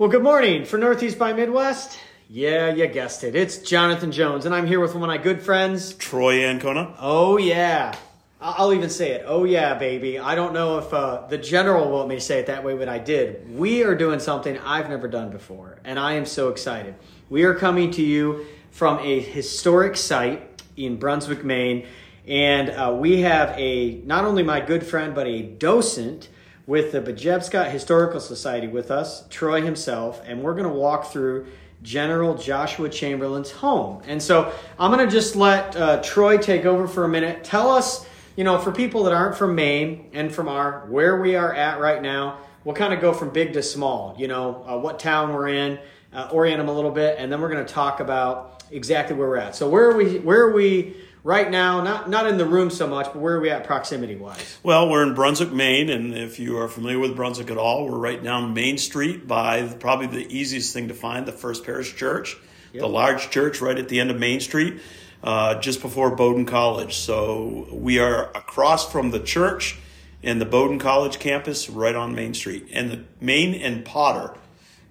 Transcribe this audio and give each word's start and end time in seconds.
Well, 0.00 0.08
good 0.08 0.22
morning 0.22 0.64
for 0.64 0.78
Northeast 0.78 1.18
by 1.18 1.34
Midwest. 1.34 1.98
Yeah, 2.26 2.72
you 2.72 2.86
guessed 2.86 3.22
it. 3.22 3.34
It's 3.36 3.58
Jonathan 3.58 4.12
Jones, 4.12 4.46
and 4.46 4.54
I'm 4.54 4.66
here 4.66 4.80
with 4.80 4.94
one 4.94 5.02
of 5.02 5.08
my 5.08 5.18
good 5.18 5.42
friends, 5.42 5.92
Troy 5.92 6.42
Ancona. 6.42 6.94
Oh, 6.98 7.36
yeah. 7.36 7.94
I- 8.40 8.54
I'll 8.56 8.72
even 8.72 8.88
say 8.88 9.10
it. 9.10 9.24
Oh, 9.26 9.44
yeah, 9.44 9.74
baby. 9.74 10.18
I 10.18 10.36
don't 10.36 10.54
know 10.54 10.78
if 10.78 10.94
uh, 10.94 11.26
the 11.28 11.36
general 11.36 11.90
will 11.90 11.98
let 11.98 12.08
me 12.08 12.18
say 12.18 12.38
it 12.38 12.46
that 12.46 12.64
way, 12.64 12.74
but 12.78 12.88
I 12.88 12.98
did. 12.98 13.54
We 13.54 13.84
are 13.84 13.94
doing 13.94 14.20
something 14.20 14.56
I've 14.60 14.88
never 14.88 15.06
done 15.06 15.28
before, 15.28 15.80
and 15.84 15.98
I 15.98 16.14
am 16.14 16.24
so 16.24 16.48
excited. 16.48 16.94
We 17.28 17.44
are 17.44 17.54
coming 17.54 17.90
to 17.90 18.02
you 18.02 18.46
from 18.70 19.00
a 19.00 19.20
historic 19.20 19.98
site 19.98 20.62
in 20.78 20.96
Brunswick, 20.96 21.44
Maine, 21.44 21.86
and 22.26 22.70
uh, 22.70 22.96
we 22.98 23.20
have 23.20 23.50
a 23.58 24.00
not 24.06 24.24
only 24.24 24.44
my 24.44 24.60
good 24.62 24.82
friend, 24.82 25.14
but 25.14 25.26
a 25.26 25.42
docent 25.42 26.30
with 26.70 26.92
the 26.92 27.00
Pejepscot 27.00 27.68
Historical 27.72 28.20
Society 28.20 28.68
with 28.68 28.92
us, 28.92 29.24
Troy 29.28 29.60
himself, 29.60 30.22
and 30.24 30.40
we're 30.40 30.54
going 30.54 30.68
to 30.68 30.72
walk 30.72 31.10
through 31.10 31.48
General 31.82 32.36
Joshua 32.36 32.88
Chamberlain's 32.88 33.50
home. 33.50 34.00
And 34.06 34.22
so 34.22 34.52
I'm 34.78 34.92
going 34.92 35.04
to 35.04 35.10
just 35.12 35.34
let 35.34 35.74
uh, 35.74 36.00
Troy 36.00 36.38
take 36.38 36.66
over 36.66 36.86
for 36.86 37.04
a 37.04 37.08
minute. 37.08 37.42
Tell 37.42 37.72
us, 37.72 38.06
you 38.36 38.44
know, 38.44 38.56
for 38.56 38.70
people 38.70 39.02
that 39.02 39.12
aren't 39.12 39.36
from 39.36 39.56
Maine 39.56 40.10
and 40.12 40.32
from 40.32 40.46
our 40.46 40.86
where 40.86 41.20
we 41.20 41.34
are 41.34 41.52
at 41.52 41.80
right 41.80 42.00
now, 42.00 42.38
we'll 42.62 42.76
kind 42.76 42.94
of 42.94 43.00
go 43.00 43.12
from 43.12 43.30
big 43.30 43.52
to 43.54 43.64
small. 43.64 44.14
You 44.16 44.28
know, 44.28 44.64
uh, 44.64 44.78
what 44.78 45.00
town 45.00 45.34
we're 45.34 45.48
in, 45.48 45.80
uh, 46.12 46.28
orient 46.30 46.58
them 46.58 46.68
a 46.68 46.72
little 46.72 46.92
bit, 46.92 47.16
and 47.18 47.32
then 47.32 47.40
we're 47.40 47.50
going 47.50 47.66
to 47.66 47.74
talk 47.74 47.98
about 47.98 48.62
exactly 48.70 49.16
where 49.16 49.28
we're 49.28 49.38
at. 49.38 49.56
So 49.56 49.68
where 49.68 49.90
are 49.90 49.96
we? 49.96 50.20
Where 50.20 50.42
are 50.42 50.52
we? 50.52 50.94
Right 51.22 51.50
now, 51.50 51.82
not 51.82 52.08
not 52.08 52.26
in 52.26 52.38
the 52.38 52.46
room 52.46 52.70
so 52.70 52.86
much, 52.86 53.06
but 53.06 53.16
where 53.16 53.36
are 53.36 53.40
we 53.40 53.50
at 53.50 53.64
proximity 53.64 54.16
wise? 54.16 54.58
Well, 54.62 54.88
we're 54.88 55.02
in 55.02 55.14
Brunswick, 55.14 55.52
Maine, 55.52 55.90
and 55.90 56.14
if 56.16 56.38
you 56.38 56.56
are 56.58 56.66
familiar 56.68 56.98
with 56.98 57.14
Brunswick 57.14 57.50
at 57.50 57.58
all, 57.58 57.86
we're 57.86 57.98
right 57.98 58.22
down 58.22 58.54
Main 58.54 58.78
Street 58.78 59.28
by 59.28 59.60
the- 59.62 59.76
probably 59.76 60.06
the 60.06 60.34
easiest 60.34 60.72
thing 60.72 60.88
to 60.88 60.94
find, 60.94 61.26
the 61.26 61.32
First 61.32 61.64
Parish 61.66 61.94
Church, 61.94 62.38
Yep. 62.72 62.80
the 62.80 62.88
large 62.88 63.28
church 63.30 63.60
right 63.60 63.76
at 63.78 63.88
the 63.90 64.00
end 64.00 64.10
of 64.10 64.18
Main 64.18 64.40
Street, 64.40 64.80
uh, 65.22 65.56
just 65.56 65.82
before 65.82 66.10
Bowdoin 66.16 66.46
College. 66.46 66.96
So 66.96 67.66
we 67.70 67.98
are 67.98 68.30
across 68.34 68.90
from 68.90 69.10
the 69.10 69.20
church 69.20 69.76
and 70.22 70.40
the 70.40 70.46
Bowdoin 70.46 70.78
College 70.78 71.18
campus, 71.18 71.68
right 71.68 71.94
on 71.94 72.14
Main 72.14 72.32
Street, 72.32 72.66
and 72.72 72.90
the 72.90 73.00
Main 73.20 73.54
and 73.54 73.84
Potter 73.84 74.32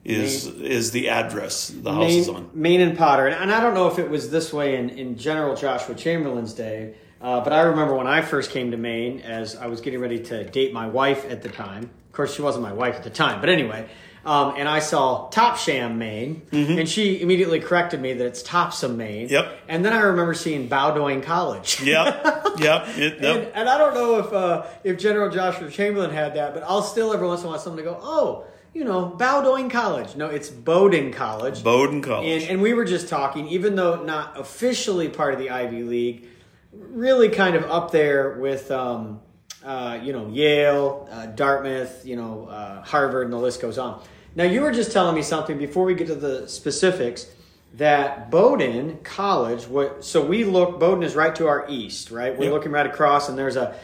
is 0.05 0.47
is 0.47 0.91
the 0.91 1.09
address 1.09 1.67
the 1.67 1.93
house 1.93 2.11
is 2.11 2.29
on. 2.29 2.49
Maine 2.53 2.81
and 2.81 2.97
Potter. 2.97 3.27
And, 3.27 3.35
and 3.35 3.51
I 3.51 3.59
don't 3.59 3.73
know 3.73 3.87
if 3.87 3.99
it 3.99 4.09
was 4.09 4.31
this 4.31 4.53
way 4.53 4.77
in, 4.77 4.89
in 4.89 5.17
General 5.17 5.55
Joshua 5.55 5.95
Chamberlain's 5.95 6.53
day, 6.53 6.95
uh, 7.21 7.41
but 7.41 7.53
I 7.53 7.61
remember 7.61 7.95
when 7.95 8.07
I 8.07 8.21
first 8.21 8.51
came 8.51 8.71
to 8.71 8.77
Maine 8.77 9.19
as 9.21 9.55
I 9.55 9.67
was 9.67 9.81
getting 9.81 9.99
ready 9.99 10.19
to 10.25 10.45
date 10.45 10.73
my 10.73 10.87
wife 10.87 11.25
at 11.29 11.41
the 11.41 11.49
time. 11.49 11.89
Of 12.07 12.13
course, 12.13 12.33
she 12.33 12.41
wasn't 12.41 12.63
my 12.63 12.73
wife 12.73 12.95
at 12.95 13.03
the 13.03 13.09
time, 13.09 13.39
but 13.39 13.49
anyway. 13.49 13.87
Um, 14.25 14.55
and 14.57 14.67
I 14.67 14.79
saw 14.79 15.29
Topsham, 15.29 15.95
Maine, 15.95 16.41
and 16.51 16.89
she 16.89 17.21
immediately 17.21 17.61
corrected 17.61 18.01
me 18.01 18.13
that 18.13 18.25
it's 18.25 18.43
Topsom, 18.43 18.97
Maine. 18.97 19.27
Mm-hmm. 19.27 19.33
Yep. 19.33 19.57
And 19.69 19.85
then 19.85 19.93
I 19.93 20.01
remember 20.01 20.33
seeing 20.33 20.67
Bowdoin 20.67 21.21
College. 21.21 21.81
Yep, 21.81 22.25
yep, 22.59 22.87
it, 22.97 23.13
And, 23.13 23.23
yep. 23.23 23.51
and 23.55 23.69
I 23.69 23.77
don't 23.77 23.93
know 23.93 24.19
if 24.19 24.33
uh, 24.33 24.65
if 24.83 24.99
General 24.99 25.29
Joshua 25.31 25.71
Chamberlain 25.71 26.11
had 26.11 26.35
that, 26.35 26.53
but 26.53 26.63
I'll 26.63 26.81
still 26.81 27.13
every 27.13 27.27
once 27.27 27.41
in 27.41 27.47
a 27.47 27.49
while 27.49 27.59
someone 27.59 27.81
to 27.83 27.89
go, 27.89 27.97
oh, 28.01 28.45
you 28.79 28.85
know, 28.85 29.07
Bowdoin 29.07 29.69
College. 29.69 30.15
No, 30.15 30.27
it's 30.27 30.49
Bowdoin 30.49 31.11
College. 31.11 31.65
Bowdoin 31.65 32.01
College. 32.01 32.43
And, 32.43 32.51
and 32.51 32.61
we 32.61 32.73
were 32.73 32.85
just 32.85 33.09
talking, 33.09 33.45
even 33.49 33.75
though 33.75 34.01
not 34.03 34.39
officially 34.39 35.09
part 35.09 35.33
of 35.33 35.39
the 35.41 35.49
Ivy 35.49 35.83
League, 35.83 36.27
really 36.71 37.27
kind 37.27 37.57
of 37.57 37.65
up 37.65 37.91
there 37.91 38.39
with, 38.39 38.71
um, 38.71 39.19
uh, 39.65 39.99
you 40.01 40.13
know, 40.13 40.29
Yale, 40.29 41.09
uh, 41.11 41.25
Dartmouth, 41.25 42.05
you 42.05 42.15
know, 42.15 42.45
uh, 42.45 42.81
Harvard, 42.81 43.25
and 43.25 43.33
the 43.33 43.37
list 43.37 43.61
goes 43.61 43.77
on. 43.77 44.01
Now, 44.33 44.45
you 44.45 44.61
were 44.61 44.71
just 44.71 44.93
telling 44.93 45.13
me 45.13 45.23
something 45.23 45.57
before 45.57 45.83
we 45.83 45.93
get 45.93 46.07
to 46.07 46.15
the 46.15 46.47
specifics 46.47 47.29
that 47.73 48.31
Bowdoin 48.31 48.99
College, 49.03 49.67
what, 49.67 50.05
so 50.05 50.25
we 50.25 50.45
look, 50.45 50.79
Bowdoin 50.79 51.03
is 51.03 51.15
right 51.15 51.35
to 51.35 51.47
our 51.47 51.65
east, 51.67 52.11
right? 52.11 52.31
We're 52.37 52.45
Yep. 52.45 52.53
looking 52.53 52.71
right 52.71 52.85
across, 52.85 53.27
and 53.27 53.37
there's 53.37 53.57
a 53.57 53.75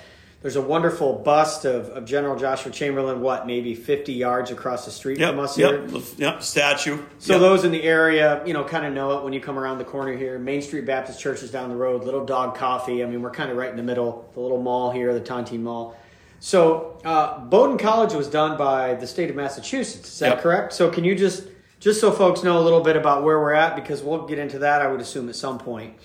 there's 0.45 0.55
a 0.57 0.61
wonderful 0.61 1.11
bust 1.11 1.65
of, 1.65 1.89
of 1.89 2.05
General 2.05 2.35
Joshua 2.35 2.71
Chamberlain, 2.71 3.19
what, 3.19 3.47
maybe 3.47 3.73
50 3.73 4.13
yards 4.13 4.51
across 4.51 4.85
the 4.85 4.91
street 4.91 5.17
Yep, 5.17 5.31
from 5.31 5.39
us 5.39 5.55
here? 5.55 5.87
yep, 5.87 6.03
yep, 6.17 6.43
statue. 6.43 6.99
So 7.17 7.33
Yep. 7.33 7.41
those 7.41 7.63
in 7.63 7.71
the 7.71 7.81
area, 7.81 8.43
you 8.45 8.53
know, 8.53 8.63
kind 8.63 8.85
of 8.85 8.93
know 8.93 9.17
it 9.17 9.23
when 9.23 9.33
you 9.33 9.39
come 9.41 9.57
around 9.57 9.79
the 9.79 9.85
corner 9.85 10.15
here. 10.15 10.37
Main 10.37 10.61
Street 10.61 10.85
Baptist 10.85 11.19
Church 11.19 11.41
is 11.41 11.49
down 11.49 11.69
the 11.69 11.75
road. 11.75 12.03
Little 12.03 12.23
Dog 12.23 12.53
Coffee. 12.55 13.01
I 13.03 13.07
mean, 13.07 13.23
we're 13.23 13.31
kind 13.31 13.49
of 13.49 13.57
right 13.57 13.71
in 13.71 13.75
the 13.75 13.81
middle. 13.81 14.29
The 14.35 14.39
little 14.39 14.61
mall 14.61 14.91
here, 14.91 15.15
the 15.15 15.19
Tontine 15.19 15.61
Mall. 15.63 15.97
So 16.39 17.01
uh, 17.03 17.39
Bowdoin 17.39 17.79
College 17.79 18.13
was 18.13 18.27
done 18.27 18.55
by 18.55 18.93
the 18.93 19.07
state 19.07 19.31
of 19.31 19.35
Massachusetts. 19.35 20.07
Is 20.13 20.19
that 20.19 20.29
Yep. 20.29 20.41
correct? 20.43 20.73
So 20.73 20.91
can 20.91 21.03
you 21.03 21.15
just 21.15 21.47
just 21.79 21.99
so 21.99 22.11
folks 22.11 22.43
know 22.43 22.59
a 22.59 22.61
little 22.61 22.81
bit 22.81 22.95
about 22.95 23.23
where 23.23 23.39
we're 23.39 23.53
at 23.53 23.75
because 23.75 24.03
we'll 24.03 24.27
get 24.27 24.37
into 24.37 24.59
that. 24.59 24.83
I 24.83 24.91
would 24.91 25.01
assume 25.01 25.27
at 25.27 25.35
some 25.35 25.57
point. 25.57 25.95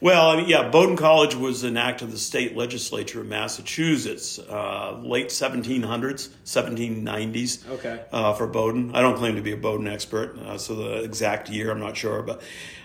Well, 0.00 0.30
I 0.30 0.36
mean, 0.36 0.48
yeah, 0.48 0.68
Bowdoin 0.70 0.96
College 0.96 1.34
was 1.34 1.64
an 1.64 1.76
act 1.76 2.02
of 2.02 2.10
the 2.10 2.18
state 2.18 2.56
legislature 2.56 3.20
of 3.20 3.26
Massachusetts, 3.26 4.38
uh, 4.38 4.98
late 5.02 5.28
1700s, 5.28 6.30
1790s. 6.44 7.68
Okay. 7.68 8.04
Uh, 8.10 8.32
for 8.32 8.46
Bowdoin, 8.46 8.94
I 8.94 9.02
don't 9.02 9.16
claim 9.16 9.36
to 9.36 9.42
be 9.42 9.52
a 9.52 9.56
Bowdoin 9.56 9.88
expert, 9.88 10.38
uh, 10.38 10.56
so 10.56 10.74
the 10.74 11.02
exact 11.02 11.50
year 11.50 11.70
I'm 11.70 11.80
not 11.80 11.96
sure, 11.96 12.22
but 12.22 12.40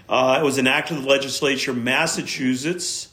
uh, 0.10 0.40
it 0.42 0.44
was 0.44 0.58
an 0.58 0.68
act 0.68 0.92
of 0.92 1.04
the 1.04 1.10
legislature, 1.10 1.74
Massachusetts, 1.74 3.10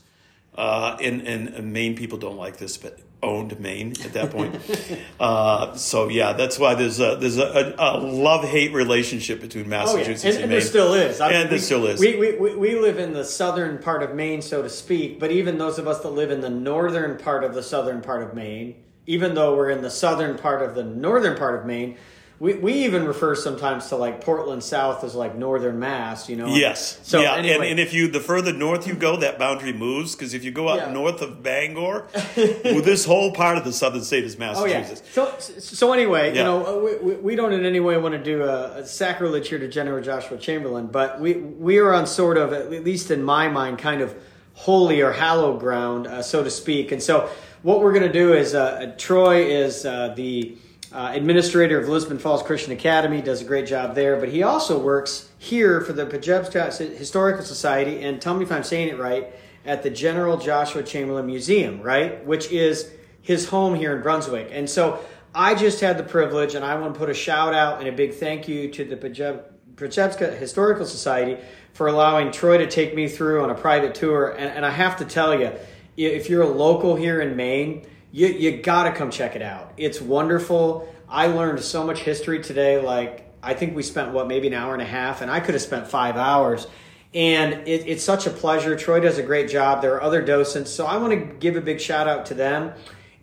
uh, 0.56 0.96
and, 1.00 1.26
and, 1.26 1.48
and 1.48 1.72
Maine 1.72 1.96
people 1.96 2.18
don't 2.18 2.36
like 2.36 2.56
this, 2.56 2.76
but 2.76 2.98
owned 3.22 3.58
Maine 3.60 3.92
at 4.04 4.12
that 4.14 4.30
point. 4.30 4.54
uh, 5.20 5.74
so 5.76 6.08
yeah, 6.08 6.32
that's 6.32 6.58
why 6.58 6.74
there's 6.74 7.00
a 7.00 7.16
there's 7.16 7.38
a, 7.38 7.74
a, 7.78 7.96
a 7.96 7.98
love 7.98 8.44
hate 8.44 8.72
relationship 8.72 9.40
between 9.40 9.66
Oh 9.66 9.68
yeah, 9.70 9.84
Massachusetts 9.84 10.24
and, 10.24 10.34
and, 10.34 10.42
and 10.44 10.50
Maine. 10.50 10.58
there 10.58 10.68
still 10.68 10.94
is. 10.94 11.20
I- 11.20 11.32
And 11.32 11.50
there 11.50 11.58
still 11.58 11.86
is. 11.86 12.00
We, 12.00 12.16
we, 12.16 12.36
we, 12.36 12.56
we 12.56 12.74
live 12.78 12.98
in 12.98 13.12
the 13.12 13.24
southern 13.24 13.78
part 13.78 14.02
of 14.02 14.14
Maine, 14.14 14.42
so 14.42 14.62
to 14.62 14.68
speak. 14.68 15.20
But 15.20 15.30
even 15.30 15.58
those 15.58 15.78
of 15.78 15.86
us 15.86 16.00
that 16.00 16.10
live 16.10 16.30
in 16.30 16.40
the 16.40 16.50
northern 16.50 17.16
part 17.16 17.44
of 17.44 17.54
the 17.54 17.62
southern 17.62 18.00
part 18.02 18.22
of 18.22 18.34
Maine, 18.34 18.74
even 19.06 19.34
though 19.34 19.56
we're 19.56 19.70
in 19.70 19.82
the 19.82 19.90
southern 19.90 20.36
part 20.36 20.62
of 20.62 20.74
the 20.74 20.84
northern 20.84 21.36
part 21.36 21.58
of 21.58 21.64
Maine, 21.66 21.96
we, 22.42 22.54
we 22.54 22.72
even 22.72 23.04
refer 23.06 23.36
sometimes 23.36 23.86
to 23.90 23.96
like 23.96 24.20
Portland 24.20 24.64
South 24.64 25.04
as 25.04 25.14
like 25.14 25.36
northern 25.36 25.78
Mass. 25.78 26.28
You 26.28 26.34
know. 26.34 26.48
Yes. 26.48 26.98
So 27.04 27.20
yeah, 27.20 27.36
anyway, 27.36 27.54
and, 27.54 27.64
and 27.64 27.80
if 27.80 27.94
you 27.94 28.08
the 28.08 28.18
further 28.18 28.52
north 28.52 28.84
you 28.88 28.94
go, 28.94 29.16
that 29.18 29.38
boundary 29.38 29.72
moves 29.72 30.16
because 30.16 30.34
if 30.34 30.42
you 30.42 30.50
go 30.50 30.66
up 30.66 30.78
Yeah. 30.80 30.92
north 30.92 31.22
of 31.22 31.40
Bangor, 31.44 32.08
well, 32.36 32.82
this 32.82 33.04
whole 33.04 33.30
part 33.30 33.58
of 33.58 33.64
the 33.64 33.72
southern 33.72 34.02
state 34.02 34.24
is 34.24 34.34
Oh 34.40 34.64
yeah. 34.64 34.80
Massachusetts. 34.80 35.08
So 35.12 35.38
so 35.38 35.92
anyway, 35.92 36.36
you 36.36 36.42
know, 36.42 36.80
we, 36.84 36.96
we- 36.96 37.20
we 37.22 37.36
don't 37.36 37.52
in 37.52 37.64
any 37.64 37.78
way 37.78 37.96
want 37.96 38.14
to 38.16 38.22
do 38.22 38.42
a, 38.42 38.78
a 38.80 38.86
sacrilege 38.86 39.48
here 39.48 39.60
to 39.60 39.68
General 39.68 40.02
Joshua 40.02 40.36
Chamberlain, 40.36 40.88
but 40.88 41.20
we 41.20 41.34
we 41.34 41.78
are 41.78 41.94
on 41.94 42.08
sort 42.08 42.38
of, 42.38 42.52
at 42.52 42.70
least 42.84 43.12
in 43.12 43.22
my 43.22 43.48
mind, 43.48 43.78
kind 43.78 44.00
of 44.00 44.16
holy 44.54 45.00
or 45.00 45.12
hallowed 45.12 45.60
ground, 45.60 46.08
uh, 46.08 46.20
so 46.22 46.42
to 46.42 46.50
speak. 46.50 46.90
And 46.90 47.00
so 47.00 47.30
what 47.62 47.80
we're 47.80 47.92
going 47.92 48.02
to 48.06 48.12
do 48.12 48.32
is, 48.34 48.52
uh, 48.52 48.92
Troy 48.98 49.44
is 49.46 49.86
uh, 49.86 50.12
the 50.16 50.56
uh, 50.92 51.12
administrator 51.14 51.78
of 51.78 51.88
Lisbon 51.88 52.18
Falls 52.18 52.42
Christian 52.42 52.72
Academy, 52.72 53.22
does 53.22 53.40
a 53.40 53.44
great 53.44 53.66
job 53.66 53.94
there, 53.94 54.16
but 54.20 54.28
he 54.28 54.42
also 54.42 54.78
works 54.78 55.30
here 55.38 55.80
for 55.80 55.92
the 55.92 56.04
Pejepscot 56.04 56.96
Historical 56.96 57.44
Society, 57.44 58.02
and 58.02 58.20
tell 58.20 58.34
me 58.34 58.44
if 58.44 58.52
I'm 58.52 58.64
saying 58.64 58.88
it 58.88 58.98
right, 58.98 59.32
at 59.64 59.82
the 59.82 59.90
General 59.90 60.36
Joshua 60.36 60.82
Chamberlain 60.82 61.26
Museum, 61.26 61.80
right? 61.80 62.24
Which 62.26 62.50
is 62.50 62.90
his 63.22 63.48
home 63.48 63.74
here 63.74 63.96
in 63.96 64.02
Brunswick. 64.02 64.48
And 64.50 64.68
so 64.68 65.02
I 65.34 65.54
just 65.54 65.80
had 65.80 65.96
the 65.96 66.02
privilege, 66.02 66.54
and 66.54 66.64
I 66.64 66.74
want 66.74 66.94
to 66.94 66.98
put 66.98 67.08
a 67.08 67.14
shout 67.14 67.54
out 67.54 67.78
and 67.78 67.88
a 67.88 67.92
big 67.92 68.14
thank 68.14 68.48
you 68.48 68.70
to 68.72 68.84
the 68.84 68.96
Pajeb- 68.96 69.44
Pejepscot 69.76 70.36
Historical 70.36 70.84
Society 70.84 71.40
for 71.72 71.86
allowing 71.86 72.32
Troy 72.32 72.58
to 72.58 72.68
take 72.68 72.94
me 72.94 73.08
through 73.08 73.42
on 73.42 73.50
a 73.50 73.54
private 73.54 73.94
tour. 73.94 74.32
And, 74.32 74.50
and 74.50 74.66
I 74.66 74.70
have 74.70 74.96
to 74.98 75.04
tell 75.04 75.38
you, 75.38 75.52
if 75.96 76.28
you're 76.28 76.42
a 76.42 76.48
local 76.48 76.96
here 76.96 77.20
in 77.20 77.36
Maine, 77.36 77.86
you, 78.12 78.28
you 78.28 78.62
got 78.62 78.84
to 78.84 78.92
come 78.92 79.10
check 79.10 79.34
it 79.34 79.42
out. 79.42 79.72
It's 79.76 80.00
wonderful. 80.00 80.88
I 81.08 81.26
learned 81.26 81.60
so 81.60 81.84
much 81.84 82.00
history 82.00 82.42
today. 82.42 82.80
Like, 82.80 83.26
I 83.42 83.54
think 83.54 83.74
we 83.74 83.82
spent, 83.82 84.12
what, 84.12 84.28
maybe 84.28 84.46
an 84.46 84.54
hour 84.54 84.74
and 84.74 84.82
a 84.82 84.86
half, 84.86 85.22
and 85.22 85.30
I 85.30 85.40
could 85.40 85.54
have 85.54 85.62
spent 85.62 85.88
five 85.88 86.16
hours. 86.16 86.66
And 87.14 87.66
it, 87.66 87.86
it's 87.86 88.04
such 88.04 88.26
a 88.26 88.30
pleasure. 88.30 88.76
Troy 88.76 89.00
does 89.00 89.18
a 89.18 89.22
great 89.22 89.50
job. 89.50 89.82
There 89.82 89.94
are 89.94 90.02
other 90.02 90.22
docents. 90.22 90.70
So 90.70 90.86
I 90.86 90.96
want 90.98 91.12
to 91.12 91.36
give 91.38 91.56
a 91.56 91.60
big 91.60 91.80
shout 91.80 92.06
out 92.06 92.26
to 92.26 92.34
them. 92.34 92.72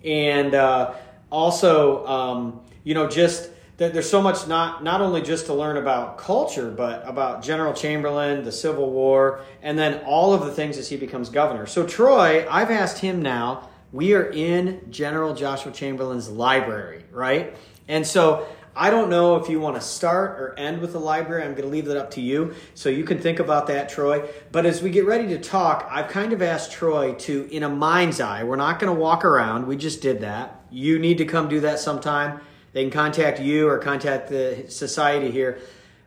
And 0.03 0.53
uh, 0.53 0.93
also, 1.31 2.05
um, 2.05 2.61
you 2.83 2.93
know, 2.93 3.07
just 3.07 3.49
that 3.77 3.93
there's 3.93 4.09
so 4.09 4.21
much 4.21 4.45
not 4.47 4.83
not 4.83 5.01
only 5.01 5.21
just 5.21 5.45
to 5.45 5.53
learn 5.53 5.77
about 5.77 6.17
culture, 6.17 6.69
but 6.69 7.01
about 7.07 7.41
General 7.41 7.73
Chamberlain, 7.73 8.43
the 8.43 8.51
Civil 8.51 8.91
War, 8.91 9.41
and 9.61 9.79
then 9.79 10.01
all 10.05 10.33
of 10.33 10.45
the 10.45 10.51
things 10.51 10.77
as 10.77 10.89
he 10.89 10.97
becomes 10.97 11.29
governor. 11.29 11.65
So 11.65 11.87
Troy, 11.87 12.45
I've 12.49 12.71
asked 12.71 12.99
him 12.99 13.21
now. 13.21 13.68
We 13.91 14.13
are 14.13 14.29
in 14.29 14.91
General 14.91 15.33
Joshua 15.33 15.71
Chamberlain's 15.71 16.29
library, 16.29 17.05
right? 17.11 17.55
And 17.87 18.05
so 18.05 18.47
I 18.75 18.91
don't 18.91 19.09
know 19.09 19.35
if 19.37 19.49
you 19.49 19.59
want 19.59 19.75
to 19.77 19.81
start 19.81 20.39
or 20.39 20.53
end 20.57 20.79
with 20.79 20.93
the 20.93 20.99
library. 20.99 21.43
I'm 21.43 21.51
going 21.51 21.63
to 21.63 21.69
leave 21.69 21.85
that 21.85 21.97
up 21.97 22.11
to 22.11 22.21
you. 22.21 22.53
So 22.75 22.89
you 22.89 23.03
can 23.03 23.19
think 23.19 23.39
about 23.39 23.67
that, 23.67 23.89
Troy. 23.89 24.29
But 24.51 24.67
as 24.67 24.83
we 24.83 24.91
get 24.91 25.05
ready 25.05 25.27
to 25.29 25.39
talk, 25.39 25.87
I've 25.89 26.07
kind 26.07 26.33
of 26.33 26.41
asked 26.41 26.71
Troy 26.71 27.13
to, 27.15 27.49
in 27.51 27.63
a 27.63 27.69
mind's 27.69 28.21
eye, 28.21 28.43
we're 28.43 28.57
not 28.57 28.79
going 28.79 28.93
to 28.93 28.99
walk 28.99 29.25
around. 29.25 29.65
We 29.65 29.75
just 29.75 30.01
did 30.01 30.21
that. 30.21 30.61
You 30.69 30.99
need 30.99 31.17
to 31.17 31.25
come 31.25 31.49
do 31.49 31.61
that 31.61 31.79
sometime. 31.79 32.41
they 32.73 32.83
can 32.83 32.91
contact 32.91 33.39
you 33.39 33.67
or 33.67 33.79
contact 33.79 34.29
the 34.29 34.65
society 34.69 35.31
here. 35.31 35.59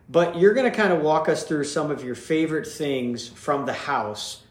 But 0.09 0.37
you're 0.37 0.53
going 0.53 0.69
to 0.69 0.75
kind 0.75 0.93
of 0.93 1.01
walk 1.01 1.27
us 1.27 1.43
through 1.43 1.65
some 1.65 1.91
of 1.91 2.03
your 2.03 2.15
favorite 2.15 2.67
things 2.67 3.27
from 3.27 3.65
the 3.65 3.73
house. 3.73 4.42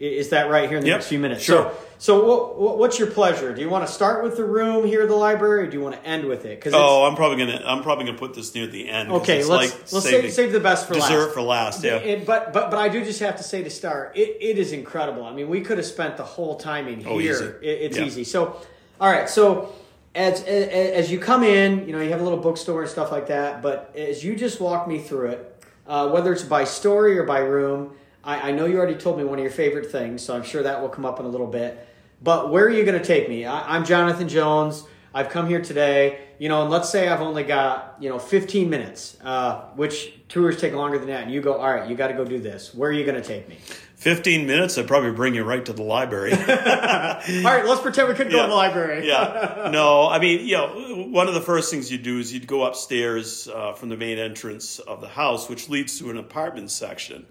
Is 0.00 0.30
that 0.30 0.48
right 0.50 0.66
here 0.66 0.78
in 0.78 0.82
the 0.82 0.88
Yep, 0.88 0.96
next 0.96 1.08
few 1.08 1.18
minutes? 1.18 1.42
sure. 1.42 1.70
So, 1.98 2.20
so 2.22 2.26
what, 2.26 2.58
what, 2.58 2.78
what's 2.78 2.98
your 2.98 3.08
pleasure? 3.10 3.54
Do 3.54 3.60
you 3.60 3.68
want 3.68 3.86
to 3.86 3.92
start 3.92 4.24
with 4.24 4.38
the 4.38 4.44
room 4.46 4.86
here 4.86 5.02
at 5.02 5.08
the 5.10 5.14
library, 5.14 5.64
or 5.66 5.70
do 5.70 5.76
you 5.76 5.82
want 5.82 5.94
to 6.02 6.08
end 6.08 6.24
with 6.24 6.46
it? 6.46 6.58
Because 6.58 6.72
Oh, 6.74 7.04
I'm 7.04 7.14
probably 7.16 7.36
gonna 7.44 7.62
I'm 7.66 7.82
probably 7.82 8.06
gonna 8.06 8.16
put 8.16 8.32
this 8.32 8.54
near 8.54 8.66
the 8.66 8.88
end. 8.88 9.12
Okay, 9.12 9.44
let's 9.44 9.48
like 9.50 9.70
let's 9.92 10.02
saving 10.02 10.22
save, 10.30 10.32
save 10.32 10.52
the 10.52 10.60
best 10.60 10.88
for 10.88 10.94
dessert 10.94 11.24
last. 11.26 11.34
for 11.34 11.42
last. 11.42 11.84
Yeah. 11.84 11.96
It- 11.96 12.24
but 12.24 12.54
but 12.54 12.70
but 12.70 12.78
I 12.78 12.88
do 12.88 13.04
just 13.04 13.20
have 13.20 13.36
to 13.36 13.42
say 13.42 13.62
to 13.62 13.68
start, 13.68 14.16
it, 14.16 14.38
it 14.40 14.56
is 14.58 14.72
incredible. 14.72 15.24
I 15.26 15.34
mean, 15.34 15.50
we 15.50 15.60
could 15.60 15.76
have 15.76 15.86
spent 15.86 16.16
the 16.16 16.24
whole 16.24 16.56
time 16.56 16.88
in 16.88 17.06
Oh, 17.06 17.18
here. 17.18 17.34
easy. 17.34 17.44
It, 17.44 17.82
it's 17.82 17.98
Yeah. 17.98 18.04
easy. 18.06 18.24
So, 18.24 18.56
all 18.98 19.10
right. 19.12 19.28
So 19.28 19.74
as, 20.14 20.42
as 20.44 20.68
as 21.04 21.12
you 21.12 21.18
come 21.18 21.42
in, 21.44 21.86
you 21.86 21.92
know, 21.92 22.00
you 22.00 22.08
have 22.08 22.20
a 22.22 22.24
little 22.24 22.38
bookstore 22.38 22.80
and 22.80 22.90
stuff 22.90 23.12
like 23.12 23.26
that. 23.26 23.60
But 23.60 23.92
as 23.94 24.24
you 24.24 24.34
just 24.34 24.62
walk 24.62 24.88
me 24.88 24.98
through 24.98 25.26
it, 25.32 25.64
uh, 25.86 26.08
whether 26.08 26.32
it's 26.32 26.42
by 26.42 26.64
story 26.64 27.18
or 27.18 27.24
by 27.24 27.40
room, 27.40 27.92
I, 28.24 28.50
I 28.50 28.52
know 28.52 28.66
you 28.66 28.76
already 28.78 28.96
told 28.96 29.18
me 29.18 29.24
one 29.24 29.38
of 29.38 29.42
your 29.42 29.52
favorite 29.52 29.90
things, 29.90 30.22
so 30.22 30.34
I'm 30.34 30.42
sure 30.42 30.62
that 30.62 30.80
will 30.80 30.88
come 30.88 31.04
up 31.06 31.20
in 31.20 31.26
a 31.26 31.28
little 31.28 31.46
bit. 31.46 31.86
But 32.22 32.50
where 32.50 32.64
are 32.66 32.70
you 32.70 32.84
going 32.84 32.98
to 32.98 33.04
take 33.04 33.28
me? 33.28 33.46
I, 33.46 33.76
I'm 33.76 33.84
Jonathan 33.84 34.28
Jones. 34.28 34.84
I've 35.12 35.30
come 35.30 35.48
here 35.48 35.60
today, 35.60 36.20
you 36.38 36.48
know, 36.48 36.62
and 36.62 36.70
let's 36.70 36.88
say 36.88 37.08
I've 37.08 37.20
only 37.22 37.42
got, 37.42 37.96
you 37.98 38.08
know, 38.08 38.18
15 38.20 38.70
minutes, 38.70 39.16
uh, 39.24 39.62
which 39.74 40.12
tours 40.28 40.60
take 40.60 40.72
longer 40.72 40.98
than 40.98 41.08
that. 41.08 41.24
And 41.24 41.32
you 41.32 41.40
go, 41.40 41.54
all 41.54 41.68
right, 41.72 41.88
you 41.90 41.96
got 41.96 42.08
to 42.08 42.14
go 42.14 42.24
do 42.24 42.38
this. 42.38 42.72
Where 42.74 42.90
are 42.90 42.92
you 42.92 43.04
going 43.04 43.20
to 43.20 43.26
take 43.26 43.48
me? 43.48 43.56
15 43.96 44.46
minutes, 44.46 44.78
I'd 44.78 44.86
probably 44.86 45.10
bring 45.10 45.34
you 45.34 45.42
right 45.42 45.64
to 45.64 45.72
the 45.74 45.82
library. 45.82 46.32
All 46.34 46.38
right, 46.40 47.66
let's 47.66 47.82
pretend 47.82 48.08
we 48.08 48.14
could 48.14 48.30
go 48.30 48.36
Yeah. 48.36 48.42
to 48.44 48.48
the 48.48 48.54
library. 48.54 49.06
yeah. 49.06 49.68
No, 49.72 50.08
I 50.08 50.18
mean, 50.18 50.46
you 50.46 50.56
know, 50.56 51.04
one 51.10 51.28
of 51.28 51.34
the 51.34 51.40
first 51.42 51.70
things 51.70 51.92
you 51.92 51.98
do 51.98 52.18
is 52.18 52.32
you'd 52.32 52.46
go 52.46 52.62
upstairs 52.64 53.46
uh, 53.48 53.74
from 53.74 53.90
the 53.90 53.98
main 53.98 54.18
entrance 54.18 54.78
of 54.78 55.02
the 55.02 55.08
house, 55.08 55.50
which 55.50 55.68
leads 55.68 55.98
to 55.98 56.08
an 56.10 56.16
apartment 56.16 56.70
section. 56.70 57.26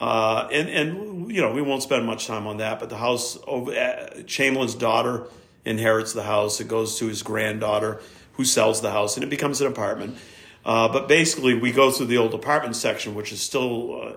Uh, 0.00 0.48
and, 0.52 0.68
and, 0.68 1.30
you 1.32 1.40
know, 1.40 1.52
we 1.52 1.62
won't 1.62 1.82
spend 1.82 2.04
much 2.04 2.26
time 2.26 2.46
on 2.46 2.58
that, 2.58 2.80
but 2.80 2.90
the 2.90 2.96
house, 2.96 3.38
over, 3.46 3.72
uh, 3.72 4.22
Chamberlain's 4.26 4.74
daughter 4.74 5.28
inherits 5.64 6.12
the 6.12 6.24
house. 6.24 6.60
It 6.60 6.68
goes 6.68 6.98
to 6.98 7.06
his 7.06 7.22
granddaughter 7.22 8.00
who 8.32 8.44
sells 8.44 8.80
the 8.80 8.90
house, 8.90 9.16
and 9.16 9.24
it 9.24 9.30
becomes 9.30 9.60
an 9.60 9.66
apartment. 9.66 10.16
Uh, 10.64 10.88
but 10.88 11.08
basically, 11.08 11.54
we 11.54 11.72
go 11.72 11.90
through 11.90 12.06
the 12.06 12.18
old 12.18 12.34
apartment 12.34 12.74
section, 12.74 13.14
which 13.14 13.32
is 13.32 13.40
still 13.40 14.02
uh, 14.02 14.12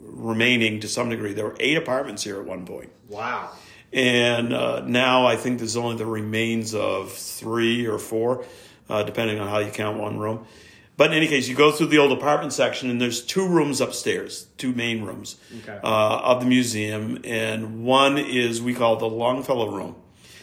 remaining 0.00 0.80
to 0.80 0.88
some 0.88 1.08
degree. 1.08 1.34
There 1.34 1.44
were 1.44 1.56
eight 1.60 1.76
apartments 1.76 2.22
here 2.22 2.40
at 2.40 2.46
one 2.46 2.64
point. 2.64 2.90
Wow. 3.08 3.50
And 3.92 4.52
uh, 4.52 4.80
now 4.86 5.26
I 5.26 5.36
think 5.36 5.58
there's 5.58 5.76
only 5.76 5.96
the 5.96 6.06
remains 6.06 6.74
of 6.74 7.12
three 7.12 7.86
or 7.86 7.98
four, 7.98 8.44
uh, 8.88 9.02
depending 9.02 9.38
on 9.38 9.48
how 9.48 9.58
you 9.58 9.70
count 9.70 9.98
one 9.98 10.18
room. 10.18 10.46
But 10.98 11.12
in 11.12 11.16
any 11.16 11.28
case, 11.28 11.48
you 11.48 11.54
go 11.54 11.70
through 11.70 11.86
the 11.86 11.98
old 11.98 12.10
apartment 12.12 12.52
section, 12.52 12.90
and 12.90 13.00
there's 13.00 13.22
two 13.22 13.46
rooms 13.48 13.80
upstairs, 13.80 14.48
two 14.58 14.72
main 14.72 15.02
rooms 15.04 15.36
Okay. 15.62 15.78
uh, 15.82 16.18
of 16.32 16.40
the 16.40 16.46
museum, 16.46 17.18
and 17.24 17.84
one 17.84 18.18
is 18.18 18.60
we 18.60 18.74
call 18.74 18.96
the 18.96 19.08
Longfellow 19.08 19.70
Room, 19.70 19.94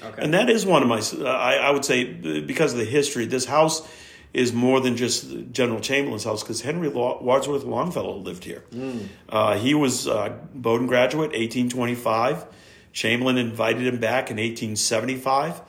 Okay. 0.02 0.22
and 0.24 0.34
that 0.34 0.50
is 0.50 0.66
one 0.66 0.82
of 0.82 0.88
my. 0.88 1.02
I, 1.30 1.58
I 1.58 1.72
would 1.72 1.84
say 1.84 2.06
because 2.42 2.72
of 2.72 2.80
the 2.80 2.86
history, 2.86 3.26
this 3.26 3.46
house 3.46 3.86
is 4.34 4.54
more 4.54 4.80
than 4.80 4.96
just 4.98 5.26
General 5.52 5.80
Chamberlain's 5.82 6.24
house 6.24 6.42
because 6.42 6.62
Henry 6.62 6.88
Law, 6.90 7.22
Wadsworth 7.22 7.64
Longfellow 7.66 8.18
lived 8.18 8.44
here. 8.46 8.64
Uh, 9.30 9.58
he 9.58 9.74
was 9.74 10.08
a 10.08 10.40
Bowdoin 10.54 10.88
graduate, 10.88 11.32
1825. 11.32 12.46
Chamberlain 12.94 13.38
invited 13.38 13.86
him 13.88 13.98
back 14.00 14.32
in 14.32 14.38
1875 14.38 15.62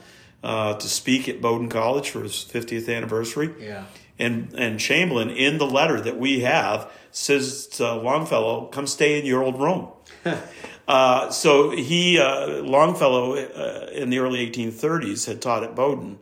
uh, 0.45 0.75
to 0.75 0.89
speak 0.89 1.29
at 1.29 1.41
Bowdoin 1.41 1.69
College 1.69 2.11
for 2.11 2.23
his 2.23 2.35
50th 2.35 2.89
anniversary. 2.95 3.51
Yeah. 3.61 3.85
And, 4.19 4.55
and 4.55 4.81
Chamberlain, 4.81 5.31
in 5.31 5.59
the 5.59 5.67
letter 5.67 6.01
that 6.01 6.19
we 6.19 6.41
have, 6.41 6.91
says 7.11 7.67
to 7.67 7.95
Longfellow, 7.95 8.67
come 8.67 8.87
stay 8.87 9.19
in 9.19 9.27
your 9.27 9.43
old 9.43 9.61
room. 9.61 9.89
uh, 10.89 11.31
so 11.31 11.71
he, 11.71 12.19
uh, 12.19 12.63
Longfellow, 12.63 13.37
uh, 13.37 13.91
in 13.93 14.11
the 14.11 14.19
early 14.19 14.51
1830s, 14.51 15.27
had 15.27 15.43
taught 15.43 15.65
at 15.65 15.75
Bowdoin. 15.75 16.19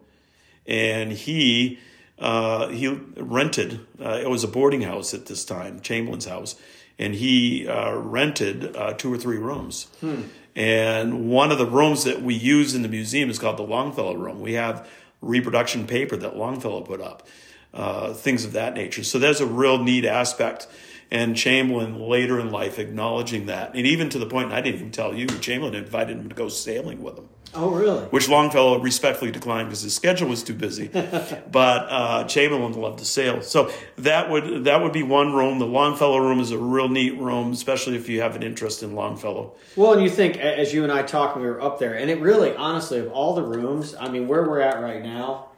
And 0.66 1.12
he, 1.12 1.78
uh, 2.18 2.68
he 2.68 2.88
rented, 2.88 3.80
uh, 4.00 4.18
it 4.22 4.30
was 4.30 4.44
a 4.44 4.48
boarding 4.48 4.82
house 4.82 5.14
at 5.14 5.26
this 5.26 5.44
time, 5.44 5.80
Chamberlain's 5.80 6.26
house. 6.26 6.56
And 6.98 7.14
he 7.14 7.66
uh, 7.66 7.92
rented 7.94 8.76
uh, 8.76 8.94
two 8.94 9.12
or 9.12 9.18
three 9.18 9.38
rooms. 9.38 9.88
And 10.56 11.28
one 11.28 11.50
of 11.50 11.58
the 11.58 11.66
rooms 11.66 12.04
that 12.04 12.22
we 12.22 12.34
use 12.34 12.74
in 12.74 12.82
the 12.82 12.88
museum 12.88 13.30
is 13.30 13.38
called 13.38 13.56
the 13.56 13.64
Longfellow 13.64 14.14
Room. 14.14 14.40
We 14.40 14.52
have 14.52 14.88
reproduction 15.20 15.86
paper 15.86 16.16
that 16.16 16.36
Longfellow 16.36 16.82
put 16.82 17.00
up, 17.00 17.26
uh, 17.74 18.14
things 18.14 18.44
of 18.44 18.52
that 18.52 18.74
nature. 18.74 19.04
So 19.04 19.18
there's 19.18 19.40
a 19.40 19.46
real 19.46 19.82
neat 19.82 20.04
aspect. 20.04 20.66
And 21.10 21.36
Chamberlain 21.36 22.00
later 22.00 22.40
in 22.40 22.50
life 22.50 22.78
acknowledging 22.78 23.46
that. 23.46 23.74
And 23.74 23.86
even 23.86 24.08
to 24.08 24.18
the 24.18 24.26
point, 24.26 24.52
I 24.52 24.60
didn't 24.62 24.76
even 24.80 24.90
tell 24.90 25.14
you, 25.14 25.26
Chamberlain 25.26 25.74
invited 25.74 26.16
him 26.16 26.28
to 26.28 26.34
go 26.34 26.48
sailing 26.48 27.02
with 27.02 27.18
him 27.18 27.28
Oh, 27.56 27.70
really? 27.70 28.00
which 28.06 28.28
Longfellow 28.28 28.80
respectfully 28.80 29.30
declined 29.30 29.68
because 29.68 29.82
his 29.82 29.94
schedule 29.94 30.28
was 30.28 30.42
too 30.42 30.54
busy. 30.54 30.88
but 31.52 31.86
uh, 31.88 32.24
Chamberlain 32.24 32.72
loved 32.72 32.98
to 32.98 33.04
sail, 33.04 33.42
so 33.42 33.70
that 33.98 34.28
would 34.30 34.64
that 34.64 34.82
would 34.82 34.92
be 34.92 35.02
one 35.04 35.32
room. 35.32 35.58
The 35.60 35.66
Longfellow 35.66 36.18
room 36.18 36.40
is 36.40 36.50
a 36.50 36.58
real 36.58 36.88
neat 36.88 37.16
room, 37.18 37.52
especially 37.52 37.96
if 37.96 38.08
you 38.08 38.22
have 38.22 38.34
an 38.34 38.42
interest 38.42 38.82
in 38.82 38.94
Longfellow. 38.94 39.54
Well, 39.76 39.92
and 39.92 40.02
you 40.02 40.10
think, 40.10 40.36
as 40.38 40.74
you 40.74 40.82
and 40.82 40.90
I 40.90 41.02
talked 41.02 41.36
when 41.36 41.44
we 41.44 41.50
were 41.50 41.62
up 41.62 41.78
there, 41.78 41.94
and 41.94 42.10
it 42.10 42.20
really, 42.20 42.54
honestly, 42.56 42.98
of 42.98 43.12
all 43.12 43.34
the 43.34 43.42
rooms, 43.42 43.94
I 43.94 44.08
mean, 44.08 44.26
where 44.26 44.42
we're 44.48 44.60
at 44.60 44.82
right 44.82 45.02
now, 45.02 45.50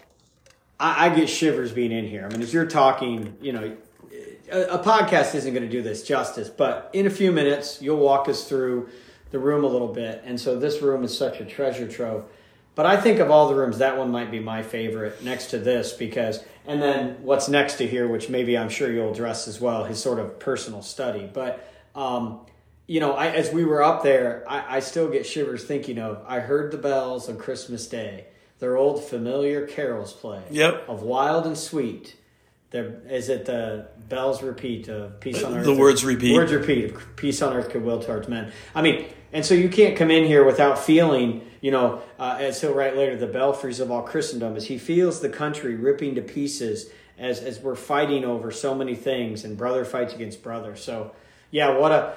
I, 0.79 1.07
I 1.07 1.15
get 1.15 1.29
shivers 1.29 1.73
being 1.73 1.93
in 1.93 2.07
here. 2.07 2.25
I 2.25 2.33
mean, 2.33 2.43
as 2.43 2.53
you're 2.53 2.67
talking, 2.67 3.37
you 3.41 3.53
know, 3.53 3.77
a, 4.51 4.79
podcast 4.79 5.35
isn't 5.35 5.53
going 5.53 5.65
to 5.65 5.71
do 5.71 5.83
this 5.83 6.03
justice, 6.03 6.49
but 6.49 6.91
in 6.93 7.07
a 7.07 7.11
few 7.11 7.33
minutes, 7.33 7.83
you'll 7.83 7.99
walk 7.99 8.29
us 8.29 8.49
through 8.49 8.89
the 9.31 9.39
room 9.39 9.65
a 9.65 9.67
little 9.67 9.93
bit. 9.93 10.23
And 10.25 10.41
so 10.41 10.59
this 10.59 10.81
room 10.83 11.05
is 11.05 11.17
such 11.17 11.41
a 11.41 11.45
treasure 11.45 11.89
trove. 11.89 12.25
But 12.75 12.87
I 12.87 13.01
think 13.01 13.21
of 13.21 13.31
all 13.31 13.49
the 13.49 13.55
rooms, 13.55 13.79
that 13.79 13.97
one 13.97 14.11
might 14.11 14.31
be 14.31 14.39
my 14.39 14.63
favorite 14.63 15.25
next 15.25 15.47
to 15.47 15.59
this 15.59 15.95
because, 15.95 16.45
and 16.67 16.81
then 16.81 17.17
what's 17.23 17.49
next 17.49 17.77
to 17.77 17.87
here, 17.87 18.07
which 18.07 18.29
maybe 18.29 18.57
I'm 18.57 18.69
sure 18.69 18.93
you'll 18.93 19.13
address 19.13 19.49
as 19.49 19.61
well, 19.61 19.85
his 19.85 20.01
sort 20.01 20.19
of 20.19 20.39
personal 20.39 20.83
study. 20.83 21.29
But, 21.33 21.67
um, 21.95 22.41
you 22.87 23.01
know, 23.01 23.15
I, 23.15 23.29
as 23.29 23.51
we 23.51 23.65
were 23.65 23.83
up 23.83 24.03
there, 24.03 24.45
I, 24.47 24.77
I 24.77 24.81
still 24.81 25.09
get 25.09 25.27
shivers 25.27 25.65
thinking 25.65 25.99
of 25.99 26.23
I 26.27 26.41
heard 26.41 26.71
the 26.71 26.79
bells 26.79 27.31
on 27.31 27.39
Christmas 27.39 27.87
Day, 27.87 28.27
their 28.59 28.77
old 28.77 29.05
familiar 29.05 29.67
carols 29.67 30.13
play. 30.13 30.43
Yep. 30.51 30.89
Of 30.89 31.03
wild 31.03 31.47
and 31.47 31.57
sweet. 31.57 32.17
There 32.71 33.01
is 33.09 33.29
it 33.29 33.47
the 33.47 33.89
bells 34.09 34.43
repeat 34.43 34.89
of 34.89 35.21
peace 35.21 35.43
on 35.43 35.57
earth. 35.57 35.65
The 35.65 35.75
words 35.75 36.05
repeat. 36.05 36.35
Words 36.35 36.53
repeat 36.53 36.93
of 36.93 37.17
peace 37.17 37.41
on 37.41 37.55
earth, 37.55 37.73
goodwill 37.73 38.03
towards 38.03 38.29
men. 38.29 38.53
I 38.75 38.83
mean, 38.83 39.07
and 39.33 39.45
so 39.45 39.55
you 39.55 39.69
can't 39.69 39.97
come 39.97 40.11
in 40.11 40.25
here 40.25 40.45
without 40.45 40.79
feeling, 40.79 41.49
you 41.61 41.71
know, 41.71 42.03
uh, 42.19 42.37
as 42.41 42.61
he'll 42.61 42.75
write 42.75 42.97
later, 42.97 43.17
the 43.17 43.27
belfries 43.27 43.81
of 43.81 43.91
all 43.91 44.03
Christendom, 44.03 44.57
as 44.57 44.67
he 44.67 44.79
feels 44.79 45.21
the 45.21 45.29
country 45.29 45.75
ripping 45.75 46.17
to 46.17 46.23
pieces 46.23 46.91
as 47.19 47.41
as 47.41 47.61
we're 47.61 47.77
fighting 47.77 48.25
over 48.25 48.51
so 48.51 48.75
many 48.75 48.95
things, 48.95 49.45
and 49.45 49.57
brother 49.57 49.85
fights 49.85 50.15
against 50.15 50.43
brother. 50.43 50.77
So, 50.77 51.13
yeah, 51.51 51.79
what 51.79 51.93
a 51.93 52.17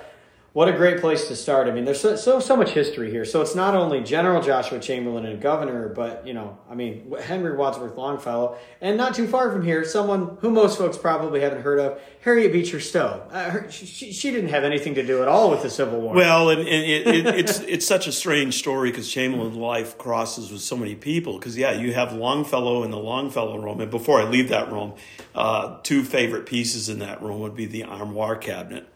what 0.54 0.68
a 0.68 0.74
great 0.74 1.00
place 1.00 1.28
to 1.28 1.36
start. 1.36 1.68
I 1.68 1.72
mean, 1.72 1.86
there's 1.86 2.00
so, 2.00 2.16
so 2.16 2.40
so 2.40 2.56
much 2.58 2.72
history 2.72 3.12
here. 3.12 3.24
So 3.24 3.42
it's 3.42 3.56
not 3.56 3.76
only 3.76 4.02
General 4.02 4.42
Joshua 4.42 4.80
Chamberlain 4.80 5.26
and 5.26 5.40
Governor, 5.42 5.90
but 5.90 6.26
you 6.26 6.34
know, 6.34 6.58
I 6.70 6.76
mean, 6.76 7.14
Henry 7.22 7.56
Wadsworth 7.56 7.96
Longfellow, 7.96 8.58
and 8.82 8.98
not 8.98 9.14
too 9.14 9.28
far 9.28 9.52
from 9.52 9.64
here, 9.64 9.86
someone 9.86 10.38
who 10.42 10.50
most 10.50 10.78
folks 10.78 10.98
probably 10.98 11.42
haven't 11.42 11.62
heard 11.62 11.80
of, 11.80 12.02
Harriet 12.22 12.52
Beecher 12.52 12.80
Stowe. 12.80 13.24
Uh, 13.32 13.50
her, 13.50 13.72
she, 13.72 14.12
she 14.12 14.32
didn't 14.32 14.50
have 14.50 14.64
anything 14.64 14.96
to 14.96 15.06
do 15.06 15.22
at 15.22 15.28
all 15.28 15.52
with 15.52 15.62
the 15.62 15.70
Civil 15.70 16.02
War. 16.02 16.16
Well, 16.16 16.50
and, 16.50 16.62
and 16.62 16.68
it, 16.68 17.08
it, 17.08 17.26
it's 17.28 17.60
it's 17.60 17.88
such 17.88 18.08
a 18.08 18.12
strange 18.12 18.56
story 18.56 18.90
because 18.90 19.10
Chamberlain's 19.12 19.56
life 19.56 19.98
crosses 19.98 20.52
with 20.52 20.62
so 20.62 20.76
many 20.76 20.96
people. 20.96 21.38
Because 21.38 21.58
yeah, 21.58 21.74
you 21.74 21.94
have 21.94 22.14
Longfellow 22.14 22.84
in 22.84 22.92
the 22.92 22.98
Longfellow 22.98 23.60
room, 23.60 23.82
and 23.82 23.92
before 23.92 24.20
I 24.20 24.24
leave 24.24 24.50
that 24.50 24.72
room, 24.72 24.94
uh, 25.36 25.78
two 25.84 26.04
favorite 26.04 26.48
pieces 26.48 26.90
in 26.90 27.00
that 27.00 27.22
room 27.22 27.40
would 27.40 27.56
be 27.56 27.68
the 27.68 27.84
armoire 27.84 28.36
cabinet, 28.36 28.88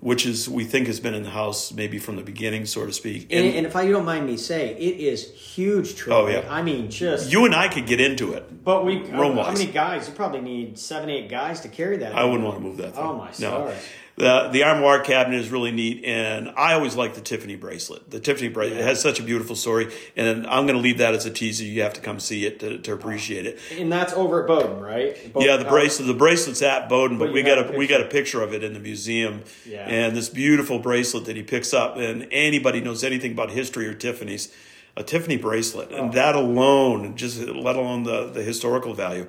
which 0.00 0.26
is 0.26 0.48
we 0.48 0.64
think 0.64 0.89
has 0.90 1.00
been 1.00 1.14
in 1.14 1.22
the 1.22 1.30
house 1.30 1.72
maybe 1.72 1.98
from 1.98 2.16
the 2.16 2.22
beginning, 2.22 2.66
so 2.66 2.84
to 2.84 2.92
speak. 2.92 3.32
and, 3.32 3.54
and 3.54 3.66
if 3.66 3.74
I, 3.74 3.82
you 3.82 3.92
don't 3.92 4.04
mind 4.04 4.26
me 4.26 4.36
saying, 4.36 4.76
it 4.76 5.00
is 5.00 5.32
huge. 5.32 5.96
Troy. 5.96 6.14
Oh, 6.14 6.26
yeah. 6.28 6.46
I 6.50 6.62
mean, 6.62 6.90
just. 6.90 7.32
you 7.32 7.44
and 7.46 7.54
I 7.54 7.68
could 7.68 7.86
get 7.86 8.00
into 8.00 8.32
it. 8.34 8.64
but 8.64 8.84
we, 8.84 9.02
uh, 9.10 9.20
room 9.20 9.36
how 9.36 9.52
many 9.52 9.66
guys? 9.66 10.08
You 10.08 10.14
probably 10.14 10.40
need 10.40 10.78
seven, 10.78 11.08
eight 11.08 11.28
guys 11.28 11.60
to 11.60 11.68
carry 11.68 11.96
that. 11.98 12.14
I 12.14 12.24
wouldn't 12.24 12.44
want 12.44 12.56
to 12.58 12.62
move 12.62 12.76
that 12.78 12.94
thing. 12.94 13.04
Oh, 13.04 13.16
my 13.16 13.26
no. 13.26 13.32
stars. 13.32 13.88
The 14.20 14.50
the 14.52 14.64
armoire 14.64 15.00
cabinet 15.00 15.40
is 15.40 15.48
really 15.48 15.72
neat, 15.72 16.04
and 16.04 16.50
I 16.54 16.74
always 16.74 16.94
like 16.94 17.14
the 17.14 17.22
Tiffany 17.22 17.56
bracelet. 17.56 18.10
The 18.10 18.20
Tiffany 18.20 18.50
bracelet 18.50 18.80
it 18.80 18.84
has 18.84 19.00
such 19.00 19.18
a 19.18 19.22
beautiful 19.22 19.56
story, 19.56 19.94
and 20.14 20.46
I'm 20.46 20.66
going 20.66 20.76
to 20.76 20.82
leave 20.82 20.98
that 20.98 21.14
as 21.14 21.24
a 21.24 21.30
teaser. 21.30 21.64
You 21.64 21.80
have 21.80 21.94
to 21.94 22.02
come 22.02 22.20
see 22.20 22.44
it 22.44 22.60
to, 22.60 22.76
to 22.80 22.92
appreciate 22.92 23.46
it. 23.46 23.58
And 23.78 23.90
that's 23.90 24.12
over 24.12 24.42
at 24.42 24.46
Bowdoin, 24.46 24.78
right? 24.78 25.16
Yeah, 25.38 25.56
the 25.56 25.64
bracelet. 25.64 26.06
The 26.06 26.12
bracelet's 26.12 26.60
at 26.60 26.90
Bowdoin, 26.90 27.18
but, 27.18 27.26
But 27.28 27.32
we 27.32 27.42
got 27.42 27.58
a 27.60 27.74
a 27.74 27.78
we 27.78 27.86
got 27.86 28.02
a 28.02 28.04
picture 28.04 28.42
of 28.42 28.52
it 28.52 28.62
in 28.62 28.74
the 28.74 28.78
museum. 28.78 29.42
Yeah. 29.64 29.86
And 29.88 30.14
this 30.14 30.28
beautiful 30.28 30.78
bracelet 30.78 31.24
that 31.24 31.36
he 31.36 31.42
picks 31.42 31.72
up, 31.72 31.96
and 31.96 32.28
anybody 32.30 32.82
knows 32.82 33.02
anything 33.02 33.32
about 33.32 33.50
history 33.50 33.86
or 33.86 33.94
Tiffany's, 33.94 34.52
a 34.98 35.02
Tiffany 35.02 35.38
bracelet, 35.38 35.92
and 35.92 36.12
that 36.12 36.34
alone, 36.34 37.16
just 37.16 37.40
let 37.40 37.76
alone 37.76 38.02
the 38.02 38.26
the 38.28 38.42
historical 38.42 38.92
value. 38.92 39.28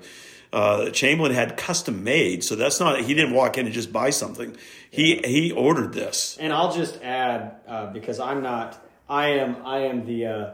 Uh, 0.54 0.90
Chamberlain 0.90 1.34
had 1.34 1.56
custom 1.56 2.04
made, 2.04 2.44
so 2.44 2.58
that's 2.58 2.78
not 2.78 3.00
he 3.00 3.14
didn't 3.14 3.34
walk 3.34 3.58
in 3.58 3.66
and 3.66 3.74
just 3.74 3.94
buy 3.94 4.10
something. 4.10 4.58
He 4.92 5.22
he 5.26 5.52
ordered 5.52 5.94
this. 5.94 6.38
And 6.40 6.54
I'll 6.54 6.72
just 6.74 7.02
add 7.02 7.56
uh, 7.68 7.88
because 7.92 8.20
I'm 8.20 8.44
not. 8.44 8.78
I 9.10 9.30
am. 9.30 9.66
I 9.66 9.80
am 9.86 10.06
the. 10.06 10.26
Uh, 10.28 10.54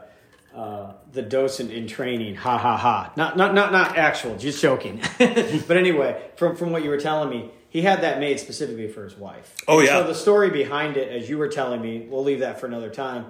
uh, 0.54 0.94
the 1.12 1.22
docent 1.22 1.70
in 1.70 1.86
training, 1.86 2.34
ha 2.34 2.56
ha 2.58 2.76
ha. 2.76 3.12
Not 3.16 3.36
not 3.36 3.54
not 3.54 3.70
not 3.70 3.96
actual, 3.98 4.36
just 4.36 4.60
joking. 4.62 5.00
but 5.18 5.76
anyway, 5.76 6.20
from 6.36 6.56
from 6.56 6.72
what 6.72 6.82
you 6.82 6.90
were 6.90 6.98
telling 6.98 7.28
me, 7.30 7.50
he 7.68 7.82
had 7.82 8.00
that 8.00 8.18
made 8.18 8.40
specifically 8.40 8.88
for 8.88 9.04
his 9.04 9.14
wife. 9.16 9.54
Oh 9.68 9.80
yeah. 9.80 10.00
So 10.00 10.06
the 10.06 10.14
story 10.14 10.50
behind 10.50 10.96
it, 10.96 11.10
as 11.12 11.28
you 11.28 11.38
were 11.38 11.48
telling 11.48 11.80
me, 11.82 12.06
we'll 12.10 12.24
leave 12.24 12.40
that 12.40 12.58
for 12.58 12.66
another 12.66 12.90
time. 12.90 13.26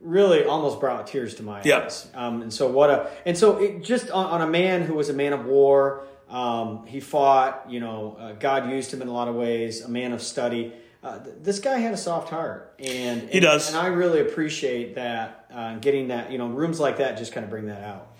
Really, 0.00 0.44
almost 0.44 0.80
brought 0.80 1.06
tears 1.06 1.34
to 1.36 1.42
my 1.42 1.62
Yep. 1.62 1.84
eyes. 1.86 2.06
Um, 2.14 2.42
and 2.42 2.52
so 2.52 2.68
what 2.68 2.90
a 2.90 3.10
and 3.24 3.36
so 3.36 3.56
it 3.56 3.82
just 3.82 4.10
on, 4.10 4.26
on 4.26 4.42
a 4.42 4.46
man 4.46 4.82
who 4.82 4.94
was 4.94 5.08
a 5.08 5.14
man 5.14 5.32
of 5.32 5.46
war. 5.46 6.04
Um, 6.28 6.86
he 6.86 7.00
fought. 7.00 7.66
You 7.68 7.80
know, 7.80 8.16
uh, 8.18 8.32
God 8.32 8.70
used 8.70 8.92
him 8.92 9.02
in 9.02 9.08
a 9.08 9.12
lot 9.12 9.28
of 9.28 9.34
ways. 9.34 9.82
A 9.82 9.88
man 9.88 10.12
of 10.12 10.22
study. 10.22 10.72
Uh, 11.02 11.18
th- 11.22 11.36
this 11.42 11.58
guy 11.58 11.78
had 11.78 11.92
a 11.92 11.98
soft 11.98 12.30
heart, 12.30 12.74
and 12.78 13.28
He 13.28 13.38
does. 13.38 13.68
and 13.68 13.76
I 13.76 13.88
really 13.88 14.20
appreciate 14.20 14.94
that. 14.94 15.46
Uh, 15.52 15.76
getting 15.76 16.08
that, 16.08 16.32
you 16.32 16.38
know, 16.38 16.48
rooms 16.48 16.80
like 16.80 16.96
that 16.96 17.18
just 17.18 17.32
kind 17.32 17.44
of 17.44 17.50
bring 17.50 17.66
that 17.66 17.82
out. 17.82 18.16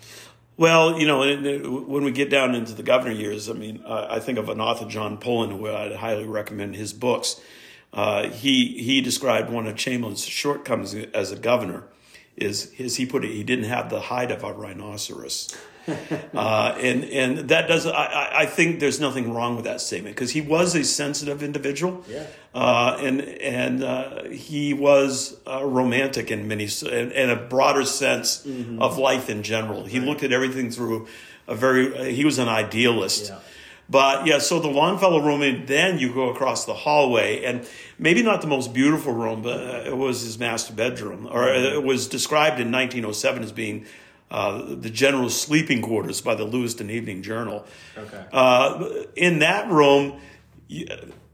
Well, 0.55 0.97
you 0.99 1.05
know, 1.05 1.19
when 1.87 2.03
we 2.05 2.11
get 2.11 2.29
down 2.29 2.55
into 2.55 2.73
the 2.73 2.83
governor 2.83 3.11
years, 3.11 3.49
I 3.49 3.53
mean, 3.53 3.83
uh, 3.85 4.07
I 4.09 4.19
think 4.19 4.37
of 4.37 4.47
an 4.49 4.61
author, 4.61 4.85
John 4.85 5.17
Pullen, 5.17 5.49
who 5.49 5.67
I'd 5.67 5.95
highly 5.95 6.25
recommend 6.25 6.75
his 6.75 6.93
books. 6.93 7.41
Uh, 7.91 8.29
he 8.29 8.81
he 8.81 9.01
described 9.01 9.49
one 9.49 9.67
of 9.67 9.75
Chamberlain's 9.75 10.23
shortcomings 10.25 10.93
as 10.93 11.31
a 11.31 11.35
governor 11.37 11.87
is 12.37 12.71
his 12.73 12.97
he 12.97 13.05
put 13.05 13.23
it 13.23 13.31
he 13.31 13.43
didn't 13.43 13.65
have 13.65 13.89
the 13.89 13.99
hide 14.01 14.31
of 14.31 14.43
a 14.43 14.53
rhinoceros. 14.53 15.55
uh, 16.33 16.75
and 16.79 17.03
and 17.05 17.49
that 17.49 17.67
does 17.67 17.85
I, 17.85 18.41
I- 18.41 18.45
think 18.45 18.79
there's 18.79 18.99
nothing 18.99 19.33
wrong 19.33 19.55
with 19.55 19.65
that 19.65 19.81
statement 19.81 20.15
because 20.15 20.31
he 20.31 20.41
was 20.41 20.75
a 20.75 20.83
sensitive 20.83 21.43
individual, 21.43 22.03
Yeah. 22.09 22.25
uh, 22.53 22.97
and 22.99 23.21
and 23.21 23.83
uh, 23.83 24.23
he 24.25 24.73
was 24.73 25.37
uh, 25.45 25.63
romantic 25.63 26.31
in 26.31 26.47
many 26.47 26.67
in, 26.83 27.11
in 27.11 27.29
a 27.29 27.35
broader 27.35 27.85
sense 27.85 28.45
of 28.79 28.97
life 28.97 29.29
in 29.29 29.43
general. 29.43 29.85
He 29.85 29.99
looked 29.99 30.23
at 30.23 30.31
everything 30.31 30.71
through 30.71 31.07
a 31.47 31.55
very 31.55 31.95
uh, 31.97 32.03
he 32.05 32.25
was 32.25 32.39
an 32.39 32.47
idealist. 32.49 33.29
Yeah. 33.29 33.39
But 33.87 34.25
yeah, 34.25 34.39
so 34.39 34.59
the 34.59 34.67
Longfellow 34.67 35.21
room, 35.21 35.43
and 35.43 35.67
then 35.67 35.99
you 35.99 36.11
go 36.11 36.29
across 36.31 36.65
the 36.65 36.73
hallway, 36.73 37.43
and 37.43 37.67
maybe 37.99 38.23
not 38.23 38.41
the 38.41 38.47
most 38.47 38.73
beautiful 38.73 39.13
room, 39.13 39.43
but 39.43 39.59
uh, 39.59 39.83
it 39.91 39.95
was 39.95 40.21
his 40.21 40.39
master 40.39 40.73
bedroom, 40.73 41.27
or 41.29 41.47
it 41.49 41.83
was 41.83 42.07
described 42.07 42.59
in 42.59 42.71
1907 42.71 43.43
as 43.43 43.51
being 43.51 43.85
uh, 44.31 44.75
the 44.75 44.89
general's 44.89 45.39
sleeping 45.39 45.81
quarters 45.81 46.21
by 46.21 46.35
the 46.35 46.45
Lewiston 46.45 46.89
Evening 46.89 47.21
Journal. 47.21 47.65
Okay. 47.97 48.25
Uh, 48.31 48.89
in 49.15 49.39
that 49.39 49.69
room, 49.69 50.19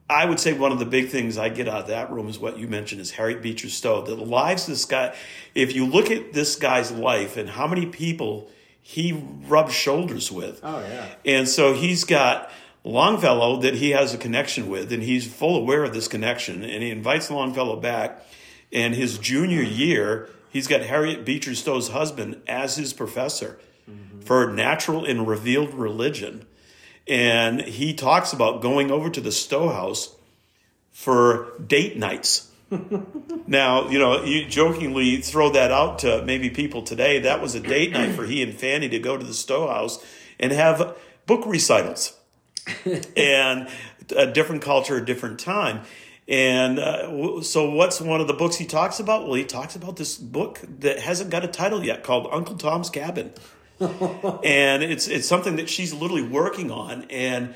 I 0.10 0.26
would 0.26 0.40
say 0.40 0.54
one 0.54 0.72
of 0.72 0.80
the 0.80 0.86
big 0.86 1.10
things 1.10 1.38
I 1.38 1.50
get 1.50 1.68
out 1.68 1.82
of 1.82 1.88
that 1.88 2.12
room 2.12 2.28
is 2.28 2.38
what 2.38 2.58
you 2.58 2.68
mentioned 2.68 3.00
is 3.00 3.12
Harriet 3.12 3.42
Beecher 3.42 3.70
Stowe. 3.70 4.02
The 4.02 4.16
lives 4.16 4.64
of 4.64 4.70
this 4.70 4.86
guy, 4.86 5.16
if 5.56 5.74
you 5.74 5.86
look 5.86 6.12
at 6.12 6.34
this 6.34 6.56
guy's 6.58 6.92
life 6.92 7.38
and 7.38 7.50
how 7.50 7.68
many 7.68 7.86
people 7.86 8.50
he 8.82 9.14
rubbed 9.48 9.72
shoulders 9.72 10.32
with. 10.32 10.60
Oh 10.64 10.80
yeah. 10.82 11.08
And 11.26 11.48
so 11.48 11.74
he's 11.74 12.04
got 12.04 12.52
Longfellow 12.84 13.62
that 13.62 13.76
he 13.76 13.92
has 13.92 14.14
a 14.14 14.18
connection 14.18 14.70
with, 14.70 14.92
and 14.92 15.04
he's 15.04 15.32
full 15.32 15.56
aware 15.56 15.84
of 15.84 15.94
this 15.94 16.08
connection, 16.08 16.64
and 16.64 16.84
he 16.84 16.90
invites 16.90 17.30
Longfellow 17.30 17.80
back. 17.80 18.26
And 18.74 18.96
his 18.96 19.18
junior 19.18 19.62
year, 19.62 20.30
he's 20.52 20.68
got 20.68 20.82
Harriet 20.82 21.26
Beecher 21.26 21.56
Stowe's 21.56 21.90
husband 21.90 22.42
as 22.48 22.76
his 22.76 22.94
professor 22.94 23.60
for 24.24 24.52
natural 24.52 25.06
and 25.06 25.28
revealed 25.28 25.74
religion. 25.74 26.46
And 27.08 27.62
he 27.62 27.94
talks 27.94 28.32
about 28.32 28.62
going 28.62 28.92
over 28.92 29.10
to 29.10 29.22
the 29.22 29.32
Stowe 29.32 29.70
house 29.70 30.16
for 30.92 31.54
date 31.66 31.98
nights. 31.98 32.50
now, 33.48 33.90
you 33.90 34.00
know, 34.00 34.24
you 34.24 34.48
jokingly 34.48 35.18
throw 35.18 35.50
that 35.50 35.72
out 35.72 36.00
to 36.00 36.24
maybe 36.24 36.50
people 36.50 36.84
today. 36.84 37.20
That 37.20 37.42
was 37.42 37.56
a 37.56 37.60
date 37.60 37.92
night 37.92 38.14
for 38.16 38.26
he 38.26 38.42
and 38.44 38.54
Fanny 38.54 38.88
to 38.90 39.00
go 39.00 39.18
to 39.18 39.26
the 39.26 39.34
Stowe 39.34 39.68
house 39.68 40.04
and 40.40 40.52
have 40.52 40.96
book 41.26 41.46
recitals 41.46 42.18
and 43.18 43.68
a 44.16 44.28
different 44.28 44.62
culture, 44.62 44.98
a 44.98 45.06
different 45.06 45.40
time. 45.40 45.82
And 46.28 46.80
uh, 46.80 47.42
so, 47.42 47.70
what's 47.72 48.00
one 48.00 48.22
of 48.22 48.28
the 48.28 48.34
books 48.34 48.56
he 48.56 48.66
talks 48.66 49.00
about? 49.00 49.26
Well, 49.26 49.34
he 49.34 49.44
talks 49.44 49.76
about 49.76 49.98
this 49.98 50.18
book 50.18 50.62
that 50.80 51.00
hasn't 51.00 51.30
got 51.30 51.44
a 51.44 51.48
title 51.48 51.84
yet 51.84 52.04
called 52.04 52.28
Uncle 52.32 52.56
Tom's 52.56 52.90
Cabin. 52.90 53.34
and 53.80 54.84
it's 54.84 55.08
it's 55.08 55.28
something 55.28 55.56
that 55.56 55.70
she's 55.70 55.94
literally 55.94 56.22
working 56.22 56.70
on. 56.70 57.06
And 57.10 57.56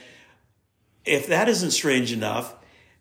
if 1.05 1.27
that 1.27 1.47
isn't 1.47 1.71
strange 1.71 2.11
enough, 2.11 2.55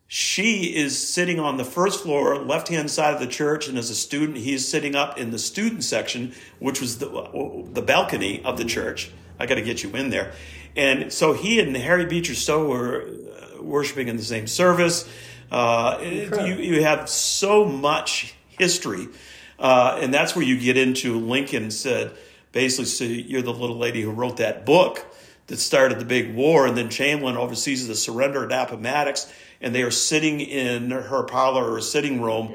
she 0.06 0.76
is 0.76 1.08
sitting 1.08 1.40
on 1.40 1.56
the 1.56 1.64
first 1.64 2.02
floor, 2.02 2.38
left 2.38 2.68
hand 2.68 2.90
side 2.90 3.14
of 3.14 3.20
the 3.20 3.26
church, 3.26 3.66
and 3.66 3.78
as 3.78 3.88
a 3.88 3.94
student, 3.94 4.36
he 4.38 4.52
is 4.52 4.68
sitting 4.68 4.94
up 4.94 5.18
in 5.18 5.30
the 5.30 5.38
student 5.38 5.82
section, 5.82 6.34
which 6.58 6.80
was 6.80 6.98
the 6.98 7.68
the 7.72 7.82
balcony 7.82 8.44
of 8.44 8.58
the 8.58 8.64
church. 8.64 9.10
I 9.38 9.46
got 9.46 9.54
to 9.56 9.62
get 9.62 9.82
you 9.82 9.90
in 9.96 10.10
there, 10.10 10.32
and 10.76 11.12
so 11.12 11.32
he 11.32 11.58
and 11.60 11.74
Harriet 11.76 12.10
Beecher 12.10 12.34
Stowe 12.34 12.68
were 12.68 13.08
uh, 13.08 13.62
worshiping 13.62 14.08
in 14.08 14.16
the 14.16 14.22
same 14.22 14.46
service. 14.46 15.08
Uh, 15.50 15.98
you 16.02 16.56
you 16.56 16.82
have 16.82 17.08
so 17.08 17.64
much 17.64 18.34
history, 18.48 19.08
uh, 19.58 19.98
and 20.00 20.12
that's 20.12 20.34
where 20.34 20.44
you 20.44 20.58
get 20.58 20.76
into 20.76 21.18
Lincoln 21.18 21.70
said 21.70 22.12
basically, 22.54 22.86
so 22.86 23.04
you're 23.04 23.42
the 23.42 23.52
little 23.52 23.76
lady 23.76 24.00
who 24.00 24.10
wrote 24.10 24.38
that 24.38 24.64
book 24.64 25.04
that 25.48 25.58
started 25.58 25.98
the 25.98 26.04
big 26.06 26.34
war, 26.34 26.66
and 26.66 26.78
then 26.78 26.88
Chamberlain 26.88 27.36
oversees 27.36 27.86
the 27.86 27.94
surrender 27.94 28.50
at 28.50 28.52
Appomattox, 28.52 29.30
and 29.60 29.74
they 29.74 29.82
are 29.82 29.90
sitting 29.90 30.40
in 30.40 30.90
her 30.90 31.24
parlor 31.24 31.70
or 31.70 31.80
sitting 31.82 32.22
room 32.22 32.54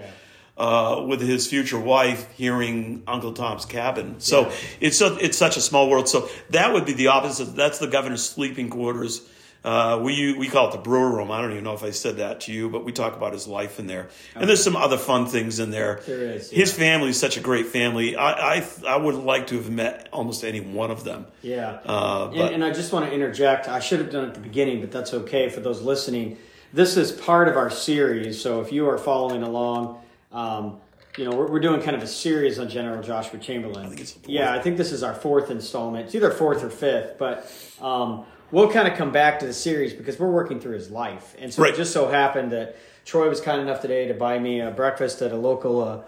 uh, 0.58 1.06
with 1.08 1.22
his 1.22 1.48
future 1.48 1.80
wife, 1.80 2.32
hearing 2.32 3.04
Uncle 3.06 3.34
Tom's 3.34 3.66
Cabin. 3.66 4.20
So 4.20 4.52
it's 4.80 4.98
so, 4.98 5.18
it's 5.18 5.38
such 5.38 5.58
a 5.58 5.62
small 5.62 5.90
world. 5.90 6.10
So 6.10 6.30
that 6.50 6.74
would 6.74 6.86
be 6.86 6.94
the 6.94 7.08
opposite. 7.08 7.56
That's 7.56 7.78
the 7.78 7.88
governor's 7.88 8.28
sleeping 8.28 8.70
quarters. 8.70 9.22
Uh, 9.64 10.00
we 10.02 10.34
we 10.38 10.48
call 10.48 10.70
it 10.70 10.72
the 10.72 10.78
brewer 10.78 11.10
room. 11.18 11.32
I 11.32 11.42
don't 11.42 11.52
even 11.52 11.66
know 11.66 11.74
if 11.74 11.84
I 11.84 11.90
said 11.92 12.18
that 12.18 12.42
to 12.42 12.54
you, 12.54 12.70
but 12.70 12.86
we 12.86 12.94
talk 12.94 13.18
about 13.18 13.34
his 13.34 13.46
life 13.46 13.78
in 13.78 13.88
there. 13.88 14.08
And 14.34 14.48
there's 14.48 14.64
some 14.64 14.78
other 14.78 14.98
fun 14.98 15.26
things 15.26 15.60
in 15.60 15.70
there. 15.70 16.00
There 16.08 16.22
is, 16.22 16.50
His 16.50 16.72
family 16.74 17.10
is 17.10 17.20
such 17.20 17.36
a 17.36 17.42
great 17.42 17.66
family. 17.68 18.16
I, 18.16 18.56
I 18.60 18.68
I 18.88 18.96
would 18.96 19.16
like 19.16 19.48
to 19.48 19.56
have 19.56 19.70
met 19.70 20.08
almost 20.14 20.46
any 20.46 20.62
one 20.62 20.92
of 20.92 21.04
them. 21.04 21.26
Yeah. 21.42 21.80
Uh, 21.86 22.28
and, 22.32 22.38
but- 22.38 22.54
and 22.54 22.64
I 22.64 22.72
just 22.72 22.94
want 22.94 23.06
to 23.08 23.12
interject. 23.14 23.68
I 23.68 23.80
should 23.82 24.00
have 24.00 24.12
done 24.12 24.24
it 24.26 24.28
at 24.30 24.34
the 24.36 24.40
beginning, 24.40 24.80
but 24.80 24.92
that's 24.92 25.14
okay 25.14 25.50
for 25.50 25.60
those 25.60 25.82
listening. 25.82 26.38
This 26.72 26.96
is 26.96 27.12
part 27.12 27.50
of 27.50 27.58
our 27.58 27.70
series. 27.70 28.40
So 28.42 28.62
if 28.62 28.72
you 28.72 28.88
are 28.88 28.98
following 28.98 29.44
along, 29.44 30.02
um, 30.32 30.78
you 31.18 31.26
know, 31.26 31.36
we're, 31.36 31.48
we're 31.52 31.60
doing 31.60 31.82
kind 31.82 31.98
of 31.98 32.04
a 32.04 32.08
series 32.08 32.60
on 32.60 32.70
General 32.70 33.02
Joshua 33.04 33.40
Chamberlain. 33.40 33.86
I 33.88 33.90
think 33.90 34.00
it's. 34.02 34.16
Yeah, 34.26 34.54
I 34.54 34.60
think 34.60 34.78
this 34.78 34.94
is 34.94 35.04
our 35.04 35.14
fourth 35.14 35.52
installment. 35.52 36.06
It's 36.06 36.16
either 36.16 36.32
fourth 36.32 36.64
or 36.64 36.70
fifth, 36.70 37.18
but 37.18 37.52
um, 37.82 38.24
we'll 38.52 38.70
kind 38.72 38.88
of 38.88 38.98
come 38.98 39.12
back 39.12 39.40
to 39.40 39.46
the 39.46 39.54
series 39.54 39.94
because 39.94 40.20
we're 40.20 40.32
working 40.32 40.60
through 40.60 40.74
his 40.76 40.90
life. 40.90 41.36
And 41.40 41.54
so 41.54 41.64
Right. 41.64 41.74
it 41.74 41.78
just 41.78 41.94
so 41.94 42.08
happened 42.08 42.52
that 42.52 42.76
Troy 43.06 43.30
was 43.30 43.42
kind 43.42 43.62
enough 43.62 43.82
today 43.82 44.08
to 44.08 44.14
buy 44.14 44.40
me 44.40 44.60
a 44.62 44.72
breakfast 44.72 45.22
at 45.22 45.32
a 45.32 45.36
local, 45.38 45.82
uh, 45.84 46.00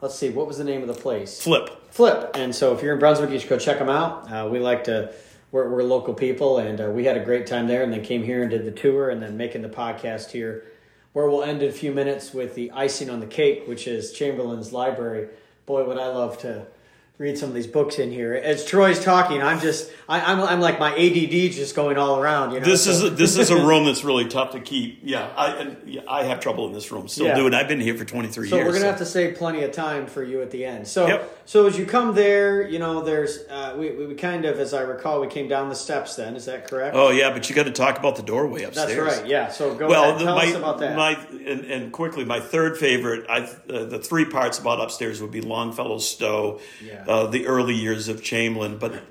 let's 0.00 0.14
see, 0.14 0.30
what 0.30 0.46
was 0.46 0.58
the 0.58 0.64
name 0.64 0.82
of 0.82 0.88
the 0.88 0.94
place? 0.94 1.42
Flip. 1.42 1.70
Flip. 1.90 2.30
And 2.34 2.54
so 2.54 2.74
if 2.74 2.82
you're 2.82 2.92
in 2.92 2.98
Brunswick, 2.98 3.30
you 3.30 3.38
should 3.38 3.48
go 3.48 3.58
check 3.58 3.78
them 3.78 3.88
out. 3.88 4.30
Uh, 4.30 4.48
we 4.48 4.58
like 4.58 4.84
to, 4.84 5.12
we're, 5.50 5.68
we're 5.68 5.82
local 5.82 6.14
people, 6.14 6.58
and 6.58 6.80
uh, 6.80 6.84
we 6.90 7.04
had 7.04 7.16
a 7.16 7.24
great 7.24 7.46
time 7.46 7.66
there, 7.66 7.82
and 7.82 7.92
then 7.92 8.02
came 8.02 8.22
here 8.22 8.42
and 8.42 8.50
did 8.50 8.64
the 8.64 8.70
tour, 8.70 9.10
and 9.10 9.22
then 9.22 9.36
making 9.36 9.62
the 9.62 9.68
podcast 9.68 10.30
here, 10.30 10.64
where 11.14 11.28
we'll 11.28 11.42
end 11.42 11.62
in 11.62 11.70
a 11.70 11.72
few 11.72 11.90
minutes 11.90 12.34
with 12.34 12.54
the 12.54 12.70
icing 12.72 13.08
on 13.08 13.18
the 13.20 13.26
cake, 13.26 13.66
which 13.66 13.88
is 13.88 14.12
Chamberlain's 14.12 14.72
Library. 14.72 15.28
Boy, 15.64 15.84
would 15.84 15.98
I 15.98 16.08
love 16.08 16.38
to 16.38 16.66
read 17.18 17.36
some 17.36 17.48
of 17.48 17.54
these 17.56 17.66
books 17.66 17.98
in 17.98 18.12
here. 18.12 18.32
As 18.34 18.64
Troy's 18.64 19.02
talking, 19.02 19.42
I'm 19.42 19.58
just, 19.58 19.90
I, 20.08 20.20
I'm, 20.32 20.40
I'm 20.40 20.60
like 20.60 20.78
my 20.78 20.92
ADD 20.94 21.50
just 21.52 21.74
going 21.74 21.98
all 21.98 22.20
around. 22.20 22.52
You 22.52 22.60
know, 22.60 22.64
This 22.66 22.84
so- 22.84 22.90
is 23.06 23.16
this 23.16 23.36
is 23.36 23.50
a 23.50 23.56
room 23.66 23.86
that's 23.86 24.04
really 24.04 24.26
tough 24.28 24.52
to 24.52 24.60
keep. 24.60 25.00
Yeah, 25.02 25.28
I 25.36 25.76
I 26.08 26.22
have 26.24 26.38
trouble 26.38 26.66
in 26.68 26.72
this 26.72 26.92
room. 26.92 27.08
Still 27.08 27.26
Yeah. 27.26 27.34
do, 27.34 27.46
and 27.46 27.56
I've 27.56 27.66
been 27.66 27.80
here 27.80 27.96
for 27.96 28.04
23 28.04 28.48
So 28.48 28.54
years. 28.56 28.64
So 28.64 28.68
we're 28.68 28.72
gonna 28.78 28.90
have 28.90 28.98
to 28.98 29.04
save 29.06 29.36
plenty 29.36 29.64
of 29.64 29.72
time 29.72 30.06
for 30.06 30.22
you 30.22 30.40
at 30.42 30.52
the 30.52 30.64
end. 30.64 30.86
So, 30.86 31.08
Yep. 31.08 31.38
so 31.44 31.66
as 31.66 31.76
you 31.76 31.86
come 31.86 32.14
there, 32.14 32.62
you 32.68 32.78
know, 32.78 33.02
there's 33.02 33.38
uh, 33.50 33.74
we, 33.76 33.90
we 33.90 34.06
we 34.06 34.14
kind 34.14 34.44
of, 34.44 34.60
as 34.60 34.72
I 34.72 34.82
recall, 34.82 35.20
we 35.20 35.26
came 35.26 35.48
down 35.48 35.68
the 35.68 35.74
steps. 35.74 36.14
Then 36.14 36.36
is 36.36 36.44
that 36.46 36.68
correct? 36.68 36.94
Oh 36.94 37.10
yeah, 37.10 37.32
but 37.32 37.48
you 37.50 37.56
got 37.56 37.64
to 37.66 37.72
talk 37.72 37.98
about 37.98 38.14
the 38.14 38.22
doorway 38.22 38.62
upstairs. 38.62 38.94
That's 38.96 39.18
right. 39.20 39.26
Yeah. 39.28 39.48
So 39.48 39.74
go 39.74 39.88
Well, 39.88 40.04
ahead. 40.10 40.20
the, 40.20 40.24
Tell 40.24 40.36
my, 40.36 40.46
us 40.46 40.54
about 40.54 40.78
that. 40.78 40.96
my 40.96 41.12
and, 41.32 41.64
and 41.64 41.92
quickly, 41.92 42.24
my 42.24 42.38
third 42.40 42.78
favorite, 42.78 43.26
I 43.28 43.40
uh, 43.72 43.84
the 43.86 43.98
three 43.98 44.24
parts 44.24 44.60
about 44.60 44.80
upstairs 44.80 45.20
would 45.20 45.32
be 45.32 45.40
Longfellow 45.40 45.98
Stowe, 45.98 46.60
Yeah. 46.84 47.04
Uh, 47.08 47.26
the 47.26 47.46
early 47.46 47.74
years 47.74 48.08
of 48.08 48.22
Chamberlain, 48.22 48.76
but 48.76 49.02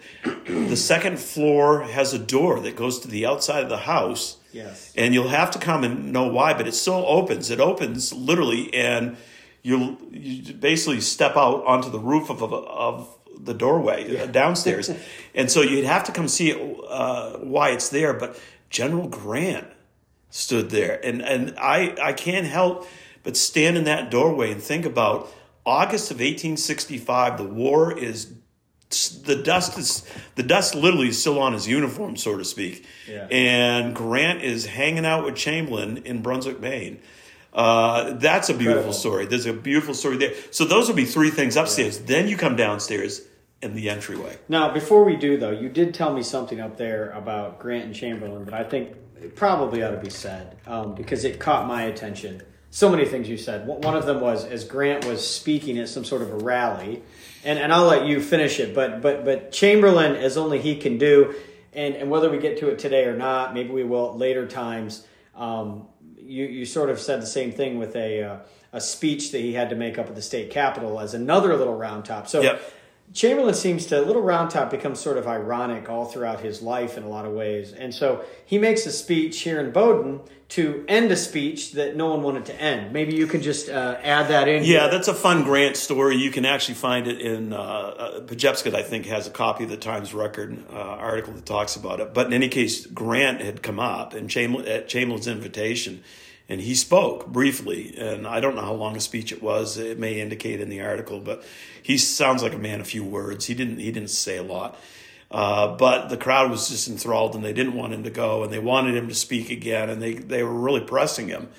the 0.46 0.78
second 0.78 1.20
floor 1.20 1.82
has 1.82 2.14
a 2.14 2.20
door 2.20 2.60
that 2.60 2.76
goes 2.76 3.00
to 3.00 3.08
the 3.08 3.26
outside 3.26 3.64
of 3.64 3.70
the 3.70 3.78
house. 3.78 4.38
yes. 4.52 4.94
and 4.96 5.14
you'll 5.16 5.30
have 5.30 5.50
to 5.52 5.60
come 5.60 5.84
and 5.84 6.14
know 6.14 6.28
why, 6.28 6.54
but 6.54 6.68
it 6.68 6.74
still 6.76 7.04
opens. 7.08 7.50
It 7.50 7.60
opens 7.60 8.14
literally, 8.14 8.72
and 8.74 9.18
you 9.64 9.98
you 10.12 10.54
basically 10.54 11.02
step 11.02 11.36
out 11.36 11.66
onto 11.66 11.90
the 11.90 12.00
roof 12.00 12.30
of 12.30 12.44
of, 12.44 12.54
of 12.54 13.18
the 13.36 13.56
doorway 13.56 14.14
yeah. 14.14 14.28
downstairs, 14.28 14.92
and 15.36 15.50
so 15.50 15.62
you'd 15.62 15.86
have 15.86 16.04
to 16.04 16.12
come 16.12 16.28
see 16.28 16.52
it, 16.52 16.80
uh, 16.88 17.38
why 17.40 17.72
it's 17.72 17.90
there. 17.90 18.14
But 18.14 18.40
General 18.70 19.08
Grant 19.08 19.68
stood 20.30 20.70
there, 20.70 21.04
and 21.04 21.24
and 21.24 21.56
I 21.58 21.96
I 22.00 22.14
can't 22.14 22.46
help 22.46 22.88
but 23.24 23.36
stand 23.36 23.76
in 23.76 23.84
that 23.86 24.10
doorway 24.12 24.52
and 24.52 24.62
think 24.62 24.86
about 24.86 25.30
August 25.68 26.12
of 26.12 26.18
1865. 26.18 27.38
The 27.38 27.44
war 27.44 27.96
is 27.98 28.34
the 29.26 29.36
dust 29.44 29.78
is 29.78 30.10
the 30.36 30.44
dust 30.44 30.74
literally 30.74 31.10
is 31.10 31.20
still 31.20 31.40
on 31.40 31.52
his 31.52 31.68
uniform, 31.68 32.16
so 32.16 32.38
to 32.38 32.46
speak. 32.46 32.86
Yeah. 33.08 33.28
And 33.30 33.94
Grant 33.94 34.42
is 34.42 34.66
hanging 34.66 35.06
out 35.06 35.26
with 35.26 35.36
Chamberlain 35.36 35.98
in 35.98 36.22
Brunswick, 36.22 36.62
Maine. 36.62 37.00
Uh, 37.54 38.14
that's 38.14 38.50
a 38.50 38.54
beautiful 38.54 38.78
Incredible. 38.78 38.94
story. 38.94 39.26
There's 39.26 39.46
a 39.46 39.54
beautiful 39.54 39.94
story 39.94 40.18
there. 40.18 40.34
So 40.52 40.64
those 40.64 40.88
would 40.88 40.96
be 40.96 41.06
three 41.06 41.32
things 41.32 41.58
upstairs. 41.58 42.00
Yeah. 42.00 42.06
Then 42.06 42.28
you 42.30 42.38
come 42.38 42.56
downstairs 42.56 43.22
in 43.62 43.76
the 43.76 43.90
entryway. 43.90 44.38
Now, 44.48 44.72
before 44.72 45.04
we 45.04 45.18
do 45.18 45.38
though, 45.38 45.52
you 45.52 45.68
did 45.68 45.94
tell 45.94 46.14
me 46.14 46.24
something 46.24 46.62
up 46.62 46.78
there 46.78 47.10
about 47.12 47.60
Grant 47.60 47.86
and 47.86 47.96
Chamberlain 47.96 48.46
but 48.46 48.54
I 48.54 48.64
think 48.64 48.96
it 49.22 49.36
probably 49.36 49.84
ought 49.84 49.92
to 49.92 49.98
be 49.98 50.12
said 50.12 50.58
um, 50.66 50.96
because 50.96 51.26
it 51.26 51.40
caught 51.40 51.68
my 51.68 51.84
attention 51.84 52.42
so 52.70 52.90
many 52.90 53.06
things 53.06 53.30
you 53.30 53.38
said. 53.38 53.66
One 53.66 53.96
of 53.96 54.06
them 54.06 54.22
was 54.22 54.46
as 54.46 54.64
Grant 54.64 55.06
was 55.06 55.26
speaking 55.26 55.78
at 55.78 55.90
some 55.90 56.04
sort 56.04 56.22
of 56.22 56.32
a 56.32 56.38
rally, 56.38 57.02
and, 57.44 57.58
and 57.58 57.74
I'll 57.74 57.86
let 57.86 58.06
you 58.06 58.22
finish 58.22 58.60
it, 58.60 58.76
but 58.76 59.02
but 59.02 59.24
but 59.26 59.52
Chamberlain, 59.52 60.16
as 60.16 60.38
only 60.38 60.60
he 60.60 60.76
can 60.76 60.98
do, 60.98 61.34
and, 61.74 61.96
and 61.96 62.10
whether 62.10 62.30
we 62.30 62.38
get 62.40 62.60
to 62.60 62.70
it 62.70 62.80
today 62.80 63.06
or 63.06 63.16
not, 63.16 63.54
maybe 63.54 63.70
we 63.70 63.84
will 63.84 64.12
at 64.12 64.18
later 64.18 64.48
times. 64.48 65.06
Um, 65.36 65.88
you, 66.18 66.46
you 66.46 66.66
sort 66.66 66.90
of 66.90 67.00
said 67.00 67.22
the 67.22 67.28
same 67.28 67.52
thing 67.52 67.78
with 67.78 67.96
a 67.96 68.24
uh, 68.24 68.40
a 68.74 68.82
speech 68.82 69.32
that 69.32 69.40
he 69.40 69.54
had 69.54 69.70
to 69.70 69.76
make 69.76 69.98
up 69.98 70.08
at 70.08 70.16
the 70.16 70.22
state 70.22 70.52
capitol 70.52 71.00
as 71.00 71.14
another 71.14 71.56
little 71.56 71.76
round 71.76 72.06
top. 72.06 72.28
So 72.28 72.42
yep. 72.42 72.62
Chamberlain 73.14 73.54
seems 73.54 73.86
to 73.88 74.02
Little 74.02 74.22
Round 74.22 74.52
Top 74.52 74.70
becomes 74.70 75.00
sort 75.00 75.18
of 75.18 75.28
ironic 75.28 75.90
all 75.90 76.06
throughout 76.06 76.42
his 76.42 76.62
life 76.62 76.98
in 76.98 77.04
a 77.04 77.10
lot 77.10 77.26
of 77.26 77.32
ways. 77.32 77.72
And 77.72 77.94
so 77.94 78.24
he 78.46 78.58
makes 78.60 78.86
a 78.86 78.92
speech 78.92 79.42
here 79.42 79.60
in 79.60 79.72
Bowdoin 79.72 80.20
to 80.50 80.86
end 80.88 81.12
a 81.12 81.16
speech 81.16 81.74
that 81.74 81.96
no 81.96 82.08
one 82.08 82.22
wanted 82.22 82.46
to 82.46 82.62
end. 82.62 82.94
Maybe 82.94 83.16
you 83.16 83.26
can 83.28 83.42
just 83.42 83.70
uh, 83.70 83.98
add 84.04 84.28
that 84.30 84.48
in. 84.48 84.64
Yeah, 84.64 84.82
here. 84.82 84.92
that's 84.92 85.08
a 85.08 85.14
fun 85.14 85.44
Grant 85.44 85.78
story. 85.78 86.18
You 86.18 86.32
can 86.32 86.46
actually 86.46 86.76
find 86.76 87.08
it 87.08 87.22
in 87.22 87.54
uh, 87.54 87.58
uh, 87.58 88.20
Pejepscot, 88.22 88.76
I 88.76 88.84
think, 88.84 89.06
has 89.06 89.26
a 89.28 89.32
copy 89.32 89.64
of 89.64 89.70
the 89.70 89.78
Times 89.78 90.14
Record 90.14 90.58
uh, 90.72 90.76
article 90.76 91.34
that 91.34 91.46
talks 91.46 91.76
about 91.76 92.00
it. 92.00 92.14
But 92.14 92.28
in 92.28 92.34
any 92.34 92.50
case, 92.50 92.86
Grant 92.86 93.42
had 93.42 93.64
come 93.64 93.80
up 93.80 94.14
and 94.14 94.30
Chamberlain, 94.30 94.68
at 94.68 94.88
Chamberlain's 94.88 95.28
invitation 95.28 96.04
and 96.50 96.62
he 96.62 96.76
spoke 96.76 97.28
briefly 97.28 97.96
and 97.98 98.26
i 98.26 98.40
don't 98.40 98.56
know 98.56 98.62
how 98.62 98.74
long 98.74 98.96
a 98.96 99.00
speech 99.00 99.32
it 99.32 99.42
was. 99.42 99.78
It 99.78 100.00
may 100.00 100.20
indicate 100.20 100.62
in 100.62 100.70
the 100.70 100.82
article 100.82 101.20
but 101.20 101.44
he 101.82 101.98
sounds 101.98 102.44
like 102.44 102.54
a 102.54 102.58
man 102.58 102.82
of 102.82 102.88
few 102.88 103.04
words. 103.04 103.46
He 103.46 103.54
didn't 103.54 103.80
he 103.80 103.92
didn't 103.92 104.10
say 104.10 104.38
a 104.38 104.44
lot. 104.44 104.78
Uh, 105.30 105.76
but 105.76 106.08
the 106.08 106.18
crowd 106.18 106.50
was 106.50 106.70
just 106.70 106.88
enthralled 106.88 107.36
and 107.36 107.44
they 107.44 107.54
didn't 107.54 107.74
want 107.74 107.94
him 107.94 108.04
to 108.04 108.10
go 108.10 108.44
and 108.44 108.52
they 108.52 108.60
wanted 108.60 108.96
him 108.96 109.10
to 109.10 109.16
speak 109.16 109.50
again 109.50 109.90
and 109.90 110.02
they, 110.02 110.14
they 110.14 110.42
were 110.42 110.54
really 110.54 110.80
pressing 110.80 111.28
him. 111.28 111.50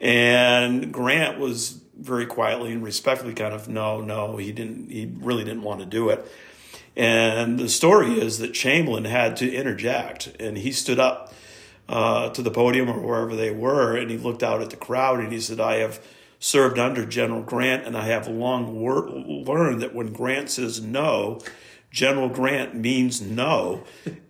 And 0.00 0.92
grant 0.92 1.38
was 1.38 1.80
very 1.94 2.24
quietly 2.24 2.72
and 2.72 2.82
respectfully 2.82 3.34
kind 3.34 3.54
of 3.54 3.68
no 3.68 4.00
no 4.00 4.38
he 4.38 4.50
didn't 4.50 4.90
he 4.90 5.12
really 5.20 5.44
didn't 5.44 5.62
want 5.62 5.80
to 5.80 5.86
do 5.86 6.08
it. 6.08 6.26
And 6.96 7.58
the 7.58 7.68
story 7.68 8.18
is 8.18 8.38
that 8.38 8.54
chamberlain 8.54 9.04
had 9.04 9.36
to 9.38 9.52
interject 9.52 10.34
and 10.40 10.56
he 10.58 10.72
stood 10.72 10.98
up 10.98 11.32
uh, 11.92 12.30
to 12.30 12.40
the 12.40 12.50
podium 12.50 12.88
or 12.88 12.98
wherever 12.98 13.36
they 13.36 13.50
were, 13.50 13.94
and 13.94 14.10
he 14.10 14.16
looked 14.16 14.42
out 14.42 14.62
at 14.62 14.70
the 14.70 14.76
crowd 14.76 15.20
and 15.20 15.30
he 15.30 15.38
said, 15.38 15.60
I 15.60 15.76
have 15.76 16.02
served 16.38 16.78
under 16.78 17.04
General 17.04 17.42
Grant, 17.42 17.86
and 17.86 17.96
I 17.96 18.06
have 18.06 18.26
long 18.26 18.80
wor- 18.80 19.10
learned 19.10 19.82
that 19.82 19.94
when 19.94 20.10
Grant 20.10 20.48
says 20.48 20.80
no, 20.80 21.38
General 21.90 22.30
Grant 22.30 22.74
means 22.74 23.20
no. 23.20 23.84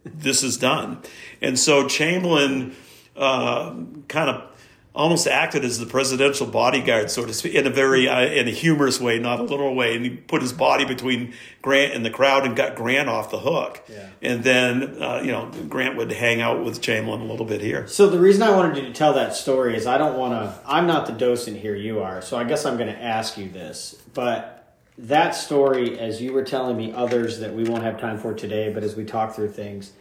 this 0.04 0.42
is 0.42 0.56
done. 0.56 1.02
And 1.40 1.56
so 1.56 1.86
Chamberlain 1.86 2.74
uh, 3.16 3.76
kind 4.08 4.30
of 4.30 4.51
almost 4.94 5.26
acted 5.26 5.64
as 5.64 5.78
the 5.78 5.86
presidential 5.86 6.46
bodyguard, 6.46 7.10
so 7.10 7.24
to 7.24 7.32
speak, 7.32 7.54
in 7.54 7.66
a 7.66 7.70
very 7.70 8.08
uh, 8.08 8.20
in 8.20 8.46
a 8.46 8.50
humorous 8.50 9.00
way, 9.00 9.18
not 9.18 9.40
a 9.40 9.42
literal 9.42 9.74
way. 9.74 9.96
And 9.96 10.04
he 10.04 10.10
put 10.10 10.42
his 10.42 10.52
body 10.52 10.84
between 10.84 11.34
Grant 11.62 11.94
and 11.94 12.04
the 12.04 12.10
crowd 12.10 12.44
and 12.44 12.54
got 12.54 12.74
Grant 12.74 13.08
off 13.08 13.30
the 13.30 13.38
hook. 13.38 13.82
Yeah. 13.88 14.08
And 14.20 14.44
then 14.44 15.02
uh, 15.02 15.20
you 15.24 15.30
know 15.30 15.50
Grant 15.68 15.96
would 15.96 16.12
hang 16.12 16.40
out 16.40 16.64
with 16.64 16.80
Chamberlain 16.80 17.22
a 17.22 17.26
little 17.26 17.46
bit 17.46 17.60
here. 17.60 17.86
So 17.86 18.08
the 18.08 18.20
reason 18.20 18.42
I 18.42 18.50
wanted 18.50 18.76
you 18.76 18.82
to 18.84 18.92
tell 18.92 19.14
that 19.14 19.34
story 19.34 19.76
is 19.76 19.86
I 19.86 19.98
don't 19.98 20.18
want 20.18 20.34
to. 20.34 20.60
I'm 20.66 20.86
not 20.86 21.06
the 21.06 21.12
docent 21.12 21.56
here. 21.56 21.74
You 21.74 22.00
are. 22.00 22.20
So 22.22 22.36
I 22.36 22.44
guess 22.44 22.66
I'm 22.66 22.76
going 22.76 22.92
to 22.92 23.02
ask 23.02 23.36
you 23.36 23.48
this, 23.48 24.02
but. 24.14 24.58
That 24.98 25.34
story, 25.34 25.98
as 25.98 26.20
you 26.20 26.34
were 26.34 26.44
telling 26.44 26.76
me 26.76 26.92
others 26.92 27.40
that 27.40 27.54
we 27.54 27.64
won't 27.64 27.82
have 27.82 27.98
time 27.98 28.18
for 28.18 28.34
today, 28.34 28.70
but 28.70 28.84
as 28.84 28.94
we 28.94 29.06
talk 29.06 29.34
through 29.34 29.50
things, 29.52 29.92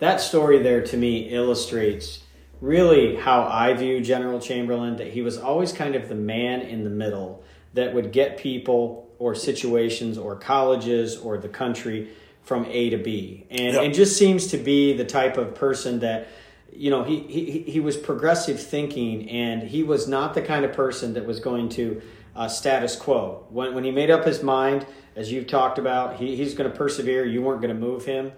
that 0.00 0.20
story 0.20 0.58
there 0.58 0.82
to 0.82 0.96
me 0.96 1.28
illustrates 1.28 2.24
really 2.60 3.16
how 3.16 3.44
I 3.44 3.72
view 3.74 4.00
General 4.00 4.40
Chamberlain, 4.40 4.96
that 4.96 5.08
he 5.08 5.22
was 5.22 5.38
always 5.38 5.72
kind 5.72 5.94
of 5.94 6.08
the 6.08 6.14
man 6.14 6.60
in 6.60 6.84
the 6.84 6.90
middle 6.90 7.42
that 7.74 7.94
would 7.94 8.12
get 8.12 8.36
people 8.36 9.08
or 9.18 9.34
situations 9.34 10.18
or 10.18 10.36
colleges 10.36 11.16
or 11.16 11.38
the 11.38 11.48
country 11.48 12.10
from 12.42 12.64
A 12.66 12.90
to 12.90 12.98
B. 12.98 13.46
And 13.50 13.74
yep. 13.74 13.84
it 13.84 13.94
just 13.94 14.16
seems 14.16 14.48
to 14.48 14.56
be 14.58 14.92
the 14.92 15.04
type 15.04 15.36
of 15.36 15.54
person 15.54 16.00
that, 16.00 16.28
you 16.72 16.90
know, 16.90 17.04
he, 17.04 17.20
he, 17.20 17.58
he 17.60 17.80
was 17.80 17.96
progressive 17.96 18.60
thinking 18.60 19.28
and 19.30 19.62
he 19.62 19.82
was 19.82 20.08
not 20.08 20.34
the 20.34 20.42
kind 20.42 20.64
of 20.64 20.72
person 20.72 21.14
that 21.14 21.26
was 21.26 21.40
going 21.40 21.68
to 21.70 22.02
uh, 22.34 22.48
status 22.48 22.96
quo. 22.96 23.46
When, 23.50 23.74
when 23.74 23.84
he 23.84 23.90
made 23.90 24.10
up 24.10 24.24
his 24.24 24.42
mind, 24.42 24.86
as 25.16 25.30
you've 25.30 25.46
talked 25.46 25.78
about, 25.78 26.16
he, 26.16 26.36
he's 26.36 26.54
going 26.54 26.70
to 26.70 26.76
persevere. 26.76 27.26
You 27.26 27.42
weren't 27.42 27.60
going 27.60 27.74
to 27.74 27.80
move 27.80 28.04
him. 28.04 28.32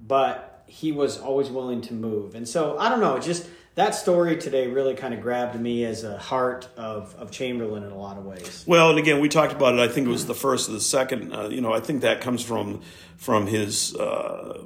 But 0.00 0.64
he 0.66 0.90
was 0.90 1.18
always 1.18 1.50
willing 1.50 1.82
to 1.82 1.94
move. 1.94 2.34
And 2.34 2.48
so, 2.48 2.78
I 2.78 2.88
don't 2.88 3.00
know, 3.00 3.16
It 3.16 3.22
just 3.22 3.46
that 3.74 3.94
story 3.94 4.36
today 4.36 4.66
really 4.68 4.94
kind 4.94 5.14
of 5.14 5.20
grabbed 5.20 5.58
me 5.58 5.84
as 5.84 6.04
a 6.04 6.18
heart 6.18 6.68
of, 6.76 7.14
of 7.16 7.30
Chamberlain 7.30 7.84
in 7.84 7.90
a 7.90 7.98
lot 7.98 8.18
of 8.18 8.24
ways. 8.24 8.64
Well, 8.66 8.90
and 8.90 8.98
again, 8.98 9.20
we 9.20 9.28
talked 9.28 9.52
about 9.52 9.74
it. 9.74 9.80
I 9.80 9.88
think 9.88 10.06
it 10.06 10.10
was 10.10 10.26
the 10.26 10.34
first 10.34 10.68
or 10.68 10.72
the 10.72 10.80
second. 10.80 11.32
Uh, 11.32 11.48
you 11.48 11.60
know, 11.60 11.72
I 11.72 11.80
think 11.80 12.02
that 12.02 12.20
comes 12.20 12.44
from 12.44 12.82
from 13.16 13.46
his 13.46 13.96
uh, 13.96 14.62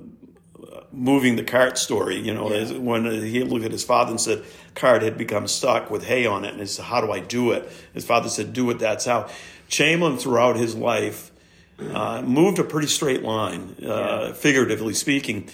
moving 0.92 1.36
the 1.36 1.44
cart 1.44 1.78
story. 1.78 2.18
You 2.18 2.34
know, 2.34 2.52
yeah. 2.52 2.78
when 2.78 3.04
he 3.04 3.44
looked 3.44 3.64
at 3.64 3.72
his 3.72 3.84
father 3.84 4.10
and 4.10 4.20
said, 4.20 4.44
"Cart 4.74 5.02
had 5.02 5.16
become 5.16 5.46
stuck 5.46 5.90
with 5.90 6.04
hay 6.04 6.26
on 6.26 6.44
it," 6.44 6.52
and 6.52 6.60
he 6.60 6.66
said, 6.66 6.86
"How 6.86 7.00
do 7.00 7.12
I 7.12 7.20
do 7.20 7.52
it?" 7.52 7.70
His 7.94 8.04
father 8.04 8.28
said, 8.28 8.52
"Do 8.52 8.70
it. 8.70 8.78
That's 8.78 9.04
how." 9.04 9.28
Chamberlain, 9.68 10.16
throughout 10.16 10.54
his 10.54 10.76
life, 10.76 11.32
uh, 11.80 12.22
moved 12.22 12.60
a 12.60 12.64
pretty 12.64 12.86
straight 12.86 13.22
line, 13.22 13.74
uh, 13.82 13.86
yeah. 14.28 14.32
figuratively 14.32 14.94
speaking 14.94 15.48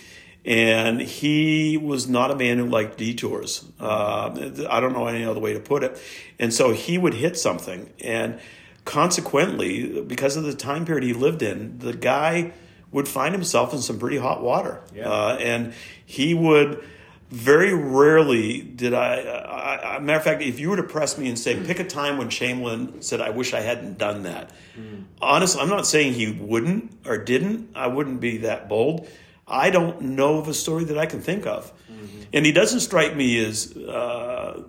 and 0.45 1.01
he 1.01 1.77
was 1.77 2.09
not 2.09 2.31
a 2.31 2.37
man 2.37 2.59
who 2.59 2.67
liked 2.67 2.99
detours. 2.99 3.65
Uh, 3.79 4.51
I 4.69 4.81
don't 4.81 4.93
know 4.93 5.07
any 5.07 5.25
other 5.25 5.41
way 5.41 5.53
to 5.53 5.61
put 5.61 5.85
it. 5.85 6.01
And 6.39 6.53
so 6.53 6.73
he 6.73 6.99
would 6.99 7.15
hit 7.15 7.39
something, 7.39 7.91
and 8.03 8.41
consequently, 8.85 10.03
because 10.03 10.37
of 10.37 10.45
the 10.45 10.55
time 10.55 10.85
period 10.85 11.05
he 11.05 11.13
lived 11.13 11.43
in, 11.43 11.79
the 11.79 11.93
guy 11.93 12.53
would 12.91 13.09
find 13.09 13.35
himself 13.35 13.73
in 13.73 13.81
some 13.81 13.99
pretty 13.99 14.19
hot 14.19 14.43
water, 14.43 14.83
yeah. 14.95 15.09
uh, 15.09 15.37
and 15.41 15.75
he 16.05 16.35
would. 16.35 16.85
Very 17.31 17.73
rarely 17.73 18.61
did 18.61 18.93
I, 18.93 19.21
I, 19.23 19.95
I, 19.95 19.99
Matter 20.01 20.19
of 20.19 20.23
fact, 20.23 20.43
if 20.43 20.61
you 20.61 20.69
were 20.69 20.77
to 20.77 20.83
press 20.83 21.17
me 21.17 21.31
and 21.31 21.39
say, 21.39 21.59
pick 21.65 21.81
a 21.81 21.85
time 21.85 22.19
when 22.19 22.29
Chamberlain 22.29 23.01
said, 23.01 23.23
"I 23.23 23.31
wish 23.31 23.55
I 23.55 23.61
hadn't 23.61 23.97
done 23.97 24.25
that." 24.25 24.51
Mm. 24.79 25.05
Honestly, 25.19 25.63
I'm 25.63 25.71
not 25.71 25.87
saying 25.87 26.13
he 26.13 26.31
wouldn't 26.31 26.93
or 27.07 27.17
didn't. 27.17 27.71
I 27.75 27.87
wouldn't 27.87 28.21
be 28.21 28.37
that 28.39 28.69
bold 28.69 29.09
I 29.53 29.71
don't 29.71 30.01
know 30.01 30.39
of 30.39 30.49
a 30.49 30.55
story 30.55 30.85
that 30.85 30.97
I 30.97 31.07
can 31.07 31.21
think 31.21 31.47
of. 31.47 31.73
Mm-hmm. 31.91 32.23
And 32.33 32.47
he 32.47 32.53
doesn't 32.53 32.81
strike 32.81 33.15
me 33.15 33.45
as 33.45 33.77
uh, 33.77 34.63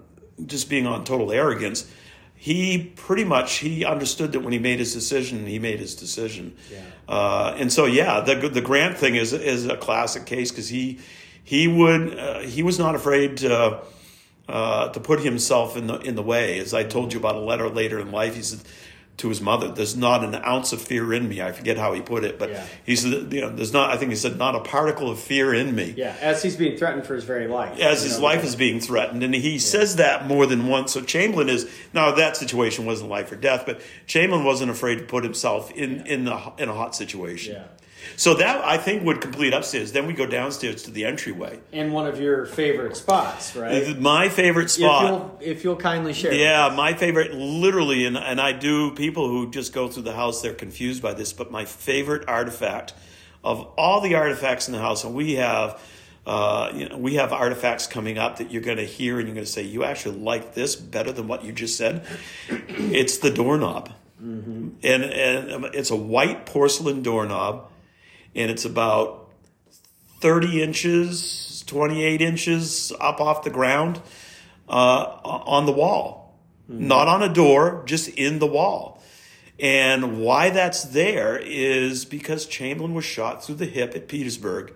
just 0.45 0.69
being 0.69 0.85
on 0.85 1.05
total 1.05 1.31
arrogance. 1.31 1.89
He 2.35 2.91
pretty 2.97 3.23
much 3.23 3.59
he 3.59 3.85
understood 3.85 4.33
that 4.33 4.41
when 4.41 4.51
he 4.51 4.59
made 4.59 4.79
his 4.79 4.93
decision, 4.93 5.47
he 5.47 5.59
made 5.59 5.79
his 5.79 5.95
decision. 5.95 6.57
Yeah. 6.69 6.81
Uh, 7.07 7.55
and 7.57 7.71
so, 7.71 7.85
yeah, 7.85 8.19
the 8.19 8.49
the 8.49 8.59
Grant 8.59 8.97
thing 8.97 9.15
is 9.15 9.31
is 9.31 9.65
a 9.65 9.77
classic 9.77 10.25
case 10.25 10.51
because 10.51 10.67
he 10.67 10.99
he 11.41 11.69
would 11.69 12.19
uh, 12.19 12.39
he 12.39 12.61
was 12.61 12.77
not 12.77 12.95
afraid 12.95 13.37
to 13.37 13.81
uh, 14.49 14.89
to 14.89 14.99
put 14.99 15.21
himself 15.21 15.77
in 15.77 15.87
the 15.87 15.99
in 15.99 16.15
the 16.15 16.21
way. 16.21 16.59
As 16.59 16.73
I 16.73 16.83
told 16.83 17.13
you 17.13 17.19
about 17.19 17.35
a 17.35 17.39
letter 17.39 17.69
later 17.69 17.97
in 17.99 18.11
life, 18.11 18.35
he 18.35 18.41
said 18.41 18.59
to 19.17 19.29
his 19.29 19.41
mother, 19.41 19.69
"There's 19.69 19.95
not 19.95 20.23
an 20.23 20.35
ounce 20.35 20.73
of 20.73 20.81
fear 20.81 21.13
in 21.13 21.29
me." 21.29 21.41
I 21.41 21.51
forget 21.51 21.77
how 21.77 21.93
he 21.93 22.01
put 22.01 22.23
it, 22.23 22.39
but 22.39 22.49
yeah. 22.49 22.65
he 22.85 22.95
said, 22.95 23.31
"You 23.31 23.41
know, 23.41 23.49
there's 23.49 23.73
not." 23.73 23.91
I 23.91 23.97
think 23.97 24.11
he 24.11 24.15
said, 24.15 24.37
"Not 24.37 24.55
a 24.55 24.59
particle 24.61 25.09
of 25.09 25.19
fear 25.19 25.53
in 25.53 25.75
me." 25.75 25.93
Yeah, 25.95 26.15
as 26.21 26.41
he's 26.41 26.55
being 26.55 26.77
threatened 26.77 27.05
for 27.05 27.15
his 27.15 27.23
very 27.23 27.47
life. 27.47 27.79
As 27.79 28.03
his 28.03 28.17
know, 28.17 28.25
life 28.25 28.43
is 28.43 28.55
being 28.55 28.79
threatened, 28.79 29.23
and 29.23 29.33
he 29.33 29.53
yeah. 29.53 29.59
says 29.59 29.97
that 29.97 30.27
more 30.27 30.45
than 30.45 30.67
once. 30.67 30.93
So 30.93 31.01
Chamberlain 31.01 31.49
is 31.49 31.69
now 31.93 32.11
that 32.11 32.37
situation 32.37 32.85
wasn't 32.85 33.09
life 33.09 33.31
or 33.31 33.35
death, 33.35 33.63
but 33.65 33.81
Chamberlain 34.07 34.45
wasn't 34.45 34.71
afraid 34.71 34.97
to 34.99 35.03
put 35.05 35.23
himself 35.23 35.71
in 35.71 35.97
yeah. 35.97 36.13
in 36.13 36.25
the 36.25 36.53
in 36.57 36.69
a 36.69 36.73
hot 36.73 36.95
situation. 36.95 37.55
Yeah. 37.55 37.63
So 38.15 38.35
that 38.35 38.63
I 38.63 38.77
think 38.77 39.03
would 39.03 39.21
complete 39.21 39.53
upstairs. 39.53 39.91
Then 39.91 40.07
we 40.07 40.13
go 40.13 40.25
downstairs 40.25 40.83
to 40.83 40.91
the 40.91 41.05
entryway. 41.05 41.59
And 41.71 41.93
one 41.93 42.07
of 42.07 42.19
your 42.19 42.45
favorite 42.45 42.95
spots, 42.95 43.55
right? 43.55 43.97
My 43.99 44.29
favorite 44.29 44.69
spot. 44.69 45.03
If 45.03 45.09
you'll, 45.09 45.37
if 45.41 45.63
you'll 45.63 45.75
kindly 45.75 46.13
share. 46.13 46.33
Yeah, 46.33 46.73
my 46.75 46.93
favorite, 46.93 47.33
literally, 47.33 48.05
and, 48.05 48.17
and 48.17 48.39
I 48.39 48.51
do, 48.51 48.91
people 48.91 49.27
who 49.27 49.51
just 49.51 49.73
go 49.73 49.87
through 49.87 50.03
the 50.03 50.13
house, 50.13 50.41
they're 50.41 50.53
confused 50.53 51.01
by 51.01 51.13
this, 51.13 51.33
but 51.33 51.51
my 51.51 51.65
favorite 51.65 52.27
artifact 52.27 52.93
of 53.43 53.61
all 53.77 54.01
the 54.01 54.15
artifacts 54.15 54.67
in 54.67 54.73
the 54.73 54.79
house, 54.79 55.03
and 55.03 55.13
we 55.13 55.33
have. 55.33 55.81
Uh, 56.25 56.71
you 56.73 56.87
know, 56.87 56.97
we 56.97 57.15
have 57.15 57.33
artifacts 57.33 57.85
coming 57.85 58.17
up 58.17 58.37
that 58.37 58.49
you're 58.49 58.61
going 58.61 58.77
to 58.77 58.85
hear, 58.85 59.19
and 59.19 59.27
you're 59.27 59.35
going 59.35 59.45
to 59.45 59.51
say, 59.51 59.61
"You 59.61 59.83
actually 59.83 60.19
like 60.19 60.53
this 60.53 60.73
better 60.73 61.11
than 61.11 61.27
what 61.27 61.43
you 61.43 61.51
just 61.51 61.75
said." 61.75 62.05
it's 62.47 63.17
the 63.17 63.29
doorknob, 63.29 63.91
mm-hmm. 64.23 64.69
and 64.83 65.03
and 65.03 65.65
it's 65.75 65.91
a 65.91 65.97
white 65.97 66.45
porcelain 66.45 67.01
doorknob, 67.03 67.69
and 68.35 68.51
it's 68.51 68.65
about 68.65 69.29
thirty 70.19 70.61
inches, 70.61 71.63
twenty 71.67 72.03
eight 72.03 72.21
inches 72.21 72.91
up 72.99 73.19
off 73.19 73.43
the 73.43 73.49
ground, 73.49 74.01
uh, 74.69 75.03
on 75.23 75.65
the 75.65 75.71
wall, 75.71 76.37
mm-hmm. 76.69 76.87
not 76.87 77.07
on 77.07 77.23
a 77.23 77.33
door, 77.33 77.83
just 77.85 78.09
in 78.09 78.39
the 78.39 78.47
wall. 78.47 79.01
And 79.59 80.19
why 80.19 80.49
that's 80.49 80.83
there 80.83 81.37
is 81.37 82.05
because 82.05 82.47
Chamberlain 82.47 82.93
was 82.93 83.05
shot 83.05 83.43
through 83.43 83.55
the 83.55 83.65
hip 83.65 83.95
at 83.95 84.07
Petersburg 84.07 84.73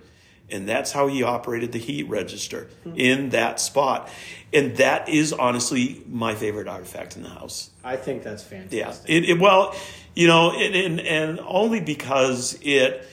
and 0.50 0.68
that's 0.68 0.92
how 0.92 1.08
he 1.08 1.24
operated 1.24 1.72
the 1.72 1.80
heat 1.80 2.08
register 2.08 2.70
in 2.96 3.30
that 3.30 3.60
spot. 3.60 4.10
And 4.54 4.78
that 4.78 5.10
is 5.10 5.34
honestly 5.34 6.02
my 6.08 6.36
favorite 6.36 6.68
artifact 6.68 7.18
in 7.18 7.24
the 7.24 7.30
house. 7.30 7.70
I 7.84 7.98
think 7.98 8.24
that's 8.24 8.44
fantastic. 8.44 9.10
Yeah. 9.10 9.16
It, 9.16 9.30
it 9.30 9.40
well, 9.40 9.76
you 10.16 10.28
know, 10.28 10.52
and, 10.52 10.76
and, 10.76 11.00
and 11.02 11.40
only 11.42 11.82
because 11.82 12.58
it, 12.62 13.06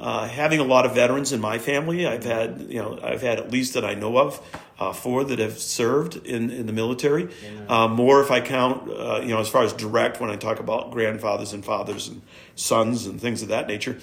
uh, 0.00 0.26
having 0.26 0.60
a 0.60 0.64
lot 0.64 0.86
of 0.86 0.94
veterans 0.94 1.30
in 1.30 1.40
my 1.40 1.58
family, 1.58 2.06
I've 2.06 2.24
had, 2.24 2.66
you 2.70 2.78
know, 2.78 2.98
I've 3.02 3.20
had 3.20 3.38
at 3.38 3.50
least 3.50 3.74
that 3.74 3.84
I 3.84 3.94
know 3.94 4.16
of, 4.16 4.40
uh, 4.78 4.94
four 4.94 5.24
that 5.24 5.38
have 5.38 5.58
served 5.58 6.26
in, 6.26 6.50
in 6.50 6.64
the 6.66 6.72
military. 6.72 7.24
Yeah. 7.24 7.84
Uh, 7.84 7.88
more 7.88 8.22
if 8.22 8.30
I 8.30 8.40
count, 8.40 8.90
uh, 8.90 9.20
you 9.20 9.28
know, 9.28 9.40
as 9.40 9.48
far 9.48 9.62
as 9.62 9.74
direct 9.74 10.18
when 10.18 10.30
I 10.30 10.36
talk 10.36 10.58
about 10.58 10.90
grandfathers 10.90 11.52
and 11.52 11.62
fathers 11.62 12.08
and 12.08 12.22
sons 12.54 13.04
and 13.04 13.20
things 13.20 13.42
of 13.42 13.48
that 13.48 13.68
nature. 13.68 13.98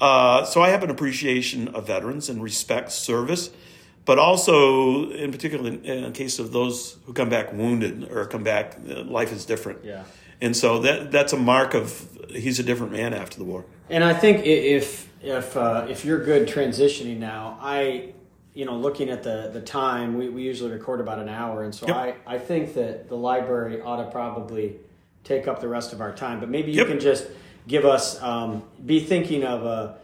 Uh, 0.00 0.44
so 0.44 0.62
I 0.62 0.70
have 0.70 0.82
an 0.82 0.90
appreciation 0.90 1.68
of 1.68 1.86
veterans 1.86 2.30
and 2.30 2.42
respect 2.42 2.90
service, 2.90 3.50
but 4.06 4.18
also, 4.18 5.10
in 5.10 5.30
particular, 5.30 5.68
in, 5.68 5.84
in 5.84 6.12
case 6.12 6.38
of 6.38 6.52
those 6.52 6.96
who 7.04 7.12
come 7.12 7.28
back 7.28 7.52
wounded 7.52 8.10
or 8.10 8.24
come 8.26 8.44
back, 8.44 8.78
uh, 8.88 9.02
life 9.02 9.30
is 9.30 9.44
different. 9.44 9.84
Yeah. 9.84 10.04
And 10.40 10.56
so 10.56 10.80
that 10.80 11.12
that's 11.12 11.32
a 11.32 11.38
mark 11.38 11.74
of 11.74 12.08
he's 12.30 12.58
a 12.58 12.62
different 12.62 12.92
man 12.92 13.14
after 13.14 13.38
the 13.38 13.44
war. 13.44 13.64
And 13.88 14.02
I 14.02 14.14
think 14.14 14.44
if 14.44 15.08
if 15.24 15.56
uh, 15.56 15.86
if 15.88 16.04
you're 16.04 16.22
good 16.22 16.46
transitioning 16.46 17.18
now, 17.18 17.58
I 17.60 18.12
you 18.52 18.64
know 18.64 18.76
looking 18.76 19.10
at 19.10 19.22
the 19.22 19.50
the 19.52 19.60
time 19.60 20.16
we, 20.16 20.28
we 20.28 20.42
usually 20.42 20.70
record 20.70 21.00
about 21.00 21.18
an 21.18 21.28
hour, 21.28 21.64
and 21.64 21.74
so 21.74 21.86
yep. 21.86 21.96
I 21.96 22.14
I 22.26 22.38
think 22.38 22.74
that 22.74 23.08
the 23.08 23.16
library 23.16 23.80
ought 23.80 24.04
to 24.04 24.10
probably 24.10 24.76
take 25.24 25.48
up 25.48 25.60
the 25.60 25.68
rest 25.68 25.92
of 25.92 26.00
our 26.00 26.12
time, 26.12 26.38
but 26.38 26.48
maybe 26.48 26.70
you 26.70 26.78
yep. 26.78 26.88
can 26.88 27.00
just 27.00 27.26
give 27.66 27.84
us 27.84 28.20
um, 28.22 28.62
be 28.84 29.00
thinking 29.00 29.42
of 29.44 29.64
a, 29.64 29.96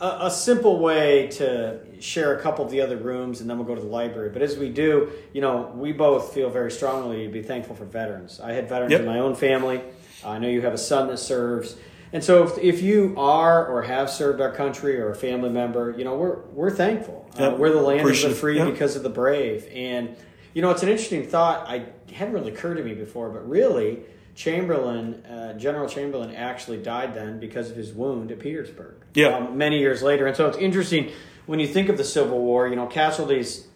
a, 0.00 0.26
a 0.26 0.30
simple 0.30 0.78
way 0.78 1.28
to 1.28 1.80
share 1.98 2.38
a 2.38 2.42
couple 2.42 2.64
of 2.64 2.70
the 2.70 2.80
other 2.80 2.96
rooms, 2.98 3.40
and 3.40 3.48
then 3.48 3.56
we'll 3.56 3.66
go 3.66 3.74
to 3.74 3.80
the 3.80 3.86
library. 3.86 4.28
But 4.28 4.42
as 4.42 4.56
we 4.56 4.68
do, 4.68 5.10
you 5.32 5.40
know, 5.40 5.72
we 5.74 5.92
both 5.92 6.34
feel 6.34 6.50
very 6.50 6.70
strongly 6.70 7.26
to 7.26 7.32
be 7.32 7.42
thankful 7.42 7.74
for 7.74 7.86
veterans. 7.86 8.38
I 8.38 8.52
had 8.52 8.68
veterans 8.68 8.92
yep. 8.92 9.00
in 9.00 9.06
my 9.06 9.18
own 9.18 9.34
family. 9.34 9.80
I 10.24 10.38
know 10.38 10.48
you 10.48 10.60
have 10.62 10.74
a 10.74 10.78
son 10.78 11.08
that 11.08 11.18
serves. 11.18 11.76
And 12.12 12.22
so, 12.22 12.44
if, 12.44 12.58
if 12.58 12.82
you 12.82 13.14
are 13.16 13.66
or 13.66 13.82
have 13.82 14.08
served 14.10 14.40
our 14.40 14.52
country 14.52 14.98
or 14.98 15.10
a 15.10 15.14
family 15.14 15.50
member, 15.50 15.94
you 15.96 16.04
know 16.04 16.16
we're 16.16 16.40
we're 16.52 16.70
thankful. 16.70 17.28
Uh, 17.38 17.42
yep. 17.42 17.52
Uh, 17.52 17.56
we're 17.56 17.72
the 17.72 17.80
land 17.80 18.00
Appreciate, 18.00 18.30
of 18.30 18.30
the 18.30 18.40
free 18.40 18.56
yep. 18.56 18.70
because 18.70 18.96
of 18.96 19.02
the 19.02 19.10
brave. 19.10 19.68
And 19.72 20.16
you 20.54 20.62
know, 20.62 20.70
it's 20.70 20.82
an 20.82 20.88
interesting 20.88 21.26
thought. 21.26 21.68
I 21.68 21.86
hadn't 22.12 22.32
really 22.32 22.52
occurred 22.52 22.76
to 22.76 22.84
me 22.84 22.94
before, 22.94 23.28
but 23.28 23.48
really, 23.48 24.00
Chamberlain, 24.34 25.24
uh, 25.26 25.54
General 25.54 25.88
Chamberlain, 25.88 26.34
actually 26.34 26.78
died 26.78 27.14
then 27.14 27.40
because 27.40 27.70
of 27.70 27.76
his 27.76 27.92
wound 27.92 28.30
at 28.30 28.38
Petersburg. 28.38 28.94
Yeah. 29.14 29.36
Um, 29.36 29.58
many 29.58 29.78
years 29.80 30.02
later, 30.02 30.26
and 30.26 30.36
so 30.36 30.48
it's 30.48 30.58
interesting 30.58 31.10
when 31.46 31.58
you 31.58 31.66
think 31.66 31.88
of 31.88 31.96
the 31.96 32.04
Civil 32.04 32.38
War. 32.38 32.68
You 32.68 32.76
know, 32.76 32.86
casualties. 32.86 33.66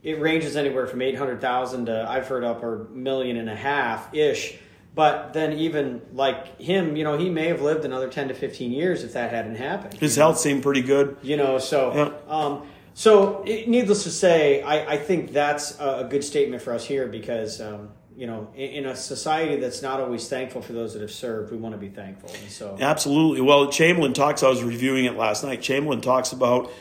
It 0.00 0.20
ranges 0.20 0.54
anywhere 0.54 0.86
from 0.86 1.02
eight 1.02 1.16
hundred 1.16 1.40
thousand 1.40 1.86
to 1.86 2.06
I've 2.08 2.28
heard 2.28 2.44
up 2.44 2.62
a 2.62 2.84
million 2.92 3.36
and 3.36 3.50
a 3.50 3.56
half 3.56 4.14
ish. 4.14 4.56
But 4.98 5.32
then, 5.32 5.52
even 5.52 6.02
like 6.12 6.60
him, 6.60 6.96
you 6.96 7.04
know, 7.04 7.16
he 7.16 7.30
may 7.30 7.46
have 7.46 7.62
lived 7.62 7.84
another 7.84 8.08
ten 8.08 8.26
to 8.26 8.34
fifteen 8.34 8.72
years 8.72 9.04
if 9.04 9.12
that 9.12 9.30
hadn't 9.30 9.54
happened. 9.54 9.94
His 9.94 10.16
health 10.16 10.34
know? 10.34 10.40
seemed 10.40 10.64
pretty 10.64 10.82
good. 10.82 11.16
You 11.22 11.36
know, 11.36 11.60
so. 11.60 11.94
Yeah. 11.94 12.34
Um, 12.36 12.66
so, 12.94 13.44
it, 13.46 13.68
needless 13.68 14.02
to 14.02 14.10
say, 14.10 14.60
I, 14.60 14.94
I, 14.94 14.96
think 14.96 15.30
that's 15.30 15.78
a, 15.78 16.04
good 16.10 16.24
statement 16.24 16.62
for 16.62 16.72
us 16.72 16.84
here 16.84 17.06
because 17.06 17.60
um, 17.60 17.90
you 18.16 18.26
know, 18.26 18.48
in, 18.56 18.70
in, 18.70 18.86
a 18.86 18.96
society 18.96 19.54
that's 19.54 19.82
not 19.82 20.00
always 20.00 20.28
thankful 20.28 20.62
for 20.62 20.72
those 20.72 20.94
that 20.94 21.02
have 21.02 21.12
served, 21.12 21.52
we 21.52 21.58
want 21.58 21.76
to 21.76 21.78
be 21.78 21.90
thankful. 21.90 22.30
And 22.30 22.50
so, 22.50 22.76
absolutely. 22.80 23.40
Well, 23.40 23.70
Chamberlain 23.70 24.14
talks. 24.14 24.42
I 24.42 24.48
was 24.48 24.64
reviewing 24.64 25.04
it 25.04 25.14
last 25.14 25.44
night. 25.44 25.62
Chamberlain 25.62 26.00
talks 26.00 26.32
about 26.32 26.72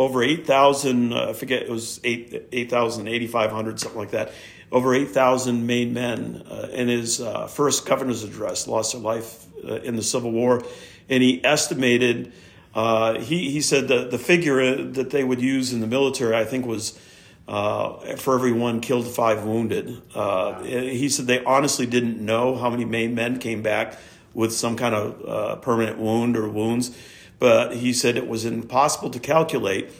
over 0.00 0.22
eight 0.22 0.46
thousand. 0.46 1.12
Uh, 1.12 1.28
I 1.28 1.32
forget 1.34 1.62
it 1.62 1.70
was 1.70 2.00
eight 2.02 2.48
eight 2.50 2.70
thousand, 2.70 3.06
eighty 3.06 3.26
five 3.26 3.52
hundred, 3.52 3.78
something 3.78 4.00
like 4.00 4.12
that. 4.12 4.32
Over 4.72 4.94
eight 4.94 5.10
thousand 5.10 5.66
Maine 5.66 5.92
men 5.92 6.42
uh, 6.50 6.68
in 6.72 6.88
his 6.88 7.20
uh, 7.20 7.46
first 7.46 7.86
governor's 7.86 8.24
address 8.24 8.66
lost 8.66 8.94
their 8.94 9.02
life 9.02 9.44
uh, 9.62 9.74
in 9.74 9.96
the 9.96 10.02
Civil 10.02 10.32
War, 10.32 10.62
and 11.10 11.22
he 11.22 11.44
estimated. 11.44 12.32
Uh, 12.74 13.18
he 13.20 13.50
he 13.50 13.60
said 13.60 13.88
that 13.88 14.10
the 14.10 14.18
figure 14.18 14.82
that 14.82 15.10
they 15.10 15.22
would 15.22 15.42
use 15.42 15.72
in 15.72 15.80
the 15.80 15.86
military, 15.86 16.34
I 16.34 16.44
think, 16.44 16.64
was 16.64 16.98
uh, 17.46 18.16
for 18.16 18.36
every 18.36 18.52
one 18.52 18.80
killed, 18.80 19.06
five 19.06 19.44
wounded. 19.44 20.00
Uh, 20.14 20.62
he 20.62 21.08
said 21.10 21.26
they 21.26 21.44
honestly 21.44 21.84
didn't 21.84 22.24
know 22.24 22.56
how 22.56 22.70
many 22.70 22.86
Maine 22.86 23.14
men 23.14 23.38
came 23.38 23.60
back 23.60 23.98
with 24.32 24.52
some 24.52 24.76
kind 24.76 24.94
of 24.94 25.28
uh, 25.28 25.56
permanent 25.56 25.98
wound 25.98 26.36
or 26.36 26.48
wounds, 26.48 26.96
but 27.40 27.74
he 27.74 27.92
said 27.92 28.16
it 28.16 28.28
was 28.28 28.44
impossible 28.44 29.10
to 29.10 29.18
calculate. 29.18 29.90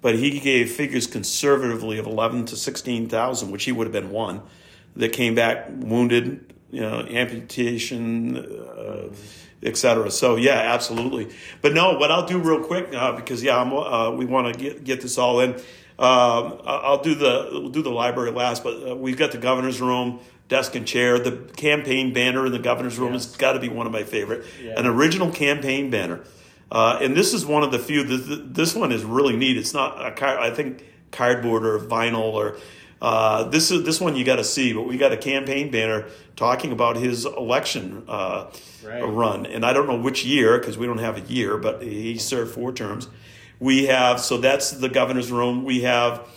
But 0.00 0.16
he 0.16 0.38
gave 0.38 0.70
figures 0.70 1.08
conservatively 1.08 1.98
of 1.98 2.06
11 2.06 2.46
to 2.46 2.56
16,000, 2.56 3.50
which 3.50 3.64
he 3.64 3.72
would 3.72 3.86
have 3.86 3.92
been 3.92 4.10
one, 4.10 4.42
that 4.94 5.12
came 5.12 5.34
back 5.34 5.66
wounded, 5.70 6.54
you 6.70 6.82
know, 6.82 7.00
amputation, 7.00 8.36
uh, 8.36 9.08
etc. 9.62 10.10
So 10.10 10.36
yeah, 10.36 10.72
absolutely. 10.72 11.34
But 11.62 11.72
no, 11.72 11.98
what 11.98 12.10
I'll 12.12 12.26
do 12.26 12.38
real 12.38 12.62
quick 12.62 12.94
uh, 12.94 13.12
because 13.12 13.42
yeah, 13.42 13.60
uh, 13.60 14.10
we 14.10 14.24
want 14.24 14.54
to 14.54 14.60
get 14.60 14.84
get 14.84 15.00
this 15.00 15.18
all 15.18 15.40
in. 15.40 15.54
Um, 15.98 16.60
I'll 16.64 17.02
do 17.02 17.14
the 17.14 17.48
we'll 17.50 17.70
do 17.70 17.82
the 17.82 17.90
library 17.90 18.30
last, 18.30 18.62
but 18.62 18.90
uh, 18.90 18.94
we've 18.94 19.16
got 19.16 19.32
the 19.32 19.38
governor's 19.38 19.80
room, 19.80 20.20
desk 20.48 20.76
and 20.76 20.86
chair. 20.86 21.18
The 21.18 21.32
campaign 21.56 22.12
banner 22.12 22.46
in 22.46 22.52
the 22.52 22.60
governor's 22.60 22.98
room 22.98 23.14
yes. 23.14 23.24
has 23.24 23.36
got 23.36 23.54
to 23.54 23.60
be 23.60 23.68
one 23.68 23.86
of 23.86 23.92
my 23.92 24.04
favorite. 24.04 24.46
Yeah. 24.62 24.78
An 24.78 24.86
original 24.86 25.32
campaign 25.32 25.90
banner, 25.90 26.20
uh, 26.70 26.98
and 27.00 27.16
this 27.16 27.32
is 27.32 27.46
one 27.46 27.62
of 27.62 27.72
the 27.72 27.78
few. 27.78 28.04
This, 28.04 28.40
this 28.44 28.74
one 28.74 28.92
is 28.92 29.04
really 29.04 29.36
neat. 29.36 29.56
It's 29.56 29.72
not 29.72 30.04
a 30.04 30.12
car, 30.12 30.38
I 30.38 30.50
think 30.50 30.84
cardboard 31.10 31.64
or 31.64 31.78
vinyl 31.78 32.34
or. 32.34 32.58
Uh, 33.00 33.44
this 33.44 33.70
is 33.70 33.84
this 33.84 34.00
one 34.00 34.16
you 34.16 34.24
got 34.24 34.36
to 34.36 34.44
see, 34.44 34.72
but 34.72 34.82
we 34.82 34.98
got 34.98 35.12
a 35.12 35.16
campaign 35.16 35.70
banner 35.70 36.06
talking 36.34 36.72
about 36.72 36.96
his 36.96 37.24
election 37.24 38.02
uh, 38.08 38.50
right. 38.84 39.02
run, 39.02 39.46
and 39.46 39.64
I 39.64 39.72
don't 39.72 39.86
know 39.86 40.00
which 40.00 40.24
year 40.24 40.58
because 40.58 40.76
we 40.76 40.84
don't 40.84 40.98
have 40.98 41.16
a 41.16 41.20
year, 41.32 41.58
but 41.58 41.80
he 41.80 42.18
served 42.18 42.52
four 42.52 42.72
terms. 42.72 43.08
We 43.60 43.86
have 43.86 44.20
so 44.20 44.38
that's 44.38 44.72
the 44.72 44.88
governor's 44.88 45.30
room. 45.30 45.64
We 45.64 45.82
have 45.82 46.28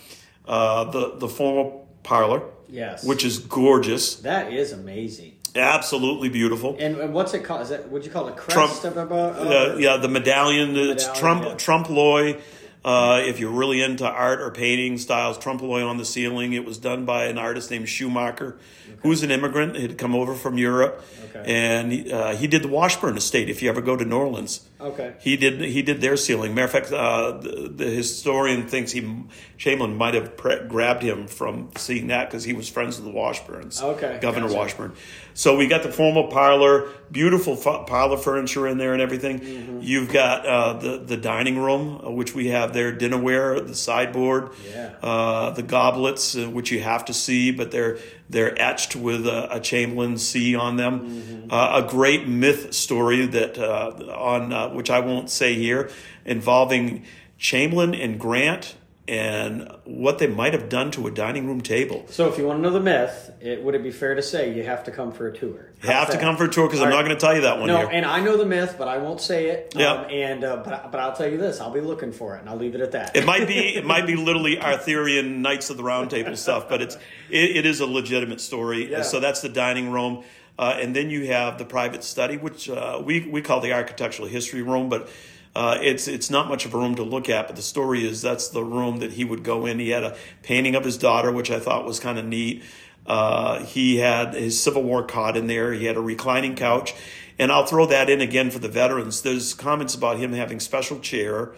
uh, 0.48 0.84
the 0.92 1.16
the 1.16 1.28
formal 1.28 1.90
parlor, 2.04 2.44
yes, 2.70 3.04
which 3.04 3.26
is 3.26 3.40
gorgeous. 3.40 4.18
That 4.18 4.54
is 4.54 4.72
amazing. 4.72 5.31
Absolutely 5.56 6.30
beautiful. 6.30 6.76
And, 6.80 6.98
and 6.98 7.14
what's 7.14 7.34
it 7.34 7.44
called? 7.44 7.62
Is 7.62 7.70
that 7.70 7.90
would 7.90 8.06
you 8.06 8.12
call 8.12 8.28
it 8.28 8.38
crest 8.38 8.82
Trump, 8.82 8.98
of 8.98 9.12
a, 9.12 9.16
uh, 9.16 9.76
yeah, 9.78 9.98
the 9.98 10.08
medallion. 10.08 10.70
medallion 10.70 10.92
it's 10.92 11.20
Trump 11.20 11.44
yeah. 11.44 11.56
Trompe 11.56 11.90
l'oeil. 11.90 12.38
Uh, 12.84 13.22
if 13.24 13.40
you're 13.40 13.52
really 13.52 13.80
into 13.84 14.08
art 14.08 14.42
or 14.42 14.50
painting 14.50 14.98
styles, 14.98 15.38
Trompe 15.38 15.62
l'oeil 15.62 15.88
on 15.88 15.98
the 15.98 16.06
ceiling. 16.06 16.54
It 16.54 16.66
was 16.66 16.80
done 16.80 17.06
by 17.06 17.26
an 17.26 17.38
artist 17.38 17.70
named 17.70 17.88
Schumacher, 17.88 18.58
okay. 18.88 19.00
who's 19.04 19.22
an 19.22 19.30
immigrant. 19.30 19.76
He'd 19.76 20.00
come 20.00 20.16
over 20.16 20.34
from 20.34 20.58
Europe, 20.58 21.04
okay. 21.26 21.44
and 21.46 22.12
uh, 22.12 22.36
he 22.36 22.48
did 22.48 22.64
the 22.64 22.68
Washburn 22.70 23.18
Estate. 23.18 23.50
If 23.50 23.62
you 23.62 23.70
ever 23.70 23.82
go 23.82 23.96
to 23.96 24.04
Norlands, 24.04 24.62
okay, 24.82 25.14
he 25.20 25.38
did 25.38 25.62
he 25.62 25.82
did 25.82 26.02
their 26.02 26.18
ceiling. 26.18 26.54
Matter 26.54 26.66
of 26.66 26.72
fact, 26.72 26.92
uh, 26.92 27.38
the, 27.38 27.72
the, 27.74 27.86
historian 27.86 28.68
thinks 28.68 28.92
he 28.92 29.26
Chamberlain 29.58 29.96
might 29.96 30.14
have 30.14 30.38
pre- 30.38 30.66
grabbed 30.68 31.04
him 31.04 31.28
from 31.28 31.70
seeing 31.78 32.08
that 32.08 32.30
because 32.30 32.44
he 32.44 32.54
was 32.54 32.68
friends 32.70 33.00
with 33.00 33.12
the 33.12 33.18
Washburns. 33.18 33.82
Okay, 33.82 34.20
Governor 34.22 34.48
gotcha. 34.48 34.58
Washburn. 34.58 34.94
So 35.34 35.56
we 35.56 35.68
got 35.68 35.84
the 35.84 35.92
formal 35.92 36.28
parlor, 36.28 36.90
beautiful 37.12 37.56
parlor 37.56 38.18
furniture 38.18 38.68
in 38.68 38.78
there 38.78 38.94
and 38.94 39.02
everything. 39.02 39.40
Mm-hmm. 39.40 39.80
You've 39.82 40.12
got 40.12 40.46
uh, 40.46 40.74
the 40.74 40.98
the 40.98 41.18
dining 41.18 41.58
room, 41.60 42.02
uh, 42.04 42.12
which 42.12 42.36
we 42.36 42.48
have 42.50 42.74
there, 42.74 42.92
dinnerware, 42.92 43.66
the 43.66 43.76
sideboard, 43.76 44.50
yeah. 44.70 44.96
uh, 45.02 45.52
the 45.52 45.64
goblets, 45.64 46.36
uh, 46.36 46.50
which 46.50 46.72
you 46.72 46.82
have 46.82 47.06
to 47.06 47.14
see, 47.14 47.52
but 47.52 47.72
they're 47.72 47.98
they're 48.32 48.60
etched 48.62 48.96
with 48.96 49.28
a, 49.28 49.56
a 49.56 49.60
Chamberlain 49.60 50.18
C 50.18 50.56
on 50.56 50.78
them. 50.78 51.00
Mm-hmm. 51.02 51.52
Uh, 51.52 51.84
a 51.84 51.90
great 51.90 52.28
myth 52.28 52.74
story 52.74 53.26
that 53.26 53.58
uh, 53.58 53.92
on 54.16 54.76
which 54.76 54.90
I 54.90 55.00
won't 55.00 55.30
say 55.30 55.54
here, 55.56 55.90
involving 56.26 57.06
Chamberlain 57.38 57.94
and 57.94 58.20
Grant 58.20 58.76
and 59.08 59.70
what 59.84 60.20
they 60.20 60.28
might 60.28 60.54
have 60.54 60.70
done 60.70 60.92
to 60.92 61.08
a 61.08 61.12
dining 61.12 61.48
room 61.48 61.62
table. 61.62 62.06
So, 62.10 62.30
if 62.32 62.38
you 62.38 62.46
want 62.46 62.60
to 62.60 62.62
know 62.62 62.70
the 62.70 62.80
myth, 62.80 63.32
it, 63.42 63.64
would 63.64 63.74
it 63.74 63.82
be 63.84 63.92
fair 63.92 64.14
to 64.16 64.22
say 64.22 64.54
you 64.56 64.64
have 64.64 64.84
to 64.84 64.92
come 64.92 65.12
for 65.12 65.28
a 65.28 65.36
tour? 65.36 65.72
You 65.82 65.90
have 65.90 66.12
to 66.12 66.20
come 66.20 66.38
for 66.38 66.46
a 66.46 66.50
tour 66.50 66.68
because 66.68 66.82
I'm 66.82 66.90
not 66.92 67.04
going 67.04 67.16
to 67.16 67.20
tell 67.20 67.34
you 67.36 67.42
that 67.42 67.58
one 67.58 67.68
No, 67.68 67.78
here. 67.78 67.90
and 67.92 68.06
I 68.06 68.20
know 68.20 68.38
the 68.38 68.46
myth, 68.46 68.76
but 68.78 68.88
I 68.88 69.00
won't 69.00 69.20
say 69.20 69.48
it. 69.48 69.74
Yeah. 69.76 69.92
Um, 69.94 70.06
and 70.12 70.44
uh, 70.44 70.58
but 70.58 70.92
but 70.92 71.02
I'll 71.02 71.16
tell 71.16 71.30
you 71.30 71.38
this: 71.38 71.60
I'll 71.60 71.72
be 71.72 71.82
looking 71.82 72.12
for 72.12 72.36
it, 72.36 72.42
and 72.42 72.50
I'll 72.50 72.58
leave 72.58 72.76
it 72.76 72.82
at 72.82 72.92
that. 72.92 73.16
It 73.16 73.26
might 73.26 73.48
be 73.48 73.58
it 73.76 73.86
might 73.86 74.06
be 74.06 74.16
literally 74.16 74.62
Arthurian 74.62 75.42
Knights 75.42 75.72
of 75.72 75.78
the 75.78 75.84
Round 75.84 76.10
Table 76.12 76.36
stuff, 76.36 76.70
but 76.70 76.82
it's 76.82 76.96
it, 77.30 77.58
it 77.58 77.66
is 77.66 77.80
a 77.80 77.88
legitimate 77.88 78.40
story. 78.40 78.92
Yeah. 78.92 79.02
So 79.02 79.20
that's 79.20 79.42
the 79.42 79.50
dining 79.50 79.92
room, 79.92 80.24
uh, 80.60 80.78
and 80.80 80.96
then 80.96 81.10
you 81.10 81.26
have 81.28 81.58
the 81.58 81.66
private 81.66 82.04
study, 82.04 82.38
which 82.38 82.70
uh, 82.70 83.02
we 83.04 83.28
we 83.28 83.42
call 83.42 83.60
the 83.62 83.74
architectural 83.74 84.28
history 84.28 84.62
room, 84.62 84.88
but. 84.90 85.10
Uh, 85.54 85.78
it's 85.82 86.08
it's 86.08 86.30
not 86.30 86.48
much 86.48 86.66
of 86.66 86.74
a 86.74 86.78
room 86.78 86.96
to 86.96 87.04
look 87.04 87.28
at, 87.30 87.48
but 87.48 87.56
the 87.56 87.62
story 87.62 88.08
is 88.08 88.22
that's 88.22 88.48
the 88.50 88.64
room 88.64 88.98
that 88.98 89.14
he 89.14 89.26
would 89.26 89.44
go 89.44 89.66
in. 89.66 89.80
He 89.80 89.90
had 89.90 90.04
a 90.04 90.16
painting 90.44 90.76
of 90.76 90.86
his 90.86 90.98
daughter, 90.98 91.32
which 91.32 91.52
I 91.52 91.60
thought 91.60 91.86
was 91.86 92.00
kind 92.00 92.18
of 92.18 92.26
neat. 92.26 92.64
Uh, 93.06 93.66
he 93.66 93.98
had 93.98 94.34
his 94.34 94.62
Civil 94.62 94.84
War 94.84 95.04
cot 95.04 95.36
in 95.36 95.48
there. 95.48 95.74
He 95.74 95.86
had 95.86 95.98
a 95.98 96.02
reclining 96.02 96.56
couch, 96.56 96.94
and 97.38 97.52
I'll 97.52 97.66
throw 97.66 97.86
that 97.88 98.10
in 98.10 98.22
again 98.22 98.50
for 98.52 98.60
the 98.60 98.70
veterans. 98.70 99.22
There's 99.24 99.54
comments 99.54 99.94
about 99.96 100.18
him 100.20 100.32
having 100.34 100.60
special 100.62 101.00
chair 101.00 101.52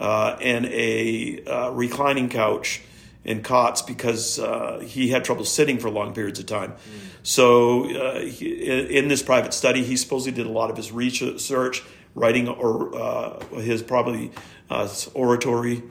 uh, 0.00 0.36
and 0.40 0.66
a 0.66 1.44
uh, 1.44 1.70
reclining 1.70 2.30
couch 2.30 2.80
and 3.24 3.44
cots 3.44 3.82
because 3.82 4.38
uh, 4.38 4.80
he 4.84 5.08
had 5.08 5.24
trouble 5.24 5.44
sitting 5.44 5.78
for 5.78 5.90
long 5.90 6.14
periods 6.14 6.40
of 6.40 6.46
time. 6.46 6.72
So, 7.22 7.84
uh, 7.94 8.20
he, 8.20 8.96
in 8.96 9.08
this 9.08 9.22
private 9.22 9.52
study, 9.52 9.84
he 9.84 9.96
supposedly 9.98 10.34
did 10.42 10.46
a 10.46 10.52
lot 10.52 10.70
of 10.70 10.76
his 10.78 10.90
research, 10.90 11.82
writing, 12.14 12.48
or 12.48 12.94
uh, 12.96 13.38
his 13.56 13.82
probably 13.82 14.30
uh, 14.68 14.88
oratory, 15.14 15.82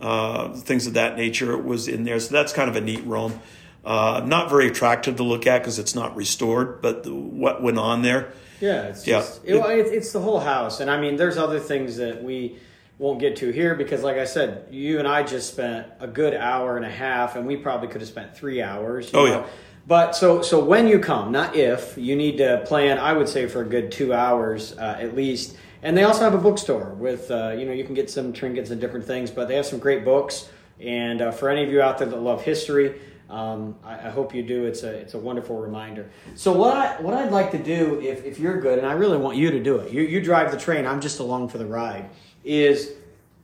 uh, 0.00 0.52
things 0.54 0.86
of 0.86 0.94
that 0.94 1.16
nature 1.16 1.56
was 1.56 1.88
in 1.88 2.04
there. 2.04 2.20
So 2.20 2.32
that's 2.32 2.52
kind 2.52 2.68
of 2.68 2.76
a 2.76 2.80
neat 2.80 3.04
room. 3.04 3.40
Uh, 3.84 4.20
not 4.26 4.50
very 4.50 4.66
attractive 4.66 5.16
to 5.16 5.22
look 5.22 5.46
at 5.46 5.58
because 5.60 5.78
it's 5.78 5.94
not 5.94 6.16
restored, 6.16 6.82
but 6.82 7.04
the, 7.04 7.14
what 7.14 7.62
went 7.62 7.78
on 7.78 8.02
there. 8.02 8.32
Yeah, 8.60 8.84
it's 8.84 9.06
Yeah. 9.06 9.18
just 9.20 9.40
it, 9.44 9.54
well, 9.54 9.68
it's 9.70 9.90
it's 9.90 10.12
the 10.12 10.20
whole 10.20 10.40
house, 10.40 10.80
and 10.80 10.90
I 10.90 11.00
mean, 11.00 11.16
there's 11.16 11.36
other 11.36 11.60
things 11.60 11.96
that 11.98 12.22
we 12.24 12.58
won't 12.98 13.20
get 13.20 13.36
to 13.36 13.50
here 13.50 13.74
because, 13.74 14.02
like 14.02 14.16
I 14.16 14.24
said, 14.24 14.66
you 14.70 14.98
and 14.98 15.06
I 15.06 15.22
just 15.22 15.52
spent 15.52 15.86
a 16.00 16.06
good 16.08 16.34
hour 16.34 16.76
and 16.78 16.84
a 16.86 16.90
half, 16.90 17.36
and 17.36 17.46
we 17.46 17.56
probably 17.56 17.88
could 17.88 18.00
have 18.00 18.08
spent 18.08 18.34
three 18.34 18.62
hours. 18.62 19.12
you 19.12 19.18
Oh, 19.18 19.26
know? 19.26 19.32
yeah. 19.40 19.46
But 19.86 20.16
so 20.16 20.42
so 20.42 20.64
when 20.64 20.88
you 20.88 20.98
come, 20.98 21.30
not 21.30 21.54
if, 21.54 21.96
you 21.96 22.16
need 22.16 22.38
to 22.38 22.64
plan. 22.66 22.98
I 22.98 23.12
would 23.12 23.28
say 23.28 23.46
for 23.46 23.60
a 23.62 23.64
good 23.66 23.92
two 23.92 24.12
hours 24.12 24.76
uh, 24.76 24.96
at 24.98 25.14
least. 25.14 25.56
And 25.86 25.96
they 25.96 26.02
also 26.02 26.24
have 26.24 26.34
a 26.34 26.38
bookstore 26.38 26.94
with 26.94 27.30
uh, 27.30 27.54
you 27.56 27.64
know 27.64 27.70
you 27.70 27.84
can 27.84 27.94
get 27.94 28.10
some 28.10 28.32
trinkets 28.32 28.70
and 28.70 28.80
different 28.80 29.06
things, 29.06 29.30
but 29.30 29.46
they 29.46 29.54
have 29.54 29.66
some 29.66 29.78
great 29.78 30.04
books. 30.04 30.48
And 30.80 31.22
uh, 31.22 31.30
for 31.30 31.48
any 31.48 31.62
of 31.62 31.70
you 31.70 31.80
out 31.80 31.98
there 31.98 32.08
that 32.08 32.20
love 32.20 32.42
history, 32.42 33.00
um, 33.30 33.76
I, 33.84 33.94
I 33.94 34.10
hope 34.10 34.34
you 34.34 34.42
do. 34.42 34.64
It's 34.64 34.82
a 34.82 34.90
it's 34.90 35.14
a 35.14 35.18
wonderful 35.18 35.60
reminder. 35.60 36.10
So 36.34 36.50
what 36.50 36.76
I 36.76 37.00
what 37.00 37.14
I'd 37.14 37.30
like 37.30 37.52
to 37.52 37.62
do, 37.62 38.00
if, 38.00 38.24
if 38.24 38.40
you're 38.40 38.60
good, 38.60 38.78
and 38.78 38.86
I 38.86 38.94
really 38.94 39.16
want 39.16 39.36
you 39.36 39.52
to 39.52 39.62
do 39.62 39.76
it, 39.76 39.92
you 39.92 40.02
you 40.02 40.20
drive 40.20 40.50
the 40.50 40.58
train. 40.58 40.88
I'm 40.88 41.00
just 41.00 41.20
along 41.20 41.50
for 41.50 41.58
the 41.58 41.66
ride. 41.66 42.10
Is 42.42 42.94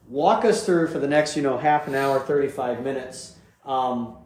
walk 0.09 0.45
us 0.45 0.67
through 0.67 0.89
for 0.89 0.99
the 0.99 1.07
next 1.07 1.37
you 1.37 1.45
know 1.45 1.57
half 1.57 1.87
an 1.87 1.95
hour, 1.95 2.19
thirty 2.19 2.49
five 2.49 2.83
minutes. 2.83 3.37
Um, 3.65 4.17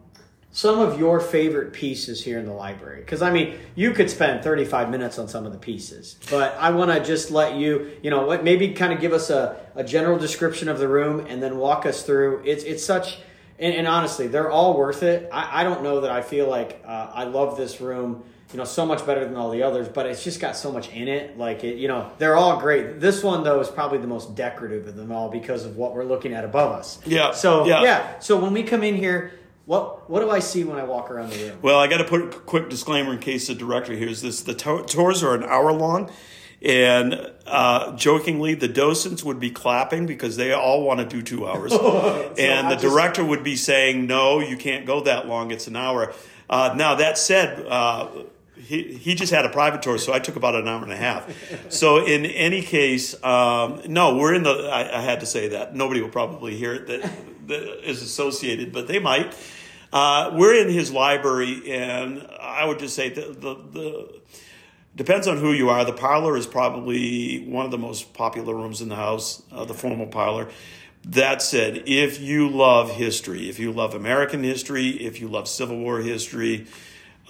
some 0.57 0.79
of 0.79 0.97
your 0.97 1.19
favorite 1.19 1.71
pieces 1.71 2.23
here 2.23 2.39
in 2.39 2.45
the 2.47 2.51
library. 2.51 2.99
Because 3.01 3.21
i 3.21 3.29
mean 3.29 3.59
you 3.75 3.91
could 3.91 4.09
spend 4.09 4.43
35 4.43 4.89
minutes 4.89 5.19
on 5.19 5.27
some 5.27 5.45
of 5.45 5.51
the 5.51 5.59
pieces 5.59 6.17
but 6.31 6.57
i 6.59 6.71
want 6.71 6.91
to 6.91 6.99
just 7.03 7.29
let 7.29 7.55
you 7.55 7.91
you 8.01 8.09
know 8.09 8.25
what 8.25 8.43
maybe 8.43 8.73
kind 8.73 8.91
of 8.91 8.99
give 8.99 9.13
us 9.13 9.29
a, 9.29 9.55
a 9.75 9.83
general 9.83 10.17
description 10.17 10.67
of 10.67 10.79
the 10.79 10.87
room 10.87 11.19
and 11.27 11.43
then 11.43 11.57
walk 11.57 11.85
us 11.85 12.01
through. 12.01 12.41
It's 12.43 12.63
it's 12.63 12.83
such 12.83 13.19
and, 13.59 13.75
and 13.75 13.87
honestly 13.87 14.25
they're 14.25 14.49
all 14.49 14.75
worth 14.75 15.03
it. 15.03 15.29
I, 15.31 15.61
I 15.61 15.63
don't 15.63 15.83
know 15.83 16.01
that 16.01 16.09
i 16.09 16.23
feel 16.23 16.49
like 16.49 16.81
uh, 16.83 17.11
i 17.13 17.25
love 17.25 17.55
this 17.55 17.79
room 17.79 18.23
you 18.51 18.57
know 18.57 18.65
so 18.65 18.83
much 18.83 19.05
better 19.05 19.25
than 19.25 19.35
all 19.35 19.51
the 19.51 19.61
others 19.61 19.87
but 19.87 20.07
it's 20.07 20.23
just 20.23 20.39
got 20.39 20.55
so 20.55 20.71
much 20.71 20.89
in 20.89 21.07
it. 21.07 21.37
Like 21.37 21.63
it 21.63 21.77
you 21.77 21.87
know 21.87 22.11
they're 22.17 22.35
all 22.35 22.59
great. 22.59 22.99
This 22.99 23.23
one 23.23 23.43
though 23.43 23.59
is 23.59 23.69
probably 23.69 23.99
the 23.99 24.07
most 24.07 24.33
decorative 24.33 24.87
of 24.87 24.95
them 24.95 25.11
all 25.11 25.29
because 25.29 25.65
of 25.65 25.77
what 25.77 25.93
we're 25.93 26.05
looking 26.05 26.33
at 26.33 26.43
above 26.43 26.71
us. 26.71 26.99
Yeah, 27.05 27.31
so 27.33 27.67
yeah. 27.67 27.83
yeah. 27.83 28.19
So 28.19 28.39
when 28.39 28.53
we 28.53 28.63
come 28.63 28.81
in 28.81 28.95
here 28.95 29.33
what 29.67 30.09
what 30.09 30.21
do 30.21 30.31
I 30.31 30.39
see 30.39 30.63
when 30.63 30.79
I 30.79 30.83
walk 30.83 31.11
around 31.11 31.29
the 31.31 31.49
room? 31.49 31.59
Well, 31.61 31.77
I 31.77 31.87
got 31.87 31.97
to 31.97 32.05
put 32.05 32.21
a 32.21 32.27
quick 32.27 32.69
disclaimer 32.69 33.11
in 33.13 33.19
case 33.19 33.47
the 33.47 33.53
director 33.53 33.93
hears 33.93 34.21
this. 34.21 34.41
The 34.41 34.53
to- 34.55 34.85
tours 34.87 35.21
are 35.23 35.35
an 35.35 35.43
hour 35.43 35.73
long, 35.73 36.09
and 36.61 37.31
uh, 37.45 37.93
jokingly, 37.97 38.55
the 38.55 38.69
docents 38.69 39.25
would 39.25 39.41
be 39.41 39.51
clapping 39.51 40.05
because 40.05 40.37
they 40.37 40.53
all 40.53 40.83
want 40.83 41.01
to 41.01 41.05
do 41.05 41.21
two 41.21 41.45
hours, 41.45 41.73
and 42.39 42.67
I 42.67 42.69
the 42.69 42.75
just- 42.81 42.83
director 42.93 43.25
would 43.25 43.43
be 43.43 43.57
saying, 43.57 44.07
"No, 44.07 44.39
you 44.39 44.55
can't 44.55 44.85
go 44.85 45.01
that 45.01 45.27
long. 45.27 45.51
It's 45.51 45.67
an 45.67 45.75
hour." 45.75 46.13
Uh, 46.49 46.73
now 46.75 46.95
that 46.95 47.17
said. 47.17 47.65
Uh, 47.67 48.07
he, 48.59 48.93
he 48.95 49.13
just 49.13 49.31
had 49.31 49.45
a 49.45 49.49
private 49.49 49.83
tour, 49.83 49.99
so 49.99 50.11
I 50.11 50.19
took 50.19 50.35
about 50.35 50.55
an 50.55 50.67
hour 50.67 50.83
and 50.83 50.91
a 50.91 50.97
half. 50.97 51.25
So 51.71 52.03
in 52.03 52.25
any 52.25 52.61
case, 52.63 53.13
um, 53.23 53.81
no, 53.87 54.17
we're 54.17 54.33
in 54.33 54.43
the. 54.43 54.49
I, 54.49 54.97
I 54.97 55.01
had 55.01 55.19
to 55.19 55.25
say 55.25 55.49
that 55.49 55.75
nobody 55.75 56.01
will 56.01 56.09
probably 56.09 56.57
hear 56.57 56.73
it 56.73 56.87
that, 56.87 57.47
that 57.47 57.87
is 57.89 58.01
associated, 58.01 58.73
but 58.73 58.87
they 58.87 58.97
might. 58.99 59.33
Uh, 59.91 60.31
we're 60.33 60.55
in 60.55 60.69
his 60.69 60.91
library, 60.91 61.71
and 61.71 62.27
I 62.39 62.65
would 62.65 62.79
just 62.79 62.95
say 62.95 63.09
the, 63.09 63.21
the 63.21 63.55
the 63.71 64.21
depends 64.95 65.27
on 65.27 65.37
who 65.37 65.53
you 65.53 65.69
are. 65.69 65.85
The 65.85 65.93
parlor 65.93 66.35
is 66.35 66.45
probably 66.45 67.45
one 67.45 67.65
of 67.65 67.71
the 67.71 67.77
most 67.77 68.13
popular 68.13 68.53
rooms 68.53 68.81
in 68.81 68.89
the 68.89 68.95
house, 68.95 69.43
uh, 69.51 69.63
the 69.65 69.73
formal 69.73 70.07
parlor. 70.07 70.49
That 71.05 71.41
said, 71.41 71.83
if 71.85 72.19
you 72.19 72.49
love 72.49 72.91
history, 72.91 73.49
if 73.49 73.59
you 73.59 73.71
love 73.71 73.93
American 73.93 74.43
history, 74.43 74.89
if 74.89 75.21
you 75.21 75.29
love 75.29 75.47
Civil 75.47 75.77
War 75.77 75.99
history, 75.99 76.67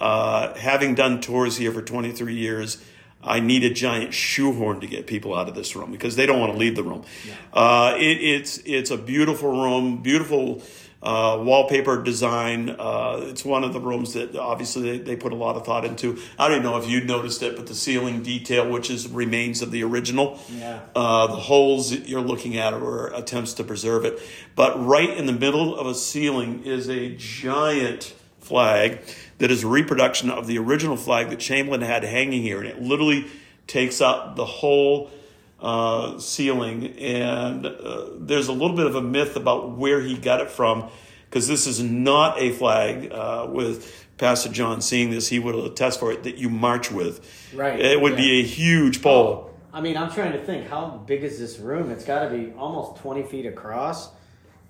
uh, 0.00 0.54
having 0.54 0.94
done 0.96 1.20
tours 1.20 1.56
here 1.56 1.70
for 1.70 1.82
23 1.82 2.34
years, 2.34 2.82
I 3.22 3.40
need 3.40 3.64
a 3.64 3.70
giant 3.70 4.14
shoehorn 4.14 4.80
to 4.80 4.86
get 4.86 5.06
people 5.06 5.34
out 5.34 5.48
of 5.48 5.54
this 5.54 5.76
room 5.76 5.92
because 5.92 6.16
they 6.16 6.26
don't 6.26 6.40
want 6.40 6.52
to 6.52 6.58
leave 6.58 6.76
the 6.76 6.82
room. 6.82 7.04
Uh, 7.52 7.94
it, 7.96 8.18
it's 8.20 8.58
it's 8.58 8.90
a 8.90 8.96
beautiful 8.96 9.50
room, 9.50 10.02
beautiful 10.02 10.62
uh, 11.02 11.40
wallpaper 11.42 12.02
design. 12.02 12.70
Uh, 12.70 13.20
it's 13.28 13.44
one 13.44 13.62
of 13.64 13.72
the 13.72 13.80
rooms 13.80 14.14
that 14.14 14.34
obviously 14.36 14.82
they, 14.82 14.98
they 14.98 15.16
put 15.16 15.32
a 15.32 15.36
lot 15.36 15.54
of 15.56 15.64
thought 15.64 15.84
into. 15.84 16.18
I 16.38 16.48
don't 16.48 16.62
know 16.62 16.76
if 16.76 16.88
you 16.88 17.04
noticed 17.04 17.42
it, 17.42 17.56
but 17.56 17.66
the 17.68 17.74
ceiling 17.74 18.22
detail, 18.22 18.68
which 18.68 18.90
is 18.90 19.08
remains 19.08 19.62
of 19.62 19.70
the 19.70 19.84
original, 19.84 20.40
Yeah. 20.50 20.80
uh, 20.96 21.28
the 21.28 21.36
holes 21.36 21.90
that 21.90 22.08
you're 22.08 22.20
looking 22.20 22.56
at 22.56 22.72
are 22.74 23.14
attempts 23.14 23.54
to 23.54 23.64
preserve 23.64 24.04
it. 24.04 24.18
But 24.56 24.84
right 24.84 25.10
in 25.10 25.26
the 25.26 25.32
middle 25.32 25.76
of 25.78 25.86
a 25.86 25.94
ceiling 25.94 26.64
is 26.64 26.88
a 26.88 27.10
giant 27.16 28.14
flag 28.40 28.98
that 29.38 29.50
is 29.52 29.62
a 29.62 29.68
reproduction 29.68 30.30
of 30.30 30.46
the 30.48 30.58
original 30.58 30.96
flag 30.96 31.30
that 31.30 31.38
Chamberlain 31.38 31.82
had 31.82 32.02
hanging 32.02 32.42
here, 32.42 32.58
and 32.58 32.66
it 32.68 32.82
literally 32.82 33.26
takes 33.68 34.00
up 34.00 34.34
the 34.34 34.46
whole 34.46 35.10
uh, 35.60 36.18
ceiling. 36.18 36.96
And 36.98 37.66
uh, 37.66 38.06
there's 38.18 38.48
a 38.48 38.52
little 38.52 38.76
bit 38.76 38.86
of 38.86 38.94
a 38.94 39.02
myth 39.02 39.36
about 39.36 39.76
where 39.76 40.00
he 40.00 40.16
got 40.16 40.40
it 40.40 40.50
from, 40.50 40.90
because 41.28 41.48
this 41.48 41.66
is 41.66 41.82
not 41.82 42.40
a 42.40 42.52
flag. 42.52 43.10
Uh, 43.12 43.48
with 43.50 44.06
Pastor 44.18 44.50
John 44.50 44.80
seeing 44.80 45.10
this, 45.10 45.28
he 45.28 45.38
would 45.38 45.54
attest 45.54 46.00
for 46.00 46.12
it 46.12 46.24
that 46.24 46.36
you 46.36 46.48
march 46.48 46.90
with. 46.90 47.20
Right, 47.54 47.78
It 47.80 48.00
would 48.00 48.16
be 48.16 48.40
a 48.40 48.44
huge 48.44 49.02
pole. 49.02 49.54
I 49.72 49.80
mean, 49.80 49.96
I'm 49.96 50.10
trying 50.10 50.32
to 50.32 50.42
think 50.44 50.68
how 50.68 51.02
big 51.06 51.22
is 51.22 51.38
this 51.38 51.58
room? 51.58 51.90
It's 51.90 52.04
got 52.04 52.28
to 52.28 52.36
be 52.36 52.52
almost 52.56 53.00
20 53.02 53.22
feet 53.24 53.46
across. 53.46 54.10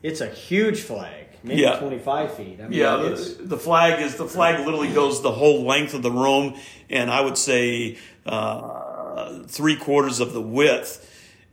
It's 0.02 0.20
a 0.20 0.28
huge 0.28 0.80
flag, 0.80 1.26
maybe 1.42 1.62
Yeah. 1.62 1.78
25 1.78 2.34
feet. 2.34 2.58
I 2.60 2.68
mean, 2.68 2.78
Yeah, 2.78 3.14
the 3.40 3.56
flag 3.56 4.00
is 4.02 4.16
the 4.16 4.26
flag 4.28 4.64
literally 4.64 4.92
goes 4.92 5.22
the 5.22 5.32
whole 5.32 5.64
length 5.64 5.94
of 5.94 6.02
the 6.02 6.10
room, 6.10 6.56
and 6.90 7.10
I 7.10 7.20
would 7.20 7.38
say 7.38 7.96
uh, 8.26 8.77
three 9.46 9.76
quarters 9.76 10.20
of 10.20 10.32
the 10.32 10.40
width. 10.42 10.90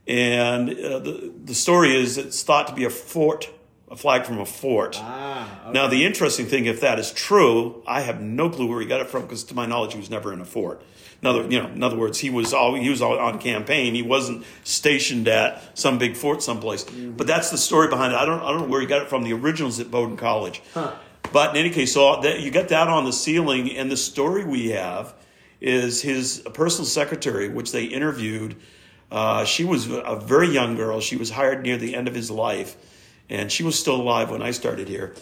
And 0.08 0.70
uh, 0.70 0.98
the 1.00 1.32
the 1.44 1.54
story 1.54 1.96
is 1.96 2.16
it's 2.16 2.42
thought 2.42 2.66
to 2.68 2.74
be 2.74 2.84
a 2.84 2.90
fort, 2.90 3.50
a 3.90 3.96
flag 3.96 4.24
from 4.24 4.38
a 4.38 4.46
fort. 4.46 4.96
ah. 5.00 5.62
Okay. 5.62 5.72
Now 5.72 5.88
the 5.88 6.04
interesting 6.04 6.46
thing, 6.46 6.66
if 6.66 6.80
that 6.80 6.98
is 6.98 7.10
true, 7.12 7.82
I 7.86 8.00
have 8.02 8.20
no 8.20 8.48
clue 8.48 8.66
where 8.68 8.80
he 8.80 8.86
got 8.86 9.00
it 9.00 9.08
from 9.08 9.22
because, 9.22 9.42
to 9.44 9.54
my 9.54 9.66
knowledge, 9.66 9.94
he 9.94 9.98
was 9.98 10.10
never 10.10 10.32
in 10.32 10.40
a 10.40 10.44
fort. 10.44 10.80
In 11.22 11.26
other, 11.26 11.42
you 11.50 11.58
know, 11.60 11.68
in 11.68 11.82
other 11.82 11.96
words, 11.96 12.18
he 12.20 12.30
was 12.30 12.52
all 12.52 12.74
he 12.74 12.88
was 12.90 13.02
all 13.02 13.18
on 13.18 13.38
campaign. 13.40 13.94
He 13.94 14.02
wasn't 14.02 14.44
stationed 14.62 15.26
at 15.26 15.76
some 15.76 15.98
big 15.98 16.14
fort 16.14 16.42
someplace. 16.42 16.84
But 16.84 17.26
that's 17.26 17.50
the 17.50 17.58
story 17.58 17.88
behind 17.88 18.12
it. 18.12 18.16
I 18.16 18.26
don't 18.26 18.42
I 18.42 18.50
don't 18.52 18.60
know 18.62 18.68
where 18.68 18.80
he 18.80 18.86
got 18.86 19.02
it 19.02 19.08
from. 19.08 19.24
The 19.24 19.32
originals 19.32 19.80
at 19.80 19.90
Bowdoin 19.90 20.18
College. 20.18 20.62
Huh. 20.74 20.92
But 21.32 21.50
in 21.50 21.56
any 21.56 21.70
case, 21.70 21.94
so 21.94 22.20
that 22.20 22.40
you 22.40 22.50
got 22.52 22.68
that 22.68 22.86
on 22.86 23.04
the 23.06 23.12
ceiling, 23.12 23.76
and 23.76 23.90
the 23.90 23.96
story 23.96 24.44
we 24.44 24.68
have 24.70 25.14
is 25.60 26.02
his 26.02 26.42
personal 26.54 26.86
secretary, 26.86 27.48
which 27.48 27.72
they 27.72 27.84
interviewed. 27.84 28.56
Uh, 29.10 29.44
she 29.44 29.64
was 29.64 29.88
a 29.88 30.20
very 30.22 30.48
young 30.48 30.76
girl. 30.76 31.00
She 31.00 31.16
was 31.16 31.30
hired 31.30 31.62
near 31.62 31.76
the 31.76 31.94
end 31.94 32.08
of 32.08 32.14
his 32.14 32.30
life, 32.30 32.76
and 33.30 33.50
she 33.50 33.62
was 33.62 33.78
still 33.78 33.96
alive 33.96 34.30
when 34.30 34.42
I 34.42 34.50
started 34.50 34.88
here. 34.88 35.14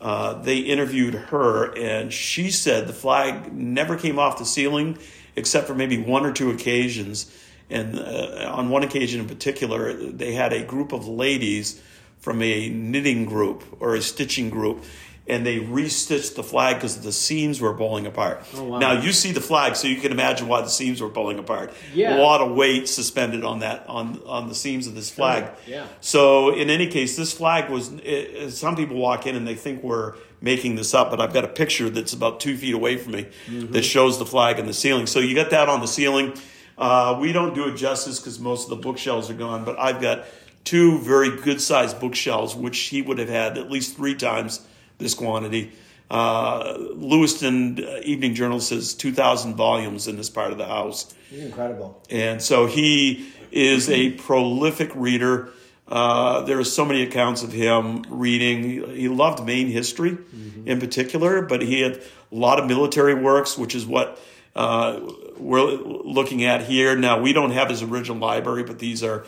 Uh, 0.00 0.34
they 0.42 0.58
interviewed 0.58 1.14
her, 1.14 1.76
and 1.76 2.12
she 2.12 2.50
said 2.50 2.86
the 2.86 2.92
flag 2.92 3.52
never 3.52 3.96
came 3.96 4.18
off 4.18 4.38
the 4.38 4.44
ceiling 4.44 4.98
except 5.36 5.66
for 5.66 5.74
maybe 5.74 5.98
one 5.98 6.24
or 6.24 6.32
two 6.32 6.50
occasions. 6.50 7.30
And 7.68 7.98
uh, 7.98 8.52
on 8.54 8.70
one 8.70 8.82
occasion 8.82 9.20
in 9.20 9.28
particular, 9.28 9.92
they 9.92 10.32
had 10.32 10.52
a 10.52 10.64
group 10.64 10.92
of 10.92 11.06
ladies 11.06 11.82
from 12.18 12.42
a 12.42 12.68
knitting 12.70 13.26
group 13.26 13.64
or 13.80 13.94
a 13.94 14.02
stitching 14.02 14.50
group, 14.50 14.84
and 15.28 15.44
they 15.44 15.58
restitched 15.58 16.36
the 16.36 16.42
flag 16.42 16.76
because 16.76 17.00
the 17.00 17.12
seams 17.12 17.60
were 17.60 17.74
pulling 17.74 18.06
apart. 18.06 18.42
Oh, 18.54 18.64
wow. 18.64 18.78
Now 18.78 18.92
you 19.00 19.12
see 19.12 19.32
the 19.32 19.40
flag, 19.40 19.74
so 19.76 19.88
you 19.88 19.96
can 19.96 20.12
imagine 20.12 20.46
why 20.46 20.60
the 20.60 20.68
seams 20.68 21.00
were 21.00 21.08
pulling 21.08 21.38
apart. 21.38 21.72
Yeah. 21.92 22.16
A 22.16 22.22
lot 22.22 22.40
of 22.40 22.54
weight 22.54 22.88
suspended 22.88 23.44
on 23.44 23.60
that 23.60 23.88
on 23.88 24.20
on 24.26 24.48
the 24.48 24.54
seams 24.54 24.86
of 24.86 24.94
this 24.94 25.10
flag. 25.10 25.50
Yeah. 25.66 25.86
So 26.00 26.54
in 26.54 26.70
any 26.70 26.86
case, 26.86 27.16
this 27.16 27.32
flag 27.32 27.70
was. 27.70 27.92
It, 28.04 28.52
some 28.52 28.76
people 28.76 28.96
walk 28.96 29.26
in 29.26 29.34
and 29.34 29.46
they 29.46 29.54
think 29.54 29.82
we're 29.82 30.14
making 30.40 30.76
this 30.76 30.94
up, 30.94 31.10
but 31.10 31.20
I've 31.20 31.32
got 31.32 31.44
a 31.44 31.48
picture 31.48 31.90
that's 31.90 32.12
about 32.12 32.40
two 32.40 32.56
feet 32.56 32.74
away 32.74 32.96
from 32.96 33.12
me 33.12 33.26
that 33.48 33.84
shows 33.84 34.18
the 34.18 34.26
flag 34.26 34.58
in 34.58 34.66
the 34.66 34.74
ceiling. 34.74 35.06
So 35.06 35.18
you 35.18 35.34
got 35.34 35.50
that 35.50 35.68
on 35.68 35.80
the 35.80 35.88
ceiling. 35.88 36.34
Uh, 36.78 37.18
we 37.20 37.32
don't 37.32 37.54
do 37.54 37.68
it 37.68 37.76
justice 37.76 38.20
because 38.20 38.38
most 38.38 38.64
of 38.64 38.70
the 38.70 38.76
bookshelves 38.76 39.30
are 39.30 39.34
gone, 39.34 39.64
but 39.64 39.78
I've 39.78 40.00
got 40.00 40.26
two 40.64 40.98
very 40.98 41.40
good 41.40 41.60
sized 41.60 41.98
bookshelves, 42.00 42.54
which 42.54 42.78
he 42.78 43.00
would 43.00 43.18
have 43.18 43.30
had 43.30 43.56
at 43.56 43.70
least 43.70 43.96
three 43.96 44.14
times 44.14 44.66
this 44.98 45.14
quantity. 45.14 45.72
Uh, 46.10 46.76
Lewiston 46.94 47.82
uh, 47.82 48.00
Evening 48.04 48.34
Journal 48.34 48.60
says 48.60 48.94
2,000 48.94 49.56
volumes 49.56 50.06
in 50.06 50.16
this 50.16 50.30
part 50.30 50.52
of 50.52 50.58
the 50.58 50.66
house. 50.66 51.14
He's 51.30 51.44
incredible. 51.44 52.00
And 52.10 52.40
so 52.40 52.66
he 52.66 53.32
is 53.50 53.88
a 53.90 54.12
prolific 54.12 54.94
reader. 54.94 55.50
Uh, 55.88 56.42
there 56.42 56.58
are 56.58 56.64
so 56.64 56.84
many 56.84 57.02
accounts 57.02 57.42
of 57.42 57.52
him 57.52 58.04
reading. 58.08 58.88
He 58.94 59.08
loved 59.08 59.44
Maine 59.44 59.68
history 59.68 60.18
in 60.64 60.80
particular, 60.80 61.42
but 61.42 61.62
he 61.62 61.80
had 61.80 61.96
a 61.96 62.34
lot 62.34 62.58
of 62.58 62.66
military 62.66 63.14
works, 63.14 63.56
which 63.56 63.74
is 63.74 63.86
what 63.86 64.20
uh, 64.56 65.00
we're 65.36 65.60
looking 65.62 66.44
at 66.44 66.62
here. 66.64 66.96
Now, 66.96 67.20
we 67.20 67.32
don't 67.32 67.52
have 67.52 67.68
his 67.68 67.82
original 67.82 68.18
library, 68.18 68.64
but 68.64 68.78
these 68.78 69.02
are 69.04 69.26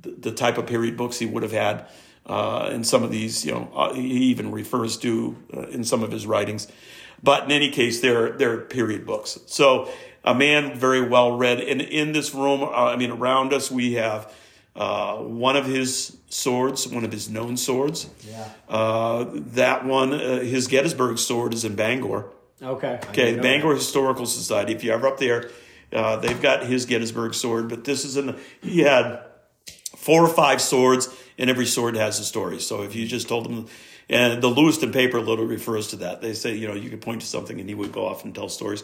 the, 0.00 0.10
the 0.10 0.32
type 0.32 0.56
of 0.56 0.66
period 0.66 0.96
books 0.96 1.18
he 1.18 1.26
would 1.26 1.42
have 1.42 1.52
had. 1.52 1.86
Uh, 2.28 2.68
and 2.72 2.86
some 2.86 3.02
of 3.02 3.10
these, 3.10 3.44
you 3.44 3.52
know, 3.52 3.70
uh, 3.74 3.94
he 3.94 4.24
even 4.24 4.52
refers 4.52 4.96
to 4.98 5.36
uh, 5.56 5.62
in 5.68 5.82
some 5.84 6.02
of 6.02 6.12
his 6.12 6.26
writings. 6.26 6.68
But 7.22 7.44
in 7.44 7.52
any 7.52 7.70
case, 7.70 8.00
they're 8.00 8.32
they're 8.32 8.58
period 8.58 9.06
books. 9.06 9.38
So 9.46 9.88
a 10.24 10.34
man 10.34 10.78
very 10.78 11.00
well 11.00 11.36
read. 11.36 11.60
And 11.60 11.80
in 11.80 12.12
this 12.12 12.34
room, 12.34 12.62
uh, 12.62 12.66
I 12.66 12.96
mean, 12.96 13.10
around 13.10 13.52
us, 13.52 13.70
we 13.70 13.94
have 13.94 14.32
uh, 14.76 15.16
one 15.16 15.56
of 15.56 15.66
his 15.66 16.16
swords, 16.28 16.86
one 16.86 17.04
of 17.04 17.10
his 17.10 17.28
known 17.28 17.56
swords. 17.56 18.08
Yeah. 18.28 18.48
Uh, 18.68 19.26
that 19.54 19.84
one, 19.84 20.12
uh, 20.12 20.40
his 20.40 20.68
Gettysburg 20.68 21.18
sword 21.18 21.54
is 21.54 21.64
in 21.64 21.74
Bangor. 21.74 22.30
Okay. 22.62 23.00
Okay, 23.08 23.36
know 23.36 23.42
Bangor 23.42 23.74
Historical 23.74 24.26
Society. 24.26 24.74
If 24.74 24.84
you're 24.84 24.94
ever 24.94 25.08
up 25.08 25.18
there, 25.18 25.50
uh, 25.92 26.16
they've 26.16 26.40
got 26.40 26.66
his 26.66 26.86
Gettysburg 26.86 27.34
sword. 27.34 27.68
But 27.68 27.84
this 27.84 28.04
is 28.04 28.16
in. 28.16 28.36
He 28.60 28.80
had 28.80 29.20
four 29.96 30.22
or 30.22 30.28
five 30.28 30.60
swords, 30.60 31.08
and 31.38 31.48
every 31.48 31.66
sword 31.66 31.96
has 31.96 32.18
a 32.18 32.24
story. 32.24 32.60
So 32.60 32.82
if 32.82 32.94
you 32.94 33.06
just 33.06 33.28
told 33.28 33.44
them, 33.44 33.66
and 34.08 34.42
the 34.42 34.48
Lewiston 34.48 34.92
paper 34.92 35.20
literally 35.20 35.52
refers 35.52 35.88
to 35.88 35.96
that. 35.96 36.20
They 36.20 36.34
say, 36.34 36.54
you 36.54 36.66
know, 36.66 36.74
you 36.74 36.90
could 36.90 37.00
point 37.00 37.20
to 37.20 37.26
something, 37.26 37.60
and 37.60 37.68
he 37.68 37.74
would 37.74 37.92
go 37.92 38.06
off 38.06 38.24
and 38.24 38.34
tell 38.34 38.48
stories. 38.48 38.82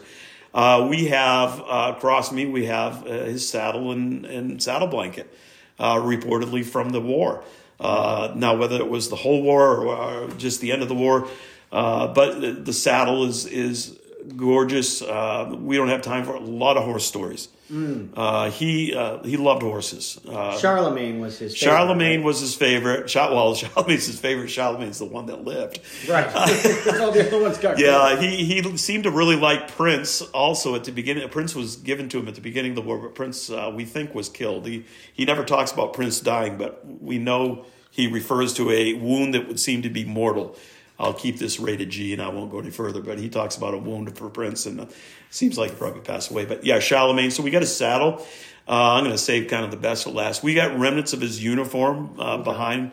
Uh, 0.53 0.87
we 0.89 1.07
have 1.07 1.59
uh, 1.61 1.93
across 1.97 2.31
me, 2.31 2.45
we 2.45 2.65
have 2.67 3.05
uh, 3.05 3.09
his 3.25 3.47
saddle 3.47 3.91
and, 3.91 4.25
and 4.25 4.63
saddle 4.63 4.87
blanket, 4.87 5.35
uh, 5.79 5.95
reportedly 5.95 6.63
from 6.63 6.91
the 6.91 7.01
war. 7.01 7.43
Uh, 7.77 8.31
now, 8.35 8.55
whether 8.55 8.77
it 8.77 8.89
was 8.89 9.09
the 9.09 9.17
whole 9.17 9.41
war 9.41 9.75
or, 9.75 9.87
or 9.87 10.27
just 10.37 10.61
the 10.61 10.71
end 10.71 10.81
of 10.81 10.87
the 10.87 10.95
war, 10.95 11.27
uh, 11.73 12.07
but 12.07 12.39
the, 12.39 12.51
the 12.51 12.71
saddle 12.71 13.25
is 13.25 13.45
is 13.45 13.99
gorgeous. 14.35 15.01
Uh, 15.01 15.55
we 15.59 15.77
don't 15.77 15.89
have 15.89 16.01
time 16.01 16.25
for 16.25 16.35
a 16.35 16.39
lot 16.39 16.77
of 16.77 16.83
horse 16.83 17.05
stories. 17.05 17.49
Uh, 17.71 18.51
he 18.51 18.93
uh, 18.93 19.23
he 19.23 19.37
loved 19.37 19.63
horses. 19.63 20.19
Uh, 20.27 20.55
Charlemagne 20.59 21.19
was 21.19 21.39
his. 21.39 21.57
favorite, 21.57 21.71
Charlemagne 21.71 22.23
was 22.23 22.39
his 22.39 22.53
favorite. 22.53 23.07
Char- 23.07 23.33
well, 23.33 23.55
Charlemagne's 23.55 24.05
his 24.05 24.19
favorite. 24.19 24.49
Charlemagne's 24.49 24.99
the 24.99 25.05
one 25.05 25.25
that 25.27 25.43
lived. 25.43 25.79
Right. 26.07 26.27
All 26.35 27.11
the 27.11 27.25
other 27.27 27.41
ones 27.41 27.57
got 27.57 27.79
Yeah, 27.79 28.19
he, 28.19 28.45
he 28.45 28.77
seemed 28.77 29.05
to 29.05 29.11
really 29.11 29.35
like 29.35 29.69
Prince. 29.69 30.21
Also, 30.21 30.75
at 30.75 30.83
the 30.83 30.91
beginning, 30.91 31.27
Prince 31.29 31.55
was 31.55 31.77
given 31.77 32.07
to 32.09 32.19
him 32.19 32.27
at 32.27 32.35
the 32.35 32.41
beginning 32.41 32.73
of 32.73 32.75
the 32.75 32.81
war, 32.83 32.99
but 32.99 33.15
Prince 33.15 33.49
uh, 33.49 33.71
we 33.73 33.83
think 33.83 34.13
was 34.13 34.29
killed. 34.29 34.67
He 34.67 34.85
he 35.13 35.25
never 35.25 35.43
talks 35.43 35.71
about 35.71 35.93
Prince 35.93 36.19
dying, 36.19 36.57
but 36.57 36.85
we 37.01 37.17
know 37.17 37.65
he 37.89 38.05
refers 38.07 38.53
to 38.55 38.69
a 38.69 38.93
wound 38.93 39.33
that 39.33 39.47
would 39.47 39.59
seem 39.59 39.81
to 39.81 39.89
be 39.89 40.05
mortal. 40.05 40.55
I'll 40.97 41.13
keep 41.13 41.37
this 41.37 41.59
rated 41.59 41.89
G, 41.89 42.13
and 42.13 42.21
I 42.21 42.29
won't 42.29 42.51
go 42.51 42.59
any 42.59 42.71
further. 42.71 43.01
But 43.01 43.19
he 43.19 43.29
talks 43.29 43.57
about 43.57 43.73
a 43.73 43.77
wound 43.77 44.17
for 44.17 44.29
Prince, 44.29 44.65
and 44.65 44.81
uh, 44.81 44.85
seems 45.29 45.57
like 45.57 45.71
he 45.71 45.75
probably 45.75 46.01
passed 46.01 46.31
away. 46.31 46.45
But 46.45 46.63
yeah, 46.65 46.79
Charlemagne. 46.79 47.31
So 47.31 47.43
we 47.43 47.51
got 47.51 47.63
a 47.63 47.67
saddle. 47.67 48.25
Uh, 48.67 48.93
I'm 48.93 49.03
going 49.03 49.11
to 49.11 49.17
save 49.17 49.47
kind 49.47 49.63
of 49.63 49.69
the 49.69 49.77
best 49.77 50.05
for 50.05 50.09
last. 50.09 50.41
We 50.41 50.55
got 50.55 50.77
remnants 50.79 51.13
of 51.13 51.21
his 51.21 51.43
uniform 51.43 52.15
uh, 52.19 52.37
behind 52.39 52.91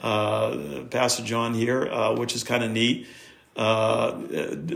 uh, 0.00 0.84
Pastor 0.90 1.22
John 1.22 1.52
here, 1.52 1.86
uh, 1.86 2.16
which 2.16 2.34
is 2.34 2.42
kind 2.42 2.64
of 2.64 2.70
neat. 2.70 3.06
Uh, 3.54 4.18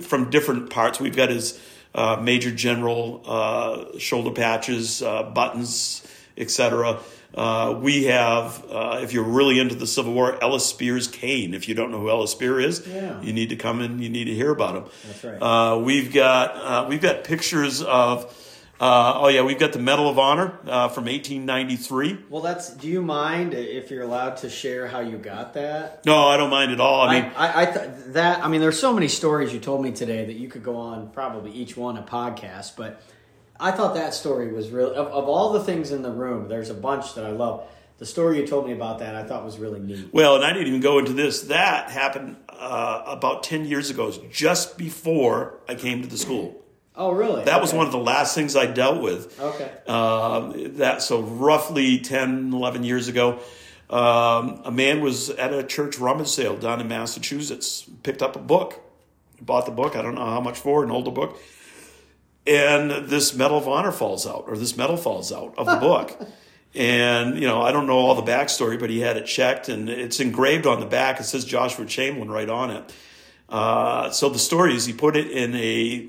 from 0.03 0.29
different 0.29 0.69
parts, 0.69 1.01
we've 1.01 1.17
got 1.17 1.31
his 1.31 1.59
uh, 1.95 2.21
Major 2.21 2.51
General 2.51 3.23
uh, 3.25 3.99
shoulder 3.99 4.33
patches, 4.33 5.01
uh, 5.03 5.23
buttons, 5.23 6.07
etc. 6.37 6.99
Uh, 7.35 7.77
we 7.83 8.05
have, 8.05 8.65
uh, 8.71 9.01
if 9.03 9.13
you're 9.13 9.25
really 9.25 9.59
into 9.59 9.75
the 9.75 9.87
Civil 9.89 10.13
War, 10.15 10.39
Ellis 10.43 10.65
Spear's 10.67 11.09
cane. 11.09 11.53
If 11.53 11.69
you 11.69 11.75
don't 11.75 11.91
know 11.91 11.99
who 11.99 12.09
Ellis 12.09 12.31
Spear 12.31 12.61
is, 12.61 12.87
Yeah. 12.87 13.21
you 13.23 13.33
need 13.33 13.49
to 13.49 13.57
come 13.57 13.81
and 13.81 14.01
you 14.01 14.09
need 14.09 14.27
to 14.27 14.35
hear 14.35 14.51
about 14.53 14.77
him. 14.77 14.85
That's 15.07 15.25
right. 15.25 15.43
Uh, 15.43 15.79
we've 15.79 16.13
got 16.13 16.55
uh, 16.57 16.87
we've 16.89 17.03
got 17.03 17.25
pictures 17.25 17.83
of. 17.83 18.33
Uh, 18.81 19.13
oh 19.17 19.29
yeah, 19.29 19.41
we've 19.43 19.59
got 19.59 19.73
the 19.73 19.79
Medal 19.79 20.09
of 20.09 20.19
Honor 20.19 20.59
uh, 20.67 20.89
from 20.89 21.05
1893. 21.05 22.19
Well, 22.29 22.43
that's. 22.43 22.71
Do 22.71 22.89
you 22.89 23.03
mind 23.03 23.55
if 23.55 23.91
you're 23.91 24.03
allowed 24.03 24.39
to 24.39 24.51
share 24.51 24.89
how 24.89 24.99
you 25.01 25.17
got 25.17 25.55
that? 25.55 26.05
No, 26.05 26.27
I 26.27 26.37
don't 26.37 26.51
mind 26.51 26.73
at 26.73 26.81
all. 26.81 27.03
I 27.09 27.21
mean, 27.21 27.31
I, 27.37 27.47
I, 27.49 27.63
I 27.63 27.65
th- 27.67 27.91
that. 28.09 28.45
I 28.45 28.49
mean, 28.49 28.61
there's 28.61 28.79
so 28.79 28.93
many 28.93 29.07
stories 29.09 29.53
you 29.53 29.61
told 29.61 29.81
me 29.83 29.93
today 29.93 30.25
that 30.27 30.35
you 30.35 30.49
could 30.49 30.65
go 30.65 30.77
on 30.77 31.09
probably 31.11 31.53
each 31.53 31.77
one 31.77 31.97
a 31.97 32.03
podcast. 32.03 32.73
But 32.77 33.01
I 33.59 33.71
thought 33.71 33.95
that 33.95 34.15
story 34.15 34.53
was 34.53 34.71
really 34.71 34.95
of, 34.97 35.07
of 35.09 35.29
all 35.29 35.53
the 35.53 35.63
things 35.63 35.93
in 35.93 36.03
the 36.03 36.11
room. 36.11 36.49
There's 36.49 36.71
a 36.71 36.75
bunch 36.75 37.15
that 37.15 37.25
I 37.25 37.31
love. 37.31 37.67
The 37.99 38.07
story 38.07 38.39
you 38.39 38.47
told 38.47 38.67
me 38.67 38.73
about 38.73 38.99
that 38.99 39.15
I 39.15 39.23
thought 39.23 39.45
was 39.45 39.59
really 39.59 39.79
neat. 39.79 40.09
Well, 40.13 40.37
and 40.37 40.45
I 40.45 40.53
didn't 40.53 40.69
even 40.69 40.81
go 40.81 40.99
into 40.99 41.13
this. 41.13 41.43
That 41.43 41.91
happened 41.91 42.37
uh, 42.49 43.05
about 43.07 43.45
10 43.45 43.67
years 43.67 43.89
ago, 43.89 44.13
just 44.33 44.77
before 44.77 45.61
I 45.69 45.77
came 45.77 46.03
to 46.03 46.09
the 46.09 46.19
school. 46.19 46.61
Oh, 46.97 47.13
really? 47.13 47.45
That 47.45 47.61
was 47.61 47.73
one 47.73 47.87
of 47.87 47.93
the 47.93 47.99
last 47.99 48.35
things 48.35 48.57
I 48.57 48.67
dealt 48.67 49.01
with. 49.01 49.41
Okay. 49.41 49.71
Uh, 49.87 50.53
that 50.77 51.03
so 51.03 51.23
roughly 51.23 51.99
10, 51.99 52.53
11 52.53 52.85
years 52.85 53.09
ago, 53.09 53.41
um, 53.91 54.63
a 54.65 54.71
man 54.73 55.01
was 55.01 55.31
at 55.31 55.53
a 55.53 55.63
church 55.63 55.99
rummage 55.99 56.29
sale 56.29 56.57
down 56.57 56.81
in 56.81 56.89
Massachusetts, 56.89 57.89
picked 58.03 58.23
up 58.23 58.37
a 58.37 58.41
book, 58.41 58.81
bought 59.41 59.67
the 59.67 59.73
book. 59.73 59.97
I 59.97 60.03
don't 60.03 60.15
know 60.15 60.25
how 60.25 60.41
much 60.41 60.59
for, 60.59 60.85
an 60.85 60.91
older 60.91 61.11
book, 61.11 61.39
and 62.47 62.91
this 63.09 63.35
Medal 63.35 63.59
of 63.59 63.69
Honor 63.69 63.93
falls 63.93 64.27
out, 64.27 64.45
or 64.47 64.57
this 64.57 64.77
medal 64.77 64.97
falls 64.97 65.33
out 65.33 65.55
of 65.57 65.67
the 65.67 65.77
book. 65.77 66.19
And 66.75 67.39
you 67.39 67.47
know, 67.47 67.63
I 67.63 67.73
don't 67.73 67.87
know 67.87 67.99
all 67.99 68.15
the 68.15 68.31
backstory, 68.31 68.79
but 68.79 68.91
he 68.91 69.01
had 69.01 69.17
it 69.17 69.27
checked, 69.27 69.69
and 69.69 69.89
it's 69.89 70.21
engraved 70.21 70.67
on 70.67 70.81
the 70.81 70.87
back. 70.87 71.21
It 71.21 71.25
says 71.25 71.45
Joshua 71.45 71.87
Chamberlain 71.87 72.31
right 72.31 72.49
on 72.49 72.71
it. 72.71 72.93
Uh, 73.49 74.11
so 74.11 74.29
the 74.29 74.39
story 74.39 74.75
is 74.75 74.85
he 74.85 74.93
put 74.93 75.17
it 75.17 75.31
in 75.31 75.55
a 75.55 76.09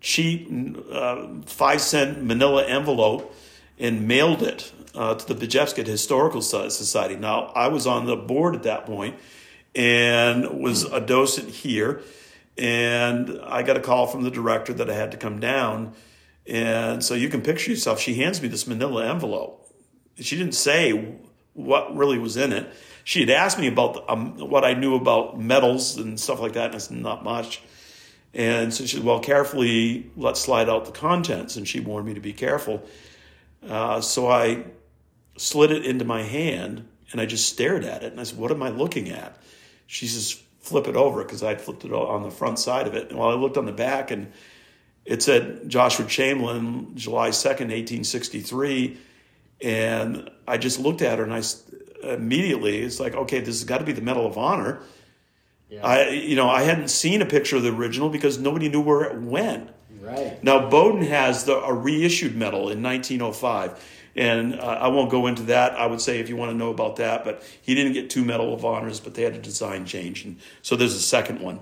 cheap 0.00 0.48
uh, 0.90 1.26
five 1.44 1.80
cent 1.80 2.22
manila 2.22 2.64
envelope 2.64 3.34
and 3.78 4.06
mailed 4.06 4.42
it 4.42 4.72
uh, 4.94 5.14
to 5.14 5.34
the 5.34 5.46
Pejepscot 5.46 5.86
Historical 5.86 6.42
Society. 6.42 7.16
Now, 7.16 7.46
I 7.54 7.68
was 7.68 7.86
on 7.86 8.06
the 8.06 8.16
board 8.16 8.54
at 8.54 8.62
that 8.64 8.86
point 8.86 9.16
and 9.74 10.60
was 10.60 10.84
a 10.84 11.00
docent 11.00 11.48
here. 11.48 12.02
And 12.60 13.40
I 13.46 13.62
got 13.62 13.78
a 13.78 13.80
call 13.80 14.06
from 14.06 14.22
the 14.22 14.30
director 14.30 14.74
that 14.74 14.90
I 14.90 14.94
had 14.94 15.12
to 15.12 15.16
come 15.16 15.40
down. 15.40 15.94
And 16.46 17.02
so 17.02 17.14
you 17.14 17.30
can 17.30 17.40
picture 17.40 17.70
yourself, 17.70 17.98
she 18.00 18.14
hands 18.14 18.42
me 18.42 18.48
this 18.48 18.66
manila 18.66 19.08
envelope. 19.08 19.66
She 20.16 20.36
didn't 20.36 20.54
say 20.54 21.16
what 21.54 21.96
really 21.96 22.18
was 22.18 22.36
in 22.36 22.52
it. 22.52 22.70
She 23.02 23.20
had 23.20 23.30
asked 23.30 23.58
me 23.58 23.66
about 23.66 24.04
um, 24.10 24.36
what 24.38 24.62
I 24.64 24.74
knew 24.74 24.94
about 24.94 25.40
metals 25.40 25.96
and 25.96 26.20
stuff 26.20 26.38
like 26.38 26.52
that, 26.52 26.66
and 26.66 26.74
it's 26.74 26.90
not 26.90 27.24
much. 27.24 27.62
And 28.34 28.74
so 28.74 28.84
she 28.84 28.96
said, 28.96 29.04
Well, 29.04 29.20
carefully, 29.20 30.10
let's 30.16 30.40
slide 30.40 30.68
out 30.68 30.84
the 30.84 30.92
contents. 30.92 31.56
And 31.56 31.66
she 31.66 31.80
warned 31.80 32.06
me 32.06 32.14
to 32.14 32.20
be 32.20 32.32
careful. 32.32 32.82
Uh, 33.66 34.00
so 34.00 34.28
I 34.28 34.64
slid 35.36 35.70
it 35.70 35.84
into 35.84 36.04
my 36.04 36.22
hand 36.22 36.86
and 37.10 37.20
I 37.20 37.26
just 37.26 37.48
stared 37.48 37.84
at 37.84 38.02
it. 38.02 38.12
And 38.12 38.20
I 38.20 38.24
said, 38.24 38.38
What 38.38 38.50
am 38.50 38.62
I 38.62 38.68
looking 38.68 39.08
at? 39.08 39.36
She 39.86 40.06
says, 40.06 40.40
Flip 40.60 40.86
it 40.86 40.96
over 40.96 41.22
because 41.22 41.42
I'd 41.42 41.60
flipped 41.60 41.84
it 41.84 41.92
on 41.92 42.22
the 42.22 42.30
front 42.30 42.58
side 42.58 42.86
of 42.86 42.94
it. 42.94 43.10
And 43.10 43.18
while 43.18 43.30
I 43.30 43.34
looked 43.34 43.56
on 43.56 43.66
the 43.66 43.72
back, 43.72 44.10
and 44.10 44.30
it 45.04 45.22
said 45.22 45.68
Joshua 45.68 46.06
Chamberlain, 46.06 46.94
July 46.94 47.30
2nd, 47.30 47.70
1863. 47.70 48.98
And 49.62 50.30
I 50.46 50.58
just 50.58 50.78
looked 50.78 51.02
at 51.02 51.18
her 51.18 51.24
and 51.24 51.34
I 51.34 51.42
immediately, 52.02 52.78
it's 52.78 53.00
like, 53.00 53.14
okay, 53.14 53.40
this 53.40 53.60
has 53.60 53.64
got 53.64 53.78
to 53.78 53.84
be 53.84 53.92
the 53.92 54.02
Medal 54.02 54.26
of 54.26 54.38
Honor. 54.38 54.82
Yeah. 55.68 55.86
I, 55.86 56.08
you 56.08 56.36
know, 56.36 56.48
I 56.48 56.62
hadn't 56.62 56.88
seen 56.88 57.22
a 57.22 57.26
picture 57.26 57.56
of 57.56 57.62
the 57.62 57.72
original 57.72 58.08
because 58.08 58.38
nobody 58.38 58.68
knew 58.68 58.80
where 58.80 59.04
it 59.04 59.20
went. 59.20 59.70
Right. 60.00 60.42
Now, 60.42 60.68
Bowdoin 60.68 61.02
has 61.02 61.44
the, 61.44 61.56
a 61.56 61.72
reissued 61.72 62.34
medal 62.34 62.70
in 62.70 62.82
1905. 62.82 63.99
And 64.20 64.60
uh, 64.60 64.64
I 64.64 64.88
won't 64.88 65.10
go 65.10 65.26
into 65.28 65.44
that. 65.44 65.72
I 65.72 65.86
would 65.86 66.02
say 66.02 66.20
if 66.20 66.28
you 66.28 66.36
want 66.36 66.50
to 66.50 66.56
know 66.56 66.68
about 66.68 66.96
that, 66.96 67.24
but 67.24 67.42
he 67.62 67.74
didn't 67.74 67.94
get 67.94 68.10
two 68.10 68.22
Medal 68.22 68.52
of 68.52 68.66
Honors, 68.66 69.00
but 69.00 69.14
they 69.14 69.22
had 69.22 69.34
a 69.34 69.38
design 69.38 69.86
change, 69.86 70.26
and 70.26 70.38
so 70.60 70.76
there's 70.76 70.94
a 70.94 71.00
second 71.00 71.40
one. 71.40 71.60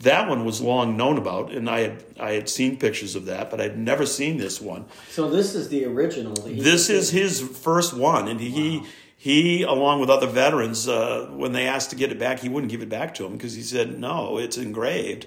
That 0.00 0.28
one 0.28 0.44
was 0.44 0.60
long 0.60 0.96
known 0.96 1.18
about, 1.18 1.50
and 1.50 1.68
I 1.68 1.80
had 1.80 2.04
I 2.20 2.32
had 2.32 2.48
seen 2.48 2.76
pictures 2.76 3.16
of 3.16 3.24
that, 3.24 3.50
but 3.50 3.60
I'd 3.60 3.76
never 3.76 4.06
seen 4.06 4.36
this 4.36 4.60
one. 4.60 4.84
So 5.10 5.28
this 5.28 5.56
is 5.56 5.68
the 5.68 5.84
original. 5.84 6.34
This 6.34 6.90
is 6.90 7.10
his 7.10 7.40
first 7.40 7.92
one, 7.92 8.28
and 8.28 8.38
he 8.38 8.84
he 9.16 9.64
along 9.64 9.98
with 9.98 10.08
other 10.08 10.28
veterans, 10.28 10.86
uh, 10.86 11.26
when 11.32 11.50
they 11.50 11.66
asked 11.66 11.90
to 11.90 11.96
get 11.96 12.12
it 12.12 12.20
back, 12.20 12.38
he 12.38 12.48
wouldn't 12.48 12.70
give 12.70 12.82
it 12.82 12.88
back 12.88 13.14
to 13.14 13.26
him 13.26 13.32
because 13.32 13.54
he 13.54 13.62
said 13.62 13.98
no, 13.98 14.38
it's 14.38 14.58
engraved. 14.58 15.26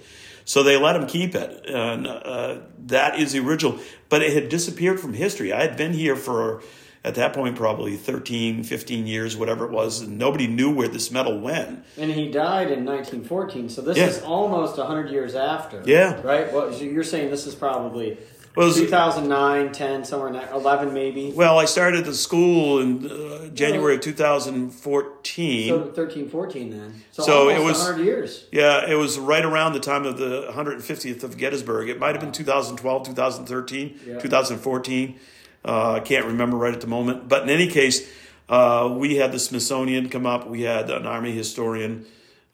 So 0.50 0.64
they 0.64 0.78
let 0.78 0.96
him 0.96 1.06
keep 1.06 1.36
it, 1.36 1.68
and 1.70 2.08
uh, 2.08 2.62
that 2.88 3.20
is 3.20 3.34
the 3.34 3.40
original. 3.40 3.78
But 4.10 4.24
it 4.24 4.34
had 4.34 4.50
disappeared 4.50 5.00
from 5.00 5.14
history. 5.14 5.54
I 5.54 5.62
had 5.62 5.78
been 5.78 5.94
here 5.94 6.16
for 6.16 6.64
at 7.04 7.14
that 7.14 7.34
point 7.34 7.56
probably 7.56 7.96
13, 7.96 8.64
15 8.64 9.06
years, 9.06 9.38
whatever 9.38 9.66
it 9.66 9.72
was, 9.72 10.02
and 10.02 10.18
nobody 10.18 10.48
knew 10.48 10.74
where 10.74 10.88
this 10.88 11.12
medal 11.12 11.40
went. 11.40 11.86
And 12.00 12.10
he 12.10 12.32
died 12.32 12.72
in 12.72 12.84
1914, 12.84 13.70
so 13.70 13.84
this 13.84 13.96
Yeah. 13.96 14.08
is 14.08 14.24
almost 14.24 14.80
100 14.80 15.12
years 15.12 15.36
after. 15.36 15.84
Yeah. 15.86 16.20
Right? 16.24 16.52
Well, 16.52 16.74
you're 16.74 17.04
saying 17.04 17.30
this 17.30 17.46
is 17.46 17.54
probably 17.54 18.18
Well, 18.56 18.74
2009, 18.74 19.72
10, 19.72 20.04
somewhere 20.06 20.28
in 20.28 20.34
that, 20.34 20.52
11 20.52 20.94
maybe? 20.94 21.32
Well, 21.34 21.60
I 21.60 21.66
started 21.66 22.04
the 22.06 22.14
school 22.14 22.80
in 22.80 23.10
uh, 23.10 23.48
January 23.54 23.96
of 23.96 24.02
2014. 24.02 25.68
So 25.70 25.92
13, 25.92 26.30
14 26.30 26.70
then. 26.70 27.02
So, 27.12 27.24
So 27.24 27.50
it 27.50 27.62
was- 27.64 27.80
100 27.80 28.04
years. 28.04 28.46
Yeah, 28.52 28.90
it 28.90 28.96
was 28.96 29.18
right 29.20 29.46
around 29.46 29.74
the 29.74 29.80
time 29.80 30.06
of 30.06 30.18
the 30.18 30.48
150th 30.52 31.24
of 31.24 31.38
Gettysburg. 31.38 31.90
It 31.90 32.00
might 32.00 32.12
have 32.16 32.22
been 32.22 32.32
2012, 32.32 33.06
2013, 33.08 34.00
Yeah. 34.06 34.20
2014. 34.20 35.20
Uh, 35.64 35.94
I 35.94 36.00
can't 36.00 36.26
remember 36.26 36.58
right 36.58 36.74
at 36.74 36.82
the 36.82 36.88
moment. 36.88 37.28
But 37.30 37.44
in 37.44 37.50
any 37.50 37.68
case, 37.68 38.08
uh, 38.50 38.94
we 38.98 39.18
had 39.18 39.32
the 39.32 39.40
Smithsonian 39.40 40.10
come 40.10 40.26
up. 40.26 40.48
We 40.50 40.62
had 40.64 40.90
an 40.90 41.06
Army 41.06 41.32
historian 41.34 42.06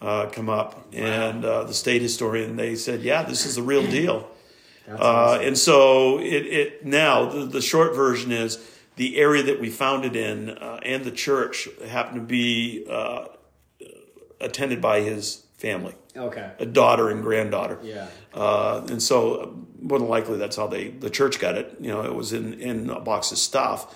uh, 0.01 0.27
come 0.31 0.49
up 0.49 0.87
and 0.93 1.45
uh, 1.45 1.63
the 1.63 1.73
state 1.73 2.01
historian. 2.01 2.57
They 2.57 2.75
said, 2.75 3.01
yeah, 3.01 3.23
this 3.23 3.45
is 3.45 3.55
the 3.55 3.61
real 3.63 3.85
deal. 3.87 4.27
Uh, 4.87 4.97
awesome. 4.99 5.47
and 5.47 5.57
so 5.57 6.19
it, 6.19 6.45
it 6.45 6.85
now 6.85 7.25
the, 7.29 7.45
the 7.45 7.61
short 7.61 7.95
version 7.95 8.31
is 8.31 8.59
the 8.97 9.17
area 9.17 9.43
that 9.43 9.59
we 9.59 9.69
found 9.69 10.05
it 10.05 10.15
in 10.15 10.49
uh, 10.49 10.79
and 10.83 11.03
the 11.03 11.11
church 11.11 11.67
happened 11.87 12.15
to 12.15 12.21
be 12.25 12.85
uh, 12.89 13.25
attended 14.39 14.81
by 14.81 15.01
his 15.01 15.43
family 15.57 15.95
Okay. 16.17 16.51
a 16.59 16.65
daughter 16.65 17.09
and 17.09 17.21
granddaughter. 17.23 17.79
Yeah. 17.83 18.07
Uh, 18.33 18.85
and 18.89 19.01
so, 19.03 19.35
uh, 19.35 19.49
more 19.81 19.99
than 19.99 20.07
likely, 20.07 20.37
that's 20.37 20.55
how 20.55 20.67
they 20.67 20.87
the 20.89 21.09
church 21.09 21.39
got 21.39 21.55
it. 21.55 21.75
You 21.81 21.89
know, 21.89 22.03
it 22.03 22.13
was 22.15 22.31
in 22.31 22.53
in 22.53 22.89
a 22.89 22.99
box 23.01 23.31
of 23.33 23.37
stuff. 23.37 23.93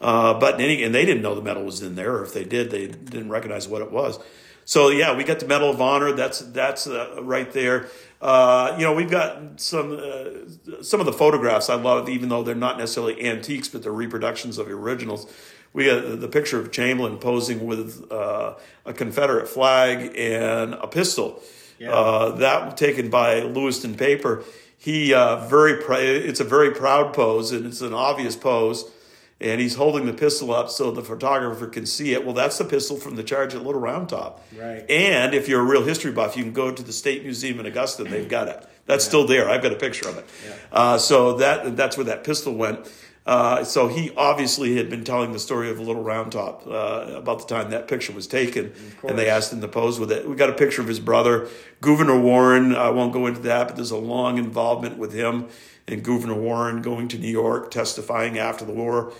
Uh, 0.00 0.32
but 0.38 0.54
in 0.54 0.60
any, 0.62 0.82
and 0.84 0.94
they 0.94 1.04
didn't 1.04 1.22
know 1.22 1.34
the 1.34 1.42
medal 1.42 1.64
was 1.64 1.82
in 1.82 1.94
there, 1.94 2.14
or 2.16 2.22
if 2.24 2.32
they 2.32 2.44
did, 2.44 2.70
they 2.70 2.86
didn't 2.86 3.28
recognize 3.30 3.66
what 3.68 3.82
it 3.82 3.90
was. 3.90 4.18
So 4.64 4.88
yeah, 4.90 5.16
we 5.16 5.24
got 5.24 5.40
the 5.40 5.46
Medal 5.46 5.70
of 5.70 5.80
Honor. 5.80 6.12
That's 6.12 6.38
that's 6.40 6.86
uh, 6.86 7.20
right 7.22 7.50
there. 7.52 7.88
Uh, 8.20 8.74
you 8.76 8.84
know, 8.84 8.92
we've 8.92 9.10
got 9.10 9.60
some 9.60 9.92
uh, 9.92 10.82
some 10.82 11.00
of 11.00 11.06
the 11.06 11.12
photographs 11.12 11.70
I 11.70 11.74
love, 11.74 12.08
even 12.08 12.28
though 12.28 12.42
they're 12.42 12.54
not 12.54 12.78
necessarily 12.78 13.24
antiques, 13.24 13.68
but 13.68 13.82
they're 13.82 13.92
reproductions 13.92 14.58
of 14.58 14.66
the 14.66 14.72
originals. 14.72 15.32
We 15.72 15.86
got 15.86 16.20
the 16.20 16.28
picture 16.28 16.58
of 16.58 16.72
Chamberlain 16.72 17.18
posing 17.18 17.66
with 17.66 18.10
uh, 18.10 18.54
a 18.84 18.92
Confederate 18.92 19.48
flag 19.48 20.12
and 20.16 20.74
a 20.74 20.88
pistol. 20.88 21.42
Yeah. 21.78 21.92
Uh, 21.92 22.30
that 22.36 22.76
taken 22.76 23.10
by 23.10 23.42
Lewiston 23.42 23.94
Paper. 23.94 24.42
He 24.76 25.14
uh, 25.14 25.46
very 25.46 25.76
pr- 25.76 25.94
it's 25.94 26.40
a 26.40 26.44
very 26.44 26.72
proud 26.72 27.12
pose 27.14 27.52
and 27.52 27.66
it's 27.66 27.80
an 27.80 27.92
obvious 27.92 28.34
pose, 28.34 28.90
and 29.40 29.60
he's 29.60 29.76
holding 29.76 30.06
the 30.06 30.12
pistol 30.12 30.52
up 30.52 30.68
so 30.68 30.90
the 30.90 31.02
photographer 31.02 31.68
can 31.68 31.86
see 31.86 32.12
it. 32.12 32.24
Well, 32.24 32.34
that's 32.34 32.58
the 32.58 32.64
pistol 32.64 32.96
from 32.96 33.16
the 33.16 33.22
charge 33.22 33.54
at 33.54 33.64
Little 33.64 33.80
Round 33.80 34.08
Top. 34.08 34.44
Right. 34.56 34.84
And 34.90 35.32
if 35.32 35.48
you're 35.48 35.60
a 35.60 35.64
real 35.64 35.84
history 35.84 36.10
buff, 36.10 36.36
you 36.36 36.42
can 36.42 36.52
go 36.52 36.72
to 36.72 36.82
the 36.82 36.92
State 36.92 37.22
Museum 37.22 37.60
in 37.60 37.66
Augusta. 37.66 38.04
They've 38.04 38.28
got 38.28 38.48
it. 38.48 38.66
That's 38.86 39.04
still 39.04 39.26
there. 39.26 39.48
I've 39.48 39.62
got 39.62 39.72
a 39.72 39.76
picture 39.76 40.08
of 40.08 40.18
it. 40.18 40.26
Uh, 40.72 40.98
so 40.98 41.34
that 41.34 41.76
that's 41.76 41.96
where 41.96 42.06
that 42.06 42.24
pistol 42.24 42.54
went. 42.54 42.90
Uh, 43.26 43.62
so 43.62 43.88
he 43.88 44.10
obviously 44.16 44.78
had 44.78 44.88
been 44.88 45.04
telling 45.04 45.32
the 45.32 45.38
story 45.38 45.70
of 45.70 45.78
Little 45.78 46.02
Round 46.02 46.32
Top 46.32 46.66
uh, 46.66 47.12
about 47.14 47.46
the 47.46 47.54
time 47.54 47.70
that 47.72 47.86
picture 47.86 48.14
was 48.14 48.26
taken, 48.26 48.72
and 49.06 49.18
they 49.18 49.28
asked 49.28 49.52
him 49.52 49.60
to 49.60 49.68
pose 49.68 50.00
with 50.00 50.10
it. 50.10 50.26
We 50.26 50.34
got 50.34 50.48
a 50.48 50.54
picture 50.54 50.80
of 50.80 50.88
his 50.88 50.98
brother, 50.98 51.46
Gouverneur 51.82 52.18
Warren. 52.18 52.74
I 52.74 52.88
won't 52.88 53.12
go 53.12 53.26
into 53.26 53.42
that, 53.42 53.68
but 53.68 53.76
there's 53.76 53.90
a 53.90 53.98
long 53.98 54.38
involvement 54.38 54.96
with 54.96 55.12
him 55.12 55.48
and 55.88 56.02
Gouverneur 56.02 56.34
Warren 56.36 56.82
going 56.82 57.08
to 57.08 57.18
New 57.18 57.28
York, 57.30 57.70
testifying 57.70 58.38
after 58.38 58.64
the 58.64 58.72
war 58.72 59.12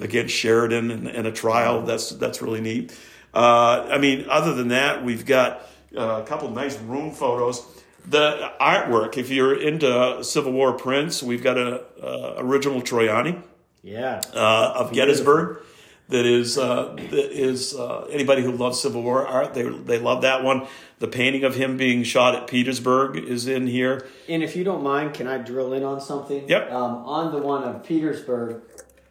against 0.00 0.34
Sheridan 0.34 0.90
and, 0.90 1.06
and 1.08 1.26
a 1.26 1.32
trial. 1.32 1.82
That's 1.82 2.10
that's 2.10 2.40
really 2.42 2.60
neat. 2.60 2.96
Uh, 3.32 3.86
I 3.90 3.98
mean, 3.98 4.26
other 4.28 4.54
than 4.54 4.68
that, 4.68 5.04
we've 5.04 5.26
got 5.26 5.62
uh, 5.96 6.22
a 6.22 6.26
couple 6.26 6.50
nice 6.50 6.78
room 6.80 7.10
photos. 7.12 7.64
The 8.06 8.52
artwork, 8.60 9.16
if 9.16 9.30
you're 9.30 9.58
into 9.60 10.22
Civil 10.22 10.52
War 10.52 10.72
prints, 10.74 11.22
we've 11.22 11.42
got 11.42 11.56
a, 11.56 11.82
uh 12.02 12.34
original 12.38 12.82
Troiani 12.82 13.42
Yeah. 13.82 14.20
uh, 14.34 14.74
of 14.76 14.92
Gettysburg. 14.92 15.62
That 16.08 16.26
is 16.26 16.58
uh, 16.58 16.94
that 16.96 17.32
is 17.32 17.74
uh, 17.74 18.06
anybody 18.10 18.42
who 18.42 18.52
loves 18.52 18.80
Civil 18.80 19.02
War 19.02 19.26
art. 19.26 19.54
They 19.54 19.62
they 19.62 19.98
love 19.98 20.20
that 20.22 20.44
one. 20.44 20.66
The 20.98 21.08
painting 21.08 21.44
of 21.44 21.54
him 21.54 21.78
being 21.78 22.02
shot 22.02 22.34
at 22.34 22.46
Petersburg 22.46 23.16
is 23.16 23.46
in 23.46 23.66
here. 23.66 24.06
And 24.28 24.42
if 24.42 24.54
you 24.54 24.64
don't 24.64 24.82
mind, 24.82 25.14
can 25.14 25.26
I 25.26 25.38
drill 25.38 25.72
in 25.72 25.82
on 25.82 26.00
something? 26.00 26.46
Yep. 26.46 26.70
Um, 26.70 26.96
on 27.06 27.32
the 27.32 27.38
one 27.38 27.64
of 27.64 27.82
Petersburg, 27.84 28.62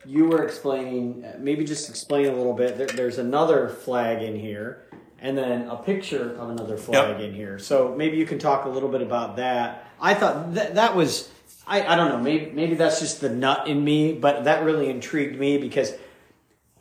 you 0.06 0.26
were 0.26 0.44
explaining, 0.44 1.26
uh, 1.26 1.38
maybe 1.40 1.64
just 1.66 1.90
explain 1.90 2.28
a 2.28 2.36
little 2.36 2.54
bit. 2.54 2.78
There, 2.78 2.88
there's 2.88 3.18
another 3.18 3.70
flag 3.70 4.22
in 4.22 4.40
here, 4.40 4.86
and 5.20 5.36
then 5.36 5.68
a 5.68 5.78
picture 5.78 6.36
of 6.36 6.50
another 6.52 6.78
flag 6.78 7.22
in 7.22 7.34
here. 7.34 7.58
So 7.58 7.96
maybe 7.96 8.18
you 8.18 8.26
can 8.28 8.38
talk 8.38 8.66
a 8.66 8.70
little 8.70 8.90
bit 8.90 9.02
about 9.02 9.38
that. 9.38 9.88
I 10.00 10.14
thought 10.14 10.54
that 10.54 10.76
that 10.76 10.96
was, 10.96 11.30
I, 11.66 11.82
I 11.82 11.96
don't 11.96 12.10
know, 12.10 12.20
maybe 12.20 12.52
maybe 12.52 12.76
that's 12.76 13.00
just 13.00 13.20
the 13.20 13.30
nut 13.30 13.68
in 13.68 13.84
me, 13.84 14.14
but 14.14 14.44
that 14.44 14.64
really 14.64 14.90
intrigued 14.90 15.40
me 15.40 15.58
because 15.58 15.94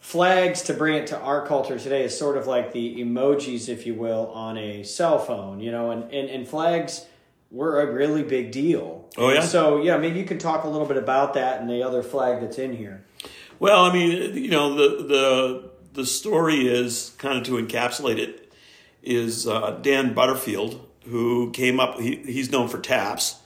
flags 0.03 0.62
to 0.62 0.74
bring 0.74 0.96
it 0.96 1.07
to 1.07 1.16
our 1.20 1.46
culture 1.46 1.78
today 1.78 2.03
is 2.03 2.18
sort 2.18 2.36
of 2.36 2.48
like 2.48 2.72
the 2.72 2.96
emojis 3.00 3.68
if 3.68 3.86
you 3.86 3.94
will 3.94 4.26
on 4.34 4.59
a 4.59 4.82
cell 4.82 5.16
phone 5.18 5.61
you 5.61 5.70
know 5.70 5.92
and, 5.92 6.03
and, 6.12 6.28
and 6.28 6.46
flags 6.48 7.07
were 7.53 7.80
a 7.80 7.92
really 7.92 8.24
big 8.24 8.50
deal 8.50 9.09
Oh, 9.16 9.30
yeah? 9.30 9.42
so 9.42 9.80
yeah 9.80 9.96
maybe 9.98 10.18
you 10.18 10.24
can 10.26 10.38
talk 10.38 10.64
a 10.64 10.68
little 10.68 10.88
bit 10.88 10.96
about 10.96 11.34
that 11.34 11.61
and 11.61 11.70
the 11.70 11.84
other 11.84 12.03
flag 12.03 12.40
that's 12.40 12.59
in 12.59 12.76
here 12.76 13.05
Well, 13.61 13.84
I 13.84 13.92
mean, 13.92 14.36
you 14.36 14.50
know, 14.50 14.74
the 14.74 15.05
the 15.05 15.70
the 15.92 16.05
story 16.07 16.66
is 16.66 17.12
kind 17.18 17.38
of 17.38 17.44
to 17.44 17.53
encapsulate 17.62 18.18
it 18.18 18.53
is 19.05 19.46
uh, 19.46 19.78
Dan 19.82 20.14
Butterfield, 20.14 20.84
who 21.07 21.50
came 21.53 21.78
up. 21.78 22.00
He, 22.00 22.16
he's 22.16 22.50
known 22.50 22.66
for 22.68 22.78
taps. 22.78 23.36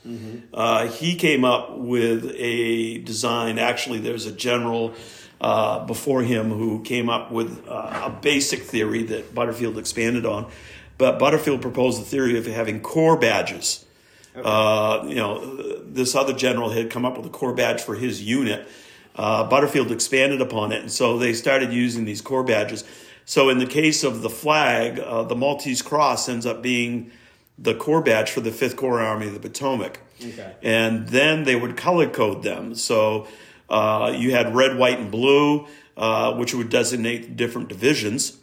Uh, 0.54 0.86
he 0.86 1.16
came 1.16 1.44
up 1.44 1.76
with 1.76 2.32
a 2.36 2.98
design. 2.98 3.58
Actually, 3.58 3.98
there's 3.98 4.24
a 4.26 4.32
general 4.32 4.94
uh, 5.40 5.84
before 5.86 6.22
him 6.22 6.50
who 6.50 6.82
came 6.82 7.08
up 7.08 7.30
with 7.30 7.66
uh, 7.68 8.02
a 8.04 8.10
basic 8.10 8.62
theory 8.62 9.02
that 9.04 9.34
Butterfield 9.34 9.78
expanded 9.78 10.24
on. 10.24 10.50
But 10.98 11.18
Butterfield 11.18 11.60
proposed 11.60 12.00
the 12.00 12.04
theory 12.04 12.38
of 12.38 12.46
having 12.46 12.80
corps 12.80 13.18
badges. 13.18 13.84
Uh, 14.34 15.04
you 15.06 15.14
know, 15.14 15.80
this 15.82 16.14
other 16.14 16.32
general 16.32 16.70
had 16.70 16.90
come 16.90 17.04
up 17.04 17.16
with 17.16 17.26
a 17.26 17.30
corps 17.30 17.54
badge 17.54 17.80
for 17.80 17.94
his 17.94 18.22
unit. 18.22 18.66
Uh, 19.14 19.48
Butterfield 19.48 19.90
expanded 19.90 20.42
upon 20.42 20.72
it, 20.72 20.82
and 20.82 20.92
so 20.92 21.16
they 21.16 21.32
started 21.32 21.72
using 21.72 22.04
these 22.04 22.20
corps 22.20 22.44
badges. 22.44 22.84
So, 23.24 23.48
in 23.48 23.58
the 23.58 23.66
case 23.66 24.04
of 24.04 24.20
the 24.20 24.28
flag, 24.30 25.00
uh, 25.00 25.22
the 25.24 25.34
Maltese 25.34 25.80
Cross 25.80 26.28
ends 26.28 26.44
up 26.44 26.62
being 26.62 27.10
the 27.58 27.74
corps 27.74 28.02
badge 28.02 28.30
for 28.30 28.40
the 28.40 28.52
Fifth 28.52 28.76
Corps 28.76 29.00
Army 29.00 29.26
of 29.26 29.34
the 29.34 29.40
Potomac. 29.40 30.00
Okay. 30.22 30.54
And 30.62 31.08
then 31.08 31.44
they 31.44 31.56
would 31.56 31.76
color 31.76 32.08
code 32.08 32.42
them. 32.42 32.74
So, 32.74 33.26
uh, 33.68 34.12
you 34.16 34.32
had 34.32 34.54
red, 34.54 34.76
white, 34.78 34.98
and 34.98 35.10
blue, 35.10 35.66
uh, 35.96 36.34
which 36.34 36.54
would 36.54 36.68
designate 36.68 37.36
different 37.36 37.68
divisions. 37.68 38.38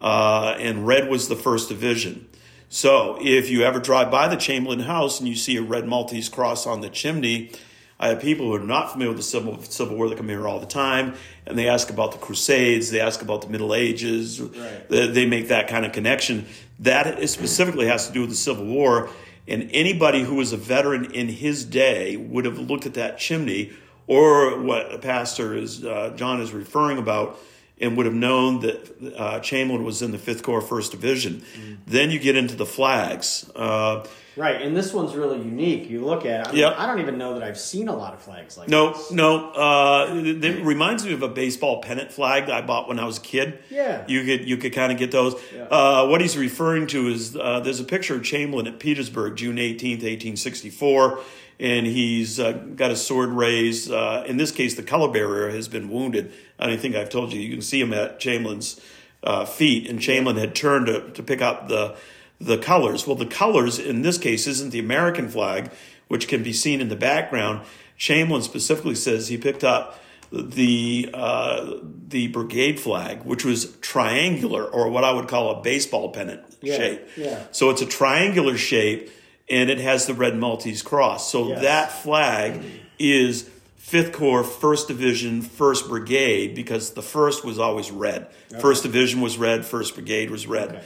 Uh, 0.00 0.54
and 0.58 0.86
red 0.86 1.08
was 1.08 1.28
the 1.28 1.36
first 1.36 1.68
division. 1.68 2.28
So 2.68 3.18
if 3.20 3.48
you 3.50 3.62
ever 3.62 3.80
drive 3.80 4.10
by 4.10 4.28
the 4.28 4.36
Chamberlain 4.36 4.80
House 4.80 5.18
and 5.18 5.28
you 5.28 5.34
see 5.34 5.56
a 5.56 5.62
red 5.62 5.88
Maltese 5.88 6.28
cross 6.28 6.66
on 6.66 6.82
the 6.82 6.88
chimney, 6.90 7.50
I 7.98 8.08
have 8.08 8.20
people 8.20 8.46
who 8.46 8.54
are 8.54 8.60
not 8.60 8.92
familiar 8.92 9.08
with 9.10 9.16
the 9.16 9.24
Civil, 9.24 9.60
Civil 9.62 9.96
War 9.96 10.08
that 10.08 10.16
come 10.18 10.28
here 10.28 10.46
all 10.46 10.60
the 10.60 10.66
time, 10.66 11.14
and 11.46 11.58
they 11.58 11.66
ask 11.68 11.90
about 11.90 12.12
the 12.12 12.18
Crusades, 12.18 12.90
they 12.92 13.00
ask 13.00 13.22
about 13.22 13.42
the 13.42 13.48
Middle 13.48 13.74
Ages, 13.74 14.40
Right. 14.40 14.88
they, 14.88 15.06
they 15.08 15.26
make 15.26 15.48
that 15.48 15.66
kind 15.66 15.84
of 15.84 15.90
connection. 15.92 16.46
That 16.78 17.28
specifically 17.28 17.86
has 17.86 18.06
to 18.06 18.12
do 18.12 18.20
with 18.20 18.30
the 18.30 18.36
Civil 18.36 18.66
War, 18.66 19.08
and 19.48 19.68
anybody 19.72 20.22
who 20.22 20.36
was 20.36 20.52
a 20.52 20.56
veteran 20.56 21.10
in 21.12 21.26
his 21.26 21.64
day 21.64 22.16
would 22.16 22.44
have 22.44 22.58
looked 22.60 22.86
at 22.86 22.94
that 22.94 23.18
chimney, 23.18 23.72
or 24.08 24.60
what 24.60 25.00
pastor 25.00 25.54
is 25.54 25.84
uh, 25.84 26.12
John 26.16 26.40
is 26.40 26.52
referring 26.52 26.98
about 26.98 27.38
and 27.80 27.96
would 27.96 28.06
have 28.06 28.14
known 28.14 28.60
that 28.60 29.14
uh, 29.16 29.38
Chamberlain 29.38 29.84
was 29.84 30.02
in 30.02 30.10
the 30.10 30.18
Fifth 30.18 30.42
Corps, 30.42 30.60
First 30.60 30.90
Division. 30.90 31.44
Then 31.86 32.10
you 32.10 32.18
get 32.18 32.34
into 32.36 32.56
the 32.56 32.66
flags. 32.66 33.48
Uh, 33.54 34.04
Right, 34.38 34.62
and 34.62 34.76
this 34.76 34.94
one's 34.94 35.16
really 35.16 35.38
unique. 35.38 35.90
You 35.90 36.04
look 36.04 36.24
at 36.24 36.42
it. 36.42 36.46
I, 36.46 36.52
mean, 36.52 36.60
Yep. 36.60 36.74
I 36.78 36.86
don't 36.86 37.00
even 37.00 37.18
know 37.18 37.34
that 37.34 37.42
I've 37.42 37.58
seen 37.58 37.88
a 37.88 37.96
lot 37.96 38.14
of 38.14 38.22
flags 38.22 38.56
like 38.56 38.68
no, 38.68 38.92
this. 38.92 39.10
no, 39.10 39.50
uh, 39.50 40.14
it, 40.14 40.44
it 40.44 40.64
reminds 40.64 41.04
me 41.04 41.12
of 41.12 41.24
a 41.24 41.28
baseball 41.28 41.82
pennant 41.82 42.12
flag 42.12 42.46
that 42.46 42.54
I 42.54 42.64
bought 42.64 42.86
when 42.86 43.00
I 43.00 43.04
was 43.04 43.18
a 43.18 43.20
kid. 43.20 43.58
Yeah. 43.68 44.04
you 44.06 44.24
could 44.24 44.48
you 44.48 44.56
could 44.56 44.72
kind 44.72 44.92
of 44.92 44.98
get 44.98 45.10
those. 45.10 45.34
Yeah. 45.52 45.64
Uh, 45.64 46.06
what 46.06 46.20
he's 46.20 46.38
referring 46.38 46.86
to 46.88 47.08
is 47.08 47.34
uh, 47.34 47.58
there's 47.58 47.80
a 47.80 47.84
picture 47.84 48.14
of 48.14 48.22
Chamberlain 48.22 48.68
at 48.68 48.78
Petersburg, 48.78 49.34
June 49.34 49.56
18th, 49.56 50.04
1864, 50.04 51.18
and 51.60 51.86
he's 51.86 52.38
uh, 52.38 52.52
got 52.52 52.90
his 52.90 53.04
sword 53.04 53.30
raised. 53.30 53.90
Uh, 53.90 54.22
in 54.26 54.36
this 54.36 54.52
case, 54.52 54.74
the 54.74 54.82
color 54.82 55.10
bearer 55.10 55.50
has 55.50 55.68
been 55.68 55.88
wounded. 55.88 56.32
I 56.58 56.66
don't 56.66 56.78
think 56.80 56.94
I've 56.94 57.10
told 57.10 57.32
you. 57.32 57.40
You 57.40 57.50
can 57.52 57.62
see 57.62 57.80
him 57.80 57.92
at 57.92 58.20
Chamberlain's 58.20 58.80
uh, 59.22 59.44
feet, 59.44 59.88
and 59.88 60.00
Chamberlain 60.00 60.36
had 60.36 60.54
turned 60.54 60.86
to, 60.86 61.10
to 61.10 61.22
pick 61.22 61.42
up 61.42 61.68
the 61.68 61.96
the 62.40 62.56
colors. 62.58 63.06
Well, 63.06 63.16
the 63.16 63.26
colors 63.26 63.78
in 63.80 64.02
this 64.02 64.16
case 64.18 64.46
isn't 64.46 64.70
the 64.70 64.78
American 64.78 65.28
flag, 65.28 65.72
which 66.06 66.28
can 66.28 66.42
be 66.44 66.52
seen 66.52 66.80
in 66.80 66.88
the 66.88 66.96
background. 66.96 67.66
Chamberlain 67.96 68.42
specifically 68.42 68.94
says 68.94 69.26
he 69.26 69.36
picked 69.36 69.64
up 69.64 69.98
the 70.30 71.10
uh, 71.12 71.74
the 72.06 72.28
brigade 72.28 72.78
flag, 72.78 73.24
which 73.24 73.44
was 73.44 73.72
triangular, 73.80 74.64
or 74.64 74.88
what 74.88 75.02
I 75.02 75.10
would 75.12 75.26
call 75.26 75.50
a 75.58 75.62
baseball 75.62 76.10
pennant 76.12 76.42
Yeah, 76.60 76.76
shape. 76.76 77.08
yeah. 77.16 77.42
So 77.50 77.70
it's 77.70 77.82
a 77.82 77.86
triangular 77.86 78.56
shape, 78.56 79.10
and 79.50 79.70
it 79.70 79.78
has 79.80 80.06
the 80.06 80.14
red 80.14 80.36
Maltese 80.36 80.82
cross. 80.82 81.30
So 81.30 81.48
Yes. 81.48 81.62
that 81.62 81.92
flag 81.92 82.60
is 82.98 83.48
Fifth 83.76 84.12
Corps, 84.12 84.44
First 84.44 84.88
Division, 84.88 85.40
First 85.42 85.88
Brigade, 85.88 86.54
because 86.54 86.90
the 86.90 87.02
first 87.02 87.44
was 87.44 87.58
always 87.58 87.90
red. 87.90 88.26
First 88.60 88.82
Division 88.82 89.20
was 89.20 89.38
red, 89.38 89.64
First 89.64 89.94
Brigade 89.94 90.30
was 90.30 90.46
red. 90.46 90.68
Okay. 90.70 90.80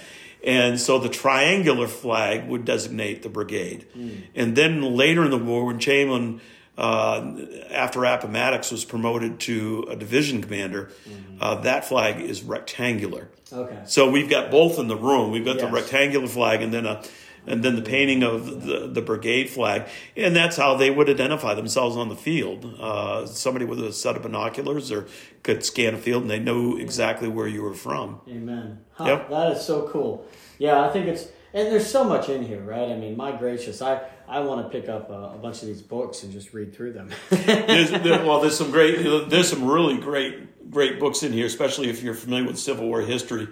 And 0.44 0.80
so 0.80 0.98
the 0.98 1.08
triangular 1.08 1.86
flag 1.88 2.48
would 2.48 2.64
designate 2.64 3.22
the 3.22 3.28
brigade. 3.28 3.86
Hmm. 3.94 4.08
And 4.34 4.56
then 4.56 4.82
later 4.96 5.24
in 5.24 5.30
the 5.30 5.38
war, 5.38 5.64
when 5.66 5.78
Chamberlain, 5.78 6.40
uh, 6.76 7.24
after 7.70 8.04
Appomattox, 8.04 8.72
was 8.72 8.84
promoted 8.84 9.38
to 9.40 9.86
a 9.88 9.94
division 9.96 10.42
commander, 10.42 10.90
Hmm. 11.04 11.36
uh, 11.40 11.54
that 11.62 11.84
flag 11.84 12.20
is 12.20 12.42
rectangular. 12.42 13.28
Okay. 13.52 13.76
So 13.84 14.10
we've 14.10 14.28
got 14.30 14.50
both 14.50 14.78
in 14.80 14.88
the 14.88 14.96
room. 14.96 15.30
We've 15.30 15.44
got 15.44 15.58
the 15.60 15.66
rectangular 15.68 16.26
flag 16.26 16.60
and 16.62 16.72
then 16.74 16.86
a 16.86 17.02
and 17.46 17.62
then 17.62 17.76
the 17.76 17.82
painting 17.82 18.22
of 18.22 18.64
the, 18.64 18.88
the 18.88 19.02
brigade 19.02 19.50
flag. 19.50 19.88
And 20.16 20.34
that's 20.34 20.56
how 20.56 20.76
they 20.76 20.90
would 20.90 21.08
identify 21.08 21.54
themselves 21.54 21.96
on 21.96 22.08
the 22.08 22.16
field. 22.16 22.64
Uh, 22.78 23.26
somebody 23.26 23.64
with 23.64 23.80
a 23.80 23.92
set 23.92 24.16
of 24.16 24.22
binoculars 24.22 24.90
or 24.92 25.06
could 25.42 25.64
scan 25.64 25.94
a 25.94 25.98
field 25.98 26.22
and 26.22 26.30
they 26.30 26.38
know 26.38 26.76
exactly 26.76 27.28
where 27.28 27.48
you 27.48 27.62
were 27.62 27.74
from. 27.74 28.20
Amen. 28.28 28.80
Huh, 28.92 29.04
Yep. 29.04 29.30
That 29.30 29.52
is 29.52 29.64
so 29.64 29.88
cool. 29.88 30.26
Yeah, 30.58 30.80
I 30.82 30.90
think 30.90 31.06
it's 31.08 31.28
and 31.54 31.70
there's 31.70 31.86
so 31.86 32.02
much 32.04 32.28
in 32.30 32.44
here, 32.44 32.62
right? 32.62 32.88
I 32.90 32.96
mean, 32.96 33.16
my 33.16 33.32
gracious, 33.32 33.82
I 33.82 34.00
I 34.26 34.40
want 34.40 34.64
to 34.64 34.80
pick 34.80 34.88
up 34.88 35.10
a, 35.10 35.34
a 35.34 35.38
bunch 35.38 35.60
of 35.60 35.68
these 35.68 35.82
books 35.82 36.22
and 36.22 36.32
just 36.32 36.54
read 36.54 36.74
through 36.74 36.94
them. 36.94 37.10
There's, 37.30 37.90
there, 37.90 38.24
well, 38.24 38.40
there's 38.40 38.56
some 38.56 38.70
great, 38.70 39.28
there's 39.28 39.50
some 39.50 39.68
really 39.68 39.98
great, 39.98 40.70
great 40.70 40.98
books 40.98 41.22
in 41.22 41.32
here, 41.34 41.44
especially 41.44 41.90
if 41.90 42.02
you're 42.02 42.14
familiar 42.14 42.46
with 42.46 42.58
Civil 42.58 42.86
War 42.88 43.02
history. 43.02 43.48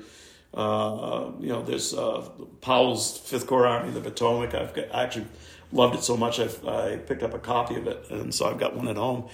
Uh, 0.53 1.31
you 1.39 1.49
know, 1.49 1.63
there's 1.63 1.95
uh, 1.95 2.29
Powell's 2.61 3.19
Fifth 3.19 3.47
Corps 3.47 3.67
Army, 3.67 3.91
the 3.93 4.01
Potomac. 4.01 4.55
I've 4.55 4.75
got, 4.75 4.93
I 4.93 5.05
actually 5.05 5.27
loved 5.73 5.95
it 5.95 6.03
so 6.03 6.17
much 6.17 6.41
I've, 6.41 6.67
I 6.67 6.97
picked 6.97 7.23
up 7.23 7.35
a 7.35 7.39
copy 7.39 7.77
of 7.77 7.87
it, 7.87 8.07
and 8.11 8.35
so 8.35 8.51
I've 8.51 8.59
got 8.59 8.75
one 8.77 8.89
at 8.89 8.97
home. 8.97 9.29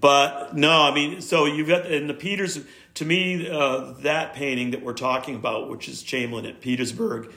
But 0.00 0.56
no, 0.56 0.82
I 0.82 0.94
mean, 0.94 1.20
so 1.20 1.46
you've 1.46 1.68
got 1.68 1.86
in 1.90 2.06
the 2.06 2.14
Peters. 2.14 2.60
To 2.94 3.04
me, 3.04 3.48
uh, 3.48 3.94
that 4.00 4.34
painting 4.34 4.70
that 4.70 4.82
we're 4.82 4.92
talking 4.92 5.34
about, 5.34 5.68
which 5.68 5.88
is 5.88 6.02
Chamberlain 6.02 6.46
at 6.46 6.60
Petersburg, 6.60 7.32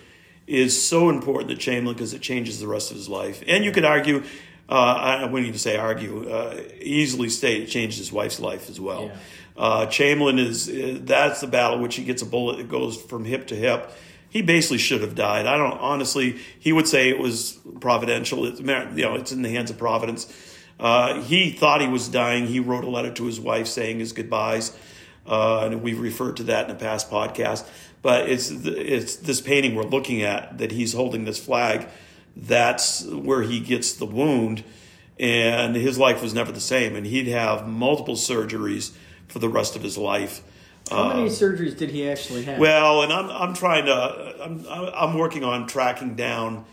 is 0.45 0.81
so 0.81 1.09
important 1.09 1.49
to 1.49 1.57
Chamberlain 1.57 1.95
because 1.95 2.13
it 2.13 2.21
changes 2.21 2.59
the 2.59 2.67
rest 2.67 2.91
of 2.91 2.97
his 2.97 3.09
life. 3.09 3.43
And 3.47 3.65
you 3.65 3.71
could 3.71 3.85
argue, 3.85 4.23
uh, 4.69 4.73
I 4.73 5.25
wouldn't 5.25 5.47
even 5.47 5.59
say 5.59 5.77
argue, 5.77 6.29
uh, 6.29 6.61
easily 6.79 7.29
state 7.29 7.63
it 7.63 7.67
changed 7.67 7.97
his 7.97 8.11
wife's 8.11 8.39
life 8.39 8.69
as 8.69 8.79
well. 8.79 9.05
Yeah. 9.05 9.17
Uh, 9.57 9.87
Chamberlain 9.87 10.37
is 10.37 10.69
uh, 10.69 10.99
that's 11.01 11.41
the 11.41 11.47
battle 11.47 11.79
which 11.79 11.95
he 11.95 12.03
gets 12.03 12.21
a 12.21 12.25
bullet 12.25 12.57
that 12.57 12.69
goes 12.69 13.01
from 13.01 13.25
hip 13.25 13.47
to 13.47 13.55
hip. 13.55 13.91
He 14.29 14.41
basically 14.41 14.77
should 14.77 15.01
have 15.01 15.15
died. 15.15 15.47
I 15.47 15.57
don't 15.57 15.79
honestly. 15.79 16.37
He 16.59 16.71
would 16.71 16.87
say 16.87 17.09
it 17.09 17.17
was 17.17 17.57
providential. 17.79 18.45
It's 18.45 18.59
you 18.59 18.65
know 18.65 19.15
it's 19.15 19.31
in 19.31 19.41
the 19.41 19.49
hands 19.49 19.71
of 19.71 19.77
Providence. 19.77 20.31
Uh, 20.79 21.21
he 21.21 21.51
thought 21.51 21.81
he 21.81 21.87
was 21.87 22.07
dying. 22.07 22.45
He 22.45 22.59
wrote 22.59 22.83
a 22.83 22.89
letter 22.89 23.11
to 23.13 23.25
his 23.25 23.39
wife 23.39 23.65
saying 23.65 23.97
his 23.99 24.13
goodbyes, 24.13 24.77
uh, 25.25 25.61
and 25.65 25.81
we've 25.81 25.99
referred 25.99 26.37
to 26.37 26.43
that 26.43 26.69
in 26.69 26.75
a 26.75 26.77
past 26.77 27.09
podcast. 27.09 27.67
But 28.03 28.29
it's 28.29 28.51
it's 28.51 29.15
this 29.15 29.41
painting 29.41 29.73
we're 29.73 29.83
looking 29.83 30.21
at 30.21 30.59
that 30.59 30.71
he's 30.71 30.93
holding 30.93 31.25
this 31.25 31.43
flag. 31.43 31.87
That's 32.35 33.03
where 33.05 33.41
he 33.41 33.59
gets 33.59 33.93
the 33.93 34.05
wound, 34.05 34.63
and 35.19 35.75
his 35.75 35.97
life 35.97 36.21
was 36.21 36.35
never 36.35 36.51
the 36.51 36.61
same. 36.61 36.95
And 36.95 37.07
he'd 37.07 37.27
have 37.27 37.67
multiple 37.67 38.13
surgeries 38.13 38.91
for 39.27 39.39
the 39.39 39.49
rest 39.49 39.75
of 39.75 39.83
his 39.83 39.97
life. 39.97 40.41
How 40.89 41.09
many 41.09 41.29
surgeries 41.29 41.77
did 41.77 41.91
he 41.91 42.09
actually 42.09 42.43
have? 42.43 42.59
Well, 42.59 43.01
and 43.01 43.11
I'm 43.11 43.29
I'm 43.29 43.53
trying 43.53 43.85
to 43.87 44.35
I'm 44.41 44.65
I'm 44.69 45.17
working 45.17 45.43
on 45.43 45.67
tracking 45.67 46.15
down 46.15 46.63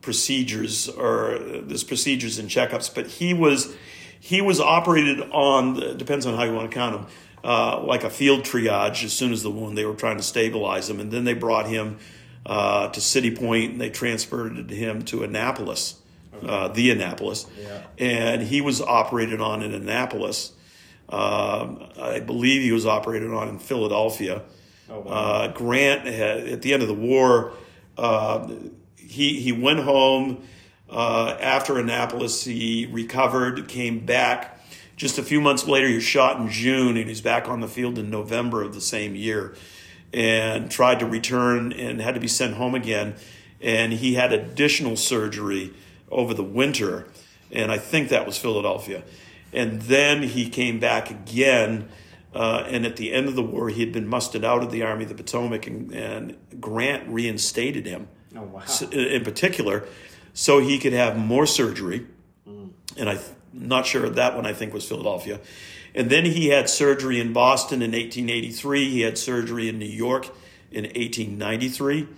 procedures 0.00 0.88
or 0.88 1.38
there's 1.38 1.84
procedures 1.84 2.38
and 2.38 2.48
checkups, 2.48 2.94
but 2.94 3.06
he 3.06 3.34
was 3.34 3.74
he 4.20 4.40
was 4.40 4.60
operated 4.60 5.20
on 5.32 5.96
depends 5.98 6.24
on 6.26 6.34
how 6.34 6.44
you 6.44 6.52
want 6.54 6.70
to 6.70 6.74
count 6.74 6.96
him. 6.96 7.06
Uh, 7.44 7.80
like 7.84 8.02
a 8.02 8.10
field 8.10 8.40
triage 8.42 9.04
as 9.04 9.12
soon 9.12 9.32
as 9.32 9.44
the 9.44 9.50
wound 9.50 9.78
they 9.78 9.84
were 9.84 9.94
trying 9.94 10.16
to 10.16 10.24
stabilize 10.24 10.90
him 10.90 10.98
and 10.98 11.12
then 11.12 11.22
they 11.22 11.34
brought 11.34 11.68
him 11.68 11.96
uh, 12.44 12.88
to 12.88 13.00
city 13.00 13.30
point 13.30 13.70
and 13.70 13.80
they 13.80 13.88
transferred 13.88 14.68
him 14.72 15.02
to 15.02 15.22
annapolis 15.22 15.94
uh, 16.42 16.66
the 16.66 16.90
annapolis 16.90 17.46
Yeah. 17.62 17.82
and 17.96 18.42
he 18.42 18.60
was 18.60 18.80
operated 18.82 19.40
on 19.40 19.62
in 19.62 19.72
annapolis 19.72 20.52
um, 21.08 21.82
i 22.00 22.20
believe 22.20 22.62
he 22.62 22.72
was 22.72 22.86
operated 22.86 23.32
on 23.32 23.48
in 23.48 23.58
philadelphia 23.58 24.42
Oh, 24.90 25.00
wow. 25.00 25.12
uh, 25.12 25.48
Grant 25.52 26.06
had, 26.06 26.48
at 26.48 26.62
the 26.62 26.72
end 26.72 26.80
of 26.82 26.88
the 26.88 26.94
war, 26.94 27.52
uh, 27.98 28.48
he 28.96 29.38
he 29.38 29.52
went 29.52 29.80
home 29.80 30.42
uh, 30.88 31.36
after 31.42 31.78
Annapolis. 31.78 32.44
He 32.44 32.88
recovered, 32.90 33.68
came 33.68 34.06
back. 34.06 34.58
Just 34.96 35.18
a 35.18 35.22
few 35.22 35.42
months 35.42 35.66
later, 35.68 35.86
he 35.88 35.96
was 35.96 36.04
shot 36.04 36.40
in 36.40 36.48
June, 36.48 36.96
and 36.96 37.06
he's 37.06 37.20
back 37.20 37.48
on 37.48 37.60
the 37.60 37.68
field 37.68 37.98
in 37.98 38.08
November 38.08 38.62
of 38.62 38.72
the 38.74 38.80
same 38.80 39.14
year, 39.14 39.54
and 40.14 40.70
tried 40.70 41.00
to 41.00 41.06
return 41.06 41.70
and 41.74 42.00
had 42.00 42.14
to 42.14 42.20
be 42.20 42.26
sent 42.26 42.54
home 42.54 42.74
again. 42.74 43.14
And 43.60 43.92
he 43.92 44.14
had 44.14 44.32
additional 44.32 44.96
surgery 44.96 45.74
over 46.10 46.32
the 46.32 46.42
winter, 46.42 47.08
and 47.52 47.70
I 47.70 47.76
think 47.76 48.08
that 48.08 48.24
was 48.24 48.38
Philadelphia. 48.38 49.02
And 49.52 49.82
then 49.82 50.22
he 50.22 50.48
came 50.48 50.78
back 50.78 51.10
again. 51.10 51.88
Uh, 52.34 52.64
and 52.68 52.84
at 52.84 52.96
the 52.96 53.12
end 53.12 53.26
of 53.26 53.34
the 53.34 53.42
war, 53.42 53.70
he 53.70 53.80
had 53.80 53.92
been 53.92 54.06
mustered 54.06 54.44
out 54.44 54.62
of 54.62 54.70
the 54.70 54.82
Army 54.82 55.04
of 55.04 55.08
the 55.08 55.14
Potomac, 55.14 55.66
and, 55.66 55.92
and 55.92 56.36
Grant 56.60 57.08
reinstated 57.08 57.86
him 57.86 58.08
oh 58.36 58.42
wow. 58.42 58.60
s- 58.60 58.82
in 58.82 59.24
particular, 59.24 59.84
so 60.34 60.58
he 60.58 60.78
could 60.78 60.92
have 60.92 61.16
more 61.16 61.46
surgery. 61.46 62.06
And 62.46 63.08
I'm 63.08 63.18
not 63.52 63.86
sure 63.86 64.08
that 64.08 64.36
one 64.36 64.44
I 64.46 64.52
think 64.52 64.74
was 64.74 64.86
Philadelphia. 64.86 65.40
And 65.94 66.10
then 66.10 66.24
he 66.26 66.48
had 66.48 66.68
surgery 66.68 67.18
in 67.20 67.32
Boston 67.32 67.80
in 67.82 67.92
1883. 67.92 68.90
He 68.90 69.00
had 69.00 69.16
surgery 69.16 69.68
in 69.68 69.78
New 69.78 69.86
York 69.86 70.26
in 70.70 70.84
1893. 70.84 72.08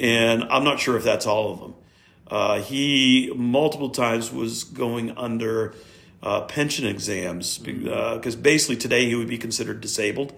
And 0.00 0.44
I'm 0.44 0.64
not 0.64 0.80
sure 0.80 0.96
if 0.96 1.04
that's 1.04 1.26
all 1.26 1.52
of 1.52 1.60
them. 1.60 1.74
Uh, 2.28 2.60
he 2.60 3.32
multiple 3.34 3.90
times 3.90 4.32
was 4.32 4.64
going 4.64 5.16
under 5.16 5.74
uh, 6.26 6.40
pension 6.58 6.84
exams 6.94 7.58
because 7.58 8.34
basically 8.36 8.76
today 8.76 9.02
he 9.10 9.14
would 9.14 9.28
be 9.28 9.38
considered 9.38 9.80
disabled. 9.80 10.32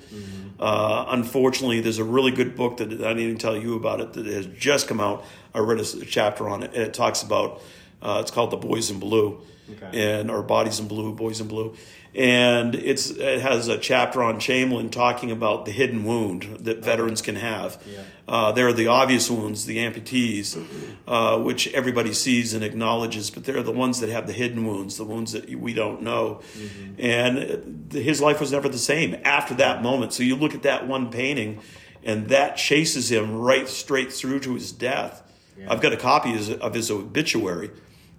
Uh, 0.61 1.05
unfortunately, 1.09 1.80
there's 1.80 1.99
a 1.99 2.05
really 2.16 2.32
good 2.32 2.57
book 2.57 2.78
that 2.78 2.89
I 2.93 2.97
didn't 3.14 3.18
even 3.20 3.39
tell 3.39 3.57
you 3.57 3.74
about 3.76 4.01
it 4.01 4.12
that 4.14 4.26
has 4.26 4.47
just 4.68 4.89
come 4.89 5.01
out. 5.01 5.24
I 5.55 5.61
read 5.61 5.80
a 5.80 5.84
chapter 6.05 6.49
on 6.49 6.62
it, 6.64 6.70
and 6.74 6.82
it 6.89 6.95
talks 6.95 7.22
about 7.22 7.51
uh, 8.03 8.18
it's 8.22 8.30
called 8.30 8.51
"The 8.51 8.57
Boys 8.70 8.91
in 8.91 8.99
Blue," 8.99 9.41
Okay. 9.82 9.91
and 10.18 10.30
or 10.30 10.43
"Bodies 10.43 10.78
in 10.80 10.89
Blue," 10.89 11.12
"Boys 11.14 11.41
in 11.41 11.47
Blue," 11.49 11.74
and 12.15 12.75
it's 12.75 13.11
it 13.11 13.41
has 13.41 13.69
a 13.69 13.79
chapter 13.79 14.23
on 14.23 14.41
Chamberlain 14.41 14.91
talking 14.91 15.31
about 15.31 15.65
the 15.67 15.73
hidden 15.73 16.05
wound 16.05 16.59
that 16.61 16.85
veterans 16.85 17.23
can 17.23 17.37
have. 17.37 17.83
Yeah. 17.87 18.03
Uh, 18.27 18.53
there 18.53 18.67
are 18.69 18.73
the 18.73 18.89
obvious 18.89 19.31
wounds, 19.31 19.65
the 19.65 19.79
amputees, 19.79 20.63
uh, 21.07 21.39
which 21.39 21.69
everybody 21.69 22.13
sees 22.13 22.53
and 22.55 22.63
acknowledges, 22.63 23.31
but 23.31 23.45
they're 23.45 23.63
the 23.63 23.73
ones 23.73 24.01
that 24.01 24.11
have 24.11 24.27
the 24.27 24.33
hidden 24.33 24.67
wounds, 24.67 24.97
the 24.97 25.05
wounds 25.05 25.33
that 25.33 25.49
we 25.55 25.73
don't 25.73 26.03
know. 26.03 26.41
And 26.99 27.39
uh, 27.39 27.99
his 27.99 28.21
life 28.21 28.41
was 28.41 28.53
never 28.53 28.69
the 28.69 28.79
same 28.79 29.17
after 29.25 29.55
that 29.55 29.83
moment. 29.83 30.13
So 30.13 30.23
you 30.23 30.37
look 30.37 30.55
at 30.55 30.63
that 30.63 30.87
one 30.87 31.11
painting, 31.11 31.61
and 32.05 32.29
that 32.29 32.57
chases 32.57 33.11
him 33.11 33.37
right 33.37 33.69
straight 33.69 34.13
through 34.13 34.41
to 34.41 34.55
his 34.55 34.73
death. 34.73 35.23
Yeah. 35.59 35.73
I've 35.73 35.81
got 35.81 35.93
a 35.93 35.97
copy 35.97 36.35
of 36.61 36.75
his, 36.75 36.91
obituary, 36.91 37.71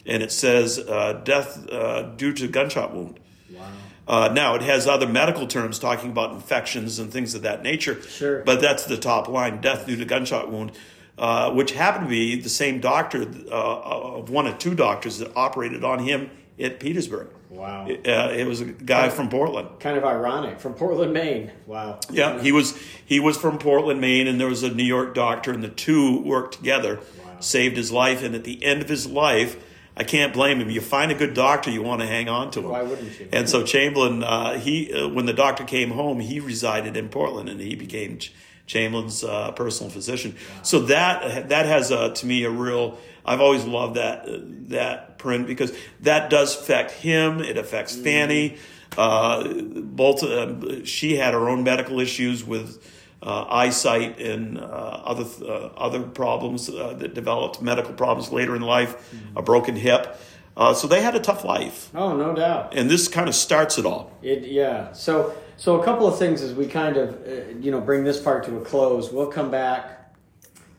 and 0.05 0.23
it 0.23 0.31
says 0.31 0.79
uh, 0.79 1.21
death 1.23 1.69
uh, 1.69 2.03
due 2.15 2.33
to 2.33 2.47
gunshot 2.47 2.93
wound. 2.93 3.19
Wow. 3.53 3.71
Uh, 4.07 4.27
now 4.33 4.55
it 4.55 4.63
has 4.63 4.87
other 4.87 5.07
medical 5.07 5.45
terms 5.45 5.77
talking 5.77 6.09
about 6.09 6.33
infections 6.33 6.97
and 6.97 7.11
things 7.11 7.35
of 7.35 7.43
that 7.43 7.61
nature. 7.61 8.01
Sure. 8.01 8.43
But 8.43 8.59
that's 8.59 8.85
the 8.85 8.97
top 8.97 9.27
line: 9.27 9.61
death 9.61 9.85
due 9.85 9.95
to 9.95 10.05
gunshot 10.05 10.51
wound, 10.51 10.71
uh, 11.17 11.51
which 11.51 11.73
happened 11.73 12.05
to 12.05 12.09
be 12.09 12.39
the 12.41 12.49
same 12.49 12.79
doctor 12.79 13.21
uh, 13.51 13.51
of 13.51 14.29
one 14.29 14.47
of 14.47 14.57
two 14.57 14.73
doctors 14.73 15.19
that 15.19 15.31
operated 15.35 15.83
on 15.83 15.99
him 15.99 16.31
at 16.59 16.79
Petersburg. 16.79 17.29
Wow. 17.49 17.87
It, 17.87 18.07
uh, 18.07 18.29
it 18.31 18.45
was 18.45 18.61
a 18.61 18.65
guy 18.65 19.09
from 19.09 19.29
Portland. 19.29 19.79
Kind 19.79 19.97
of 19.97 20.03
ironic 20.03 20.59
from 20.59 20.75
Portland, 20.75 21.13
Maine. 21.13 21.51
Wow. 21.65 21.99
Yeah, 22.11 22.41
he 22.41 22.51
was 22.51 22.77
he 23.05 23.19
was 23.19 23.37
from 23.37 23.57
Portland, 23.57 23.99
Maine, 23.99 24.27
and 24.27 24.39
there 24.39 24.47
was 24.47 24.63
a 24.63 24.69
New 24.69 24.83
York 24.83 25.13
doctor, 25.15 25.51
and 25.51 25.63
the 25.63 25.69
two 25.69 26.21
worked 26.21 26.55
together, 26.55 26.99
saved 27.39 27.75
his 27.75 27.91
life. 27.91 28.23
And 28.23 28.35
at 28.35 28.43
the 28.43 28.63
end 28.63 28.81
of 28.81 28.89
his 28.89 29.07
life, 29.07 29.57
I 29.99 30.03
can't 30.05 30.33
blame 30.33 30.61
him. 30.61 30.69
You 30.69 30.79
find 30.79 31.11
a 31.11 31.15
good 31.15 31.33
doctor, 31.33 31.69
you 31.69 31.83
want 31.83 31.99
to 32.01 32.07
hang 32.07 32.29
on 32.29 32.51
to 32.51 32.59
him. 32.61 32.69
Why 32.69 32.83
wouldn't 32.83 33.19
you? 33.19 33.27
And 33.33 33.49
so 33.49 33.63
Chamberlain, 33.63 34.23
uh, 34.23 34.57
he 34.57 34.93
uh, 34.93 35.09
when 35.09 35.25
the 35.25 35.33
doctor 35.33 35.65
came 35.65 35.91
home, 35.91 36.21
he 36.21 36.39
resided 36.39 36.95
in 36.95 37.09
Portland, 37.09 37.49
and 37.49 37.59
he 37.59 37.75
became 37.75 38.17
Ch- 38.17 38.31
Chamberlain's 38.65 39.23
uh, 39.25 39.51
personal 39.51 39.91
physician. 39.91 40.35
So 40.63 40.79
that 40.83 41.49
that 41.49 41.65
has 41.65 41.91
uh, 41.91 42.09
to 42.09 42.25
me 42.25 42.45
a 42.45 42.49
real. 42.49 42.97
I've 43.25 43.41
always 43.41 43.65
loved 43.65 43.95
that 43.97 44.27
uh, 44.27 44.37
that 44.69 45.17
print 45.19 45.45
because 45.47 45.73
that 45.99 46.29
does 46.29 46.55
affect 46.59 46.91
him. 46.91 47.41
It 47.41 47.57
affects 47.57 47.93
Mm-hmm. 47.95 48.03
Fanny. 48.05 48.57
Uh, 48.97 49.53
both 49.63 50.23
uh, 50.23 50.83
she 50.85 51.15
had 51.17 51.33
her 51.33 51.47
own 51.49 51.63
medical 51.63 51.99
issues 51.99 52.43
with 52.43 52.81
uh, 53.21 53.45
eyesight 53.49 54.19
and 54.19 54.57
uh, 54.57 54.61
other 54.63 55.25
uh, 55.45 55.67
other 55.77 56.01
problems 56.01 56.69
uh, 56.69 56.93
that 56.99 57.13
developed 57.13 57.61
medical 57.61 57.93
problems 57.93 58.31
later 58.31 58.55
in 58.55 58.61
life, 58.61 58.95
Mm-hmm. 59.13 59.37
a 59.37 59.41
broken 59.41 59.75
hip. 59.75 60.17
Uh, 60.57 60.73
so 60.73 60.87
they 60.87 61.01
had 61.01 61.15
a 61.15 61.19
tough 61.19 61.45
life, 61.45 61.89
Oh, 61.95 62.15
no 62.17 62.35
doubt. 62.35 62.73
and 62.75 62.89
this 62.89 63.07
kind 63.07 63.29
of 63.29 63.35
starts 63.35 63.77
it 63.77 63.85
all. 63.85 64.11
It 64.21 64.43
yeah. 64.43 64.91
So 64.93 65.33
so 65.57 65.79
a 65.81 65.85
couple 65.85 66.05
of 66.07 66.17
things 66.19 66.41
as 66.41 66.53
we 66.53 66.65
kind 66.67 66.97
of 66.97 67.09
uh, 67.27 67.57
you 67.59 67.71
know 67.71 67.79
bring 67.81 68.03
this 68.03 68.19
part 68.19 68.43
to 68.45 68.57
a 68.57 68.61
close. 68.61 69.11
We'll 69.11 69.27
come 69.31 69.49
back 69.51 70.13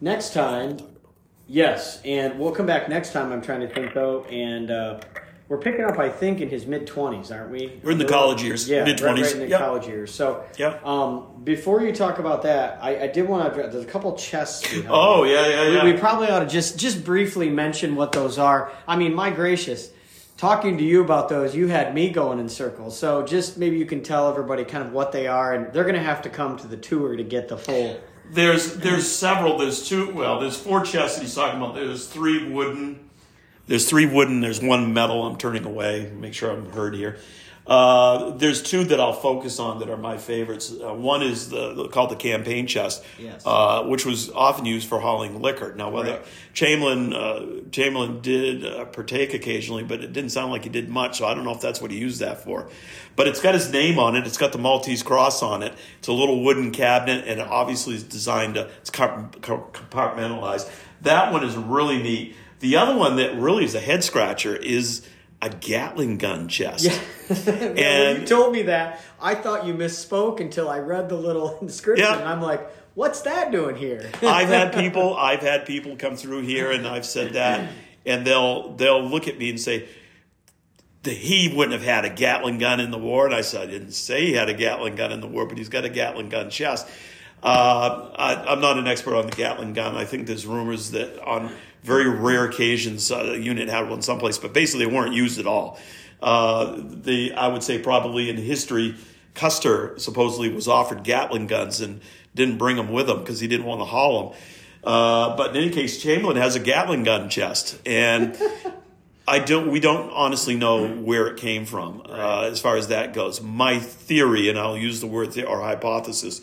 next 0.01 0.33
time. 0.35 0.79
Yes, 1.47 2.01
and 2.05 2.39
we'll 2.39 2.53
come 2.53 2.67
back 2.67 2.89
next 2.89 3.13
time. 3.13 3.33
I'm 3.33 3.43
trying 3.43 3.61
to 3.61 3.69
think 3.75 3.93
though, 3.95 4.23
and 4.25 4.71
uh, 4.71 5.01
we're 5.51 5.59
picking 5.59 5.85
up, 5.85 5.99
I 5.99 6.09
think, 6.09 6.41
in 6.41 6.49
his 6.49 6.65
mid 6.65 6.87
twenties, 6.87 7.31
aren't 7.33 7.51
we? 7.51 7.81
We're 7.83 7.91
in 7.91 7.99
the 7.99 8.05
college 8.07 8.41
years, 8.43 8.69
Yeah, 8.69 8.85
mid-twenties. 8.85 9.25
right 9.27 9.35
in 9.35 9.41
the 9.41 9.49
Yep. 9.49 9.61
college 9.61 9.87
years. 9.89 10.15
So 10.15 10.45
Yep. 10.57 10.87
Um, 10.87 11.27
before 11.45 11.83
you 11.83 11.93
talk 11.93 12.19
about 12.21 12.43
that, 12.45 12.79
I, 12.81 13.03
I 13.03 13.07
did 13.09 13.29
want 13.29 13.45
to 13.45 13.51
address. 13.51 13.73
There's 13.73 13.85
a 13.85 13.89
couple 13.89 14.15
chests. 14.17 14.67
Oh 14.89 15.25
yeah, 15.25 15.47
yeah, 15.49 15.69
We- 15.69 15.75
yeah. 15.77 15.85
We, 15.85 15.93
probably 15.95 16.29
ought 16.29 16.41
to 16.41 16.47
just 16.47 16.79
just 16.79 17.05
briefly 17.05 17.51
mention 17.51 17.97
what 17.97 18.13
those 18.13 18.39
are. 18.39 18.71
I 18.89 18.95
mean, 18.97 19.13
my 19.13 19.31
gracious, 19.31 19.91
talking 20.37 20.79
to 20.79 20.85
you 20.85 21.03
about 21.03 21.29
those, 21.29 21.55
you 21.57 21.67
had 21.67 21.95
me 21.95 22.11
going 22.11 22.39
in 22.39 22.49
circles. 22.49 22.97
So 22.97 23.23
just 23.25 23.59
maybe 23.59 23.77
you 23.77 23.87
can 23.87 24.03
tell 24.05 24.29
everybody 24.31 24.65
kind 24.65 24.87
of 24.87 24.93
what 24.93 25.11
they 25.11 25.27
are, 25.27 25.53
and 25.53 25.73
they're 25.73 25.83
going 25.85 25.97
to 25.97 26.01
have 26.03 26.23
to 26.23 26.29
come 26.31 26.57
to 26.59 26.69
the 26.69 26.77
tour 26.77 27.17
to 27.17 27.25
get 27.25 27.49
the 27.49 27.59
full. 27.59 27.99
There's 28.33 28.75
there's 28.77 29.11
several. 29.11 29.59
There's 29.59 29.89
two. 29.89 30.15
Well, 30.15 30.39
there's 30.39 30.57
four 30.57 30.85
chests 30.85 31.17
that 31.19 31.23
he's 31.25 31.35
talking 31.35 31.61
about. 31.61 31.75
There's 31.75 32.07
three 32.07 32.49
wooden. 32.49 33.10
There's 33.71 33.89
three 33.89 34.05
wooden. 34.05 34.41
There's 34.41 34.61
one 34.61 34.93
metal. 34.93 35.25
I'm 35.25 35.37
turning 35.37 35.65
away. 35.65 36.11
Make 36.13 36.35
sure 36.35 36.51
I'm 36.51 36.73
heard 36.73 36.93
here. 36.93 37.19
Uh, 37.69 38.31
there's 38.31 38.65
two 38.65 38.83
that 38.83 38.99
I'll 38.99 39.13
focus 39.13 39.61
on 39.61 39.79
that 39.79 39.89
are 39.89 39.97
my 39.97 40.19
favorites. 40.19 40.73
Uh, 40.73 40.93
one 40.93 41.23
is 41.23 41.51
the, 41.51 41.87
called 41.93 42.11
the 42.11 42.17
campaign 42.17 42.67
chest, 42.67 43.05
Yes. 43.17 43.45
uh, 43.47 43.85
which 43.85 44.05
was 44.05 44.29
often 44.33 44.65
used 44.65 44.89
for 44.89 44.99
hauling 44.99 45.41
liquor. 45.41 45.73
Now, 45.77 45.89
whether 45.91 46.15
Right. 46.15 46.27
Chamberlain 46.53 47.13
uh, 47.15 47.61
Chamberlain 47.71 48.21
did 48.23 48.67
uh, 48.67 48.87
partake 48.87 49.35
occasionally, 49.35 49.85
but 49.85 50.03
it 50.03 50.13
didn't 50.13 50.31
sound 50.31 50.51
like 50.51 50.65
he 50.65 50.69
did 50.69 50.89
much. 50.89 51.19
So 51.19 51.27
I 51.27 51.35
don't 51.35 51.45
know 51.45 51.55
if 51.55 51.61
that's 51.61 51.81
what 51.81 51.93
he 51.93 51.99
used 51.99 52.19
that 52.19 52.43
for. 52.43 52.69
But 53.15 53.29
it's 53.29 53.41
got 53.41 53.55
his 53.55 53.71
name 53.71 54.01
on 54.01 54.17
it. 54.17 54.27
It's 54.27 54.39
got 54.39 54.51
the 54.51 54.59
Maltese 54.59 55.05
cross 55.05 55.45
on 55.45 55.63
it. 55.63 55.73
It's 56.01 56.09
a 56.09 56.13
little 56.13 56.43
wooden 56.43 56.73
cabinet, 56.73 57.25
and 57.29 57.39
it 57.39 57.47
obviously 57.47 57.95
is 57.95 58.03
designed 58.03 58.55
to 58.55 58.69
it's 58.81 58.91
compartmentalized. 58.91 60.69
That 61.03 61.33
one 61.33 61.45
is 61.45 61.57
really 61.57 62.03
neat. 62.03 62.35
The 62.61 62.77
other 62.77 62.97
one 62.97 63.17
that 63.17 63.37
really 63.37 63.65
is 63.65 63.75
a 63.75 63.81
head 63.81 64.05
scratcher 64.05 64.55
is 64.55 65.07
a 65.43 65.49
Gatling 65.49 66.19
gun 66.19 66.49
chest. 66.49 66.87
when 67.29 67.79
And- 67.79 68.21
you 68.21 68.27
told 68.27 68.53
me 68.53 68.63
that, 68.63 69.01
I 69.21 69.35
thought 69.35 69.67
you 69.67 69.75
misspoke 69.75 70.41
until 70.41 70.69
I 70.69 70.79
read 70.79 71.09
the 71.09 71.17
little 71.17 71.59
inscription. 71.63 72.07
Yeah. 72.07 72.19
And 72.19 72.29
I'm 72.29 72.43
like, 72.43 72.67
what's 72.95 73.23
that 73.23 73.51
doing 73.51 73.77
here? 73.77 74.11
I've 74.23 74.49
had 74.49 74.75
people 74.75 75.17
I've 75.17 75.41
had 75.41 75.65
people 75.67 75.97
come 75.97 76.17
through 76.17 76.43
here 76.43 76.71
and 76.71 76.87
I've 76.87 77.07
said 77.07 77.33
that 77.35 77.71
and 78.05 78.27
they'll 78.27 78.75
they'll 78.75 79.03
look 79.03 79.29
at 79.29 79.39
me 79.39 79.49
and 79.51 79.61
say 79.61 79.89
he 81.05 81.51
wouldn't 81.55 81.73
have 81.73 81.83
had 81.83 82.05
a 82.05 82.11
Gatling 82.11 82.59
gun 82.59 82.79
in 82.81 82.91
the 82.91 82.99
war 82.99 83.25
and 83.25 83.35
I 83.35 83.41
said 83.41 83.63
I 83.69 83.71
didn't 83.71 83.93
say 83.93 84.27
he 84.27 84.33
had 84.35 84.51
a 84.51 84.55
Gatling 84.55 84.97
gun 84.97 85.13
in 85.13 85.21
the 85.23 85.27
war 85.27 85.47
but 85.47 85.57
he's 85.57 85.71
got 85.71 85.85
a 85.87 85.89
Gatling 85.89 86.29
gun 86.29 86.51
chest. 86.51 86.87
Uh, 87.43 88.11
I, 88.17 88.35
I'm 88.53 88.61
not 88.61 88.77
an 88.79 88.87
expert 88.87 89.15
on 89.17 89.25
the 89.25 89.33
Gatling 89.35 89.73
gun. 89.73 89.97
I 89.97 90.05
think 90.05 90.27
there's 90.27 90.45
rumors 90.47 90.91
that 90.91 91.19
on 91.27 91.51
very 91.83 92.09
rare 92.09 92.45
occasions 92.45 93.11
uh, 93.11 93.35
a 93.35 93.37
unit 93.37 93.69
had 93.69 93.89
one 93.89 94.03
someplace, 94.03 94.39
but 94.39 94.53
basically 94.53 94.87
they 94.87 94.93
weren't 94.93 95.15
used 95.15 95.39
at 95.39 95.47
all. 95.47 95.79
Uh, 96.23 96.77
the 96.79 97.33
I 97.33 97.49
would 97.49 97.63
say 97.63 97.79
probably 97.79 98.29
in 98.29 98.37
history, 98.37 98.97
Custer 99.35 99.99
supposedly 99.99 100.53
was 100.53 100.69
offered 100.69 101.03
Gatling 101.03 101.47
guns 101.47 101.81
and 101.81 102.01
didn't 102.35 102.59
bring 102.59 102.77
them 102.77 102.93
with 102.93 103.09
him 103.09 103.21
because 103.21 103.41
he 103.41 103.49
didn't 103.49 103.67
want 103.67 103.81
to 103.81 103.87
haul 103.87 104.31
them. 104.31 104.39
Uh, 104.83 105.37
but 105.37 105.51
in 105.51 105.63
any 105.63 105.71
case, 105.71 106.03
Chamberlain 106.03 106.37
has 106.37 106.57
a 106.57 106.61
Gatling 106.61 107.05
gun 107.05 107.29
chest, 107.29 107.79
and 107.85 108.37
I 109.29 109.39
don't. 109.39 109.71
We 109.71 109.81
don't 109.81 110.11
honestly 110.11 110.57
know 110.57 110.89
where 110.89 111.27
it 111.29 111.37
came 111.37 111.65
from 111.67 112.03
uh, 112.07 112.49
as 112.51 112.61
far 112.61 112.77
as 112.77 112.89
that 112.89 113.13
goes. 113.13 113.41
My 113.41 113.79
theory, 113.79 114.49
and 114.49 114.59
I'll 114.59 114.79
use 114.79 115.01
the 115.01 115.07
word 115.07 115.33
the- 115.33 115.47
or 115.47 115.61
hypothesis, 115.61 116.41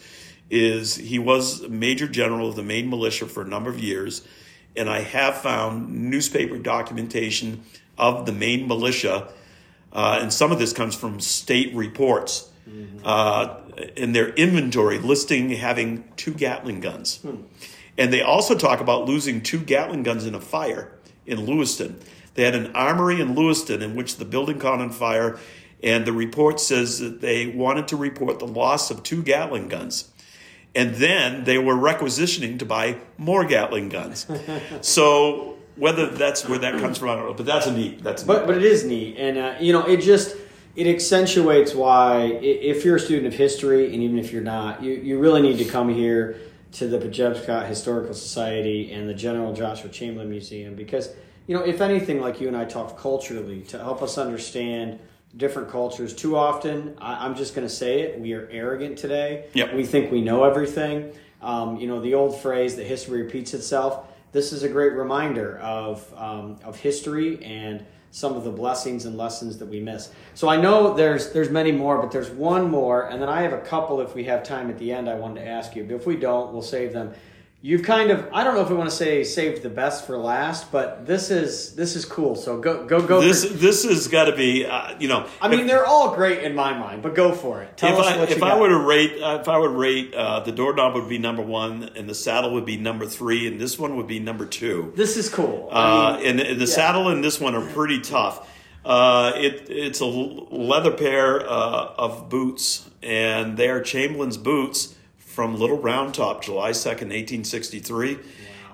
is 0.49 0.95
he 0.95 1.19
was 1.19 1.67
major 1.67 2.07
general 2.07 2.49
of 2.49 2.55
the 2.55 2.63
Maine 2.63 2.89
militia 2.89 3.25
for 3.25 3.41
a 3.41 3.47
number 3.47 3.69
of 3.69 3.79
years, 3.79 4.21
and 4.77 4.89
I 4.89 5.01
have 5.01 5.37
found 5.37 6.09
newspaper 6.09 6.57
documentation 6.57 7.63
of 7.97 8.25
the 8.25 8.31
Maine 8.31 8.67
militia, 8.67 9.29
uh, 9.91 10.19
and 10.21 10.31
some 10.31 10.51
of 10.51 10.59
this 10.59 10.73
comes 10.73 10.95
from 10.95 11.19
state 11.19 11.73
reports. 11.75 12.51
Uh, 13.03 13.61
in 13.95 14.11
their 14.11 14.29
inventory 14.29 14.97
listing 14.97 15.51
having 15.51 16.03
two 16.15 16.33
Gatling 16.33 16.79
guns. 16.81 17.19
And 17.97 18.11
they 18.11 18.21
also 18.21 18.55
talk 18.55 18.79
about 18.79 19.05
losing 19.05 19.41
two 19.41 19.59
Gatling 19.59 20.03
guns 20.03 20.25
in 20.25 20.35
a 20.35 20.41
fire 20.41 20.91
in 21.25 21.45
Lewiston. 21.45 21.99
They 22.33 22.43
had 22.43 22.55
an 22.55 22.75
armory 22.75 23.21
in 23.21 23.35
Lewiston 23.35 23.81
in 23.81 23.95
which 23.95 24.17
the 24.17 24.25
building 24.25 24.59
caught 24.59 24.79
on 24.79 24.91
fire, 24.91 25.39
and 25.81 26.05
the 26.05 26.13
report 26.13 26.59
says 26.59 26.99
that 26.99 27.21
they 27.21 27.47
wanted 27.47 27.87
to 27.89 27.95
report 27.95 28.39
the 28.39 28.47
loss 28.47 28.91
of 28.91 29.03
two 29.03 29.23
Gatling 29.23 29.67
guns. 29.67 30.11
And 30.75 30.95
then 30.95 31.43
they 31.45 31.57
were 31.57 31.75
requisitioning 31.75 32.57
to 32.59 32.65
buy 32.65 32.97
more 33.17 33.45
Gatling 33.45 33.89
guns. 33.89 34.27
so 34.81 35.57
whether 35.75 36.07
that's 36.07 36.47
where 36.47 36.59
that 36.59 36.79
comes 36.79 36.97
from, 36.97 37.09
I 37.09 37.15
don't 37.15 37.25
know. 37.27 37.33
But 37.33 37.45
that's 37.45 37.67
a 37.67 37.73
neat. 37.73 38.03
That's 38.03 38.23
a 38.23 38.25
But 38.25 38.39
neat. 38.39 38.47
but 38.47 38.57
it 38.57 38.63
is 38.63 38.83
neat, 38.83 39.15
and 39.17 39.37
uh, 39.37 39.55
you 39.59 39.73
know, 39.73 39.85
it 39.85 39.97
just 39.97 40.35
it 40.75 40.87
accentuates 40.87 41.73
why 41.73 42.21
if 42.41 42.85
you're 42.85 42.97
a 42.97 42.99
student 42.99 43.27
of 43.27 43.33
history, 43.33 43.93
and 43.93 44.03
even 44.03 44.19
if 44.19 44.31
you're 44.31 44.43
not, 44.43 44.83
you 44.83 44.93
you 44.93 45.19
really 45.19 45.41
need 45.41 45.57
to 45.57 45.65
come 45.65 45.89
here 45.89 46.37
to 46.73 46.87
the 46.87 46.99
Pejepscot 46.99 47.67
Historical 47.67 48.13
Society 48.13 48.91
and 48.91 49.07
the 49.09 49.13
General 49.13 49.53
Joshua 49.53 49.89
Chamberlain 49.89 50.29
Museum 50.29 50.75
because 50.75 51.09
you 51.47 51.55
know, 51.55 51.63
if 51.63 51.79
anything, 51.79 52.19
like 52.19 52.41
you 52.41 52.47
and 52.49 52.57
I 52.57 52.65
talk 52.65 52.99
culturally 52.99 53.61
to 53.69 53.77
help 53.79 54.01
us 54.03 54.17
understand 54.17 54.99
different 55.37 55.69
cultures. 55.69 56.13
Too 56.13 56.35
often, 56.35 56.95
I, 56.99 57.25
I'm 57.25 57.35
just 57.35 57.55
going 57.55 57.67
to 57.67 57.73
say 57.73 58.01
it: 58.01 58.19
we 58.19 58.33
are 58.33 58.47
arrogant 58.51 58.97
today. 58.97 59.45
Yep. 59.53 59.73
We 59.73 59.85
think 59.85 60.11
we 60.11 60.21
know 60.21 60.43
everything. 60.43 61.13
Um, 61.41 61.77
you 61.77 61.87
know, 61.87 62.01
the 62.01 62.15
old 62.15 62.39
phrase 62.39 62.75
that 62.75 62.85
history 62.85 63.21
repeats 63.21 63.53
itself. 63.53 64.07
This 64.31 64.51
is 64.51 64.63
a 64.63 64.69
great 64.69 64.93
reminder 64.93 65.57
of 65.59 66.13
um, 66.15 66.57
of 66.63 66.77
history 66.77 67.43
and 67.43 67.85
some 68.11 68.35
of 68.35 68.43
the 68.43 68.49
blessings 68.49 69.05
and 69.05 69.17
lessons 69.17 69.57
that 69.59 69.67
we 69.67 69.79
miss. 69.79 70.11
So 70.33 70.49
I 70.49 70.57
know 70.57 70.95
there's 70.95 71.31
there's 71.31 71.49
many 71.49 71.71
more, 71.71 72.01
but 72.01 72.11
there's 72.11 72.29
one 72.29 72.69
more, 72.69 73.09
and 73.09 73.21
then 73.21 73.29
I 73.29 73.41
have 73.41 73.53
a 73.53 73.61
couple 73.61 74.01
if 74.01 74.15
we 74.15 74.23
have 74.25 74.43
time 74.43 74.69
at 74.69 74.79
the 74.79 74.91
end. 74.91 75.09
I 75.09 75.15
wanted 75.15 75.41
to 75.41 75.47
ask 75.47 75.75
you, 75.75 75.83
but 75.83 75.95
if 75.95 76.07
we 76.07 76.15
don't, 76.15 76.51
we'll 76.51 76.61
save 76.61 76.93
them. 76.93 77.13
You've 77.67 77.83
kind 77.83 78.11
of 78.11 78.29
I 78.31 78.45
don't 78.45 78.55
know 78.55 78.61
if 78.61 78.69
we 78.69 78.77
want 78.77 78.89
to 78.89 78.95
say 78.95 79.25
saved 79.25 79.61
the 79.61 79.69
best 79.69 80.07
for 80.07 80.17
last, 80.17 80.71
but 80.71 81.05
this 81.05 81.29
is 81.29 81.75
this 81.75 81.97
is 81.97 82.05
cool. 82.05 82.37
So 82.37 82.61
go 82.61 82.85
go 82.85 83.05
go. 83.05 83.19
this 83.19 83.43
for, 83.43 83.53
this 83.55 83.83
has 83.83 84.07
got 84.07 84.25
to 84.31 84.35
be 84.37 84.65
uh, 84.65 84.95
you 84.99 85.09
know. 85.09 85.27
I 85.41 85.49
mean, 85.49 85.67
they're 85.67 85.85
all 85.85 86.15
great 86.15 86.43
in 86.43 86.55
my 86.55 86.71
mind, 86.71 87.01
but 87.03 87.13
go 87.13 87.33
for 87.33 87.61
it. 87.61 87.75
Tell 87.75 87.91
if 87.91 87.99
us 87.99 88.05
I, 88.05 88.17
what 88.19 88.29
you 88.29 88.35
if 88.35 88.39
got. 88.39 88.51
I 88.51 88.57
were 88.61 88.69
to 88.69 88.79
rate, 88.79 89.21
uh, 89.21 89.39
if 89.41 89.49
I 89.49 89.57
would 89.57 89.71
rate, 89.71 90.13
uh, 90.15 90.39
the 90.39 90.53
doorknob 90.53 90.95
would 90.95 91.09
be 91.09 91.17
number 91.17 91.41
one, 91.41 91.91
and 91.97 92.07
the 92.07 92.15
saddle 92.15 92.53
would 92.53 92.65
be 92.65 92.77
number 92.77 93.05
three, 93.05 93.47
and 93.47 93.59
this 93.59 93.77
one 93.77 93.97
would 93.97 94.07
be 94.07 94.19
number 94.21 94.45
two. 94.45 94.93
this 94.95 95.17
is 95.17 95.27
cool. 95.27 95.67
I 95.69 95.75
Uh, 96.13 96.17
mean, 96.19 96.25
and, 96.27 96.39
and 96.39 96.61
the 96.61 96.67
saddle 96.67 97.09
and 97.09 97.21
this 97.21 97.37
one 97.37 97.53
are 97.53 97.67
pretty 97.73 97.99
tough. 97.99 98.49
Uh, 98.85 99.33
it 99.35 99.67
it's 99.69 99.99
a 99.99 100.05
leather 100.05 100.91
pair 100.91 101.41
uh, 101.41 101.95
of 101.97 102.29
boots, 102.29 102.89
and 103.03 103.57
they 103.57 103.67
are 103.67 103.81
Chamberlain's 103.81 104.37
boots 104.37 104.93
from 105.37 105.55
Little 105.55 105.77
Round 105.77 106.15
Top, 106.15 106.43
July 106.43 106.71
second, 106.71 107.11
eighteen 107.11 107.43
sixty 107.43 107.77
three. 107.79 108.17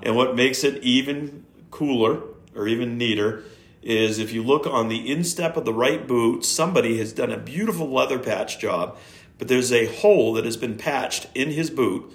And 0.02 0.16
what 0.16 0.34
makes 0.34 0.64
it 0.64 0.82
even 0.82 1.44
cooler 1.72 2.22
or 2.56 2.70
even 2.70 2.98
neater 2.98 3.44
is 3.82 4.18
if 4.18 4.32
you 4.32 4.42
look 4.42 4.66
on 4.66 4.88
the 4.88 5.12
instep 5.12 5.58
of 5.58 5.66
the 5.66 5.74
right 5.74 6.08
boot, 6.08 6.46
somebody 6.46 6.98
has 7.00 7.12
done 7.12 7.34
a 7.34 7.38
beautiful 7.38 7.92
leather 7.92 8.18
patch 8.18 8.60
job, 8.60 8.98
but 9.38 9.50
there's 9.50 9.74
a 9.74 9.88
hole 9.88 10.32
that 10.36 10.46
has 10.46 10.56
been 10.56 10.78
patched 10.78 11.28
in 11.36 11.52
his 11.52 11.70
boot 11.70 12.10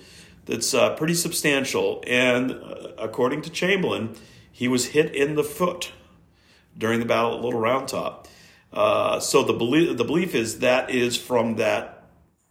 that's 0.46 0.72
uh, 0.72 0.96
pretty 0.96 1.12
substantial. 1.12 2.02
And 2.06 2.52
uh, 2.52 2.92
according 2.96 3.42
to 3.42 3.50
Chamberlain, 3.50 4.16
he 4.50 4.66
was 4.66 4.86
hit 4.86 5.14
in 5.14 5.34
the 5.34 5.44
foot 5.44 5.92
during 6.74 7.00
the 7.00 7.04
battle 7.04 7.36
at 7.36 7.44
Little 7.44 7.60
Round 7.60 7.86
Top. 7.86 8.26
Uh, 8.72 9.20
so 9.20 9.44
the 9.44 9.52
belief, 9.52 9.98
the 9.98 10.04
belief 10.04 10.34
is 10.34 10.60
that 10.60 10.88
is 10.88 11.18
from 11.18 11.56
that 11.56 11.97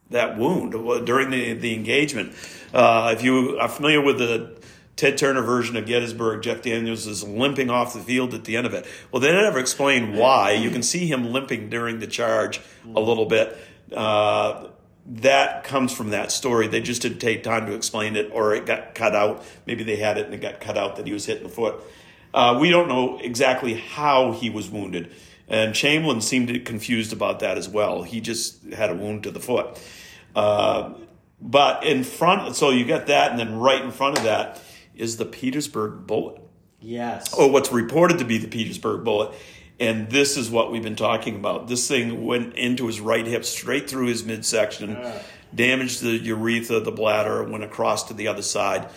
that 0.09 0.37
wound 0.37 0.71
during 1.05 1.29
the, 1.29 1.53
the 1.53 1.73
engagement. 1.73 2.33
Uh, 2.73 3.13
if 3.15 3.23
you 3.23 3.57
are 3.59 3.69
familiar 3.69 4.01
with 4.01 4.17
the 4.19 4.57
Ted 4.95 5.17
Turner 5.17 5.41
version 5.41 5.75
of 5.75 5.85
Gettysburg, 5.85 6.41
Jeff 6.41 6.61
Daniels 6.61 7.05
is 7.05 7.23
limping 7.23 7.69
off 7.69 7.93
the 7.93 7.99
field 7.99 8.33
at 8.33 8.45
the 8.45 8.57
end 8.57 8.65
of 8.65 8.73
it. 8.73 8.85
Well, 9.11 9.21
they 9.21 9.31
never 9.31 9.59
explain 9.59 10.15
why. 10.15 10.53
You 10.53 10.71
can 10.71 10.81
see 10.81 11.07
him 11.07 11.31
limping 11.31 11.69
during 11.69 11.99
the 11.99 12.07
charge 12.07 12.59
a 12.95 12.99
little 12.99 13.25
bit. 13.25 13.57
Uh, 13.95 14.67
that 15.05 15.63
comes 15.63 15.93
from 15.93 16.09
that 16.09 16.31
story. 16.31 16.67
They 16.67 16.81
just 16.81 17.01
didn't 17.01 17.19
take 17.19 17.43
time 17.43 17.67
to 17.67 17.73
explain 17.73 18.15
it, 18.15 18.29
or 18.33 18.53
it 18.53 18.65
got 18.65 18.95
cut 18.95 19.15
out. 19.15 19.45
Maybe 19.65 19.83
they 19.83 19.95
had 19.95 20.17
it 20.17 20.25
and 20.25 20.33
it 20.33 20.41
got 20.41 20.59
cut 20.59 20.77
out 20.77 20.97
that 20.97 21.07
he 21.07 21.13
was 21.13 21.25
hit 21.25 21.37
in 21.37 21.43
the 21.43 21.49
foot. 21.49 21.75
Uh, 22.33 22.57
we 22.59 22.69
don't 22.69 22.89
know 22.89 23.17
exactly 23.19 23.75
how 23.75 24.31
he 24.33 24.49
was 24.49 24.69
wounded. 24.69 25.11
And 25.47 25.73
Chamberlain 25.73 26.19
seemed 26.21 26.65
confused 26.65 27.13
about 27.13 27.39
that 27.39 27.57
as 27.57 27.69
well. 27.69 28.03
He 28.03 28.19
just 28.19 28.63
had 28.73 28.89
a 28.89 28.95
wound 28.95 29.23
to 29.23 29.31
the 29.31 29.39
foot. 29.39 29.79
Uh, 30.38 30.93
but 31.41 31.83
in 31.83 32.03
front, 32.03 32.55
so 32.55 32.69
you 32.69 32.85
get 32.85 33.07
that, 33.07 33.31
and 33.31 33.39
then 33.39 33.57
right 33.57 33.81
in 33.81 33.89
front 33.89 34.19
of 34.19 34.23
that 34.23 34.61
is 34.95 35.17
the 35.17 35.25
Petersburg 35.25 36.05
bullet. 36.05 36.39
Yes. 36.79 37.33
Or 37.33 37.49
what's 37.51 37.71
reported 37.71 38.19
to 38.19 38.25
be 38.25 38.38
the 38.38 38.47
Petersburg 38.47 39.03
bullet. 39.03 39.33
And 39.79 40.11
this 40.11 40.38
is 40.38 40.51
what 40.51 40.71
we've 40.71 40.83
been 40.83 40.95
talking 40.95 41.35
about. 41.35 41.67
This 41.67 41.88
thing 41.88 42.23
went 42.23 42.53
into 42.53 42.85
his 42.85 43.01
right 43.01 43.25
hip, 43.25 43.45
straight 43.45 43.89
through 43.89 44.07
his 44.07 44.23
midsection, 44.25 44.95
uh. 44.95 45.23
damaged 45.53 46.01
the 46.01 46.17
urethra, 46.17 46.81
the 46.81 46.91
bladder, 46.91 47.43
went 47.43 47.63
across 47.63 48.03
to 48.05 48.13
the 48.13 48.27
other 48.27 48.43
side. 48.43 48.89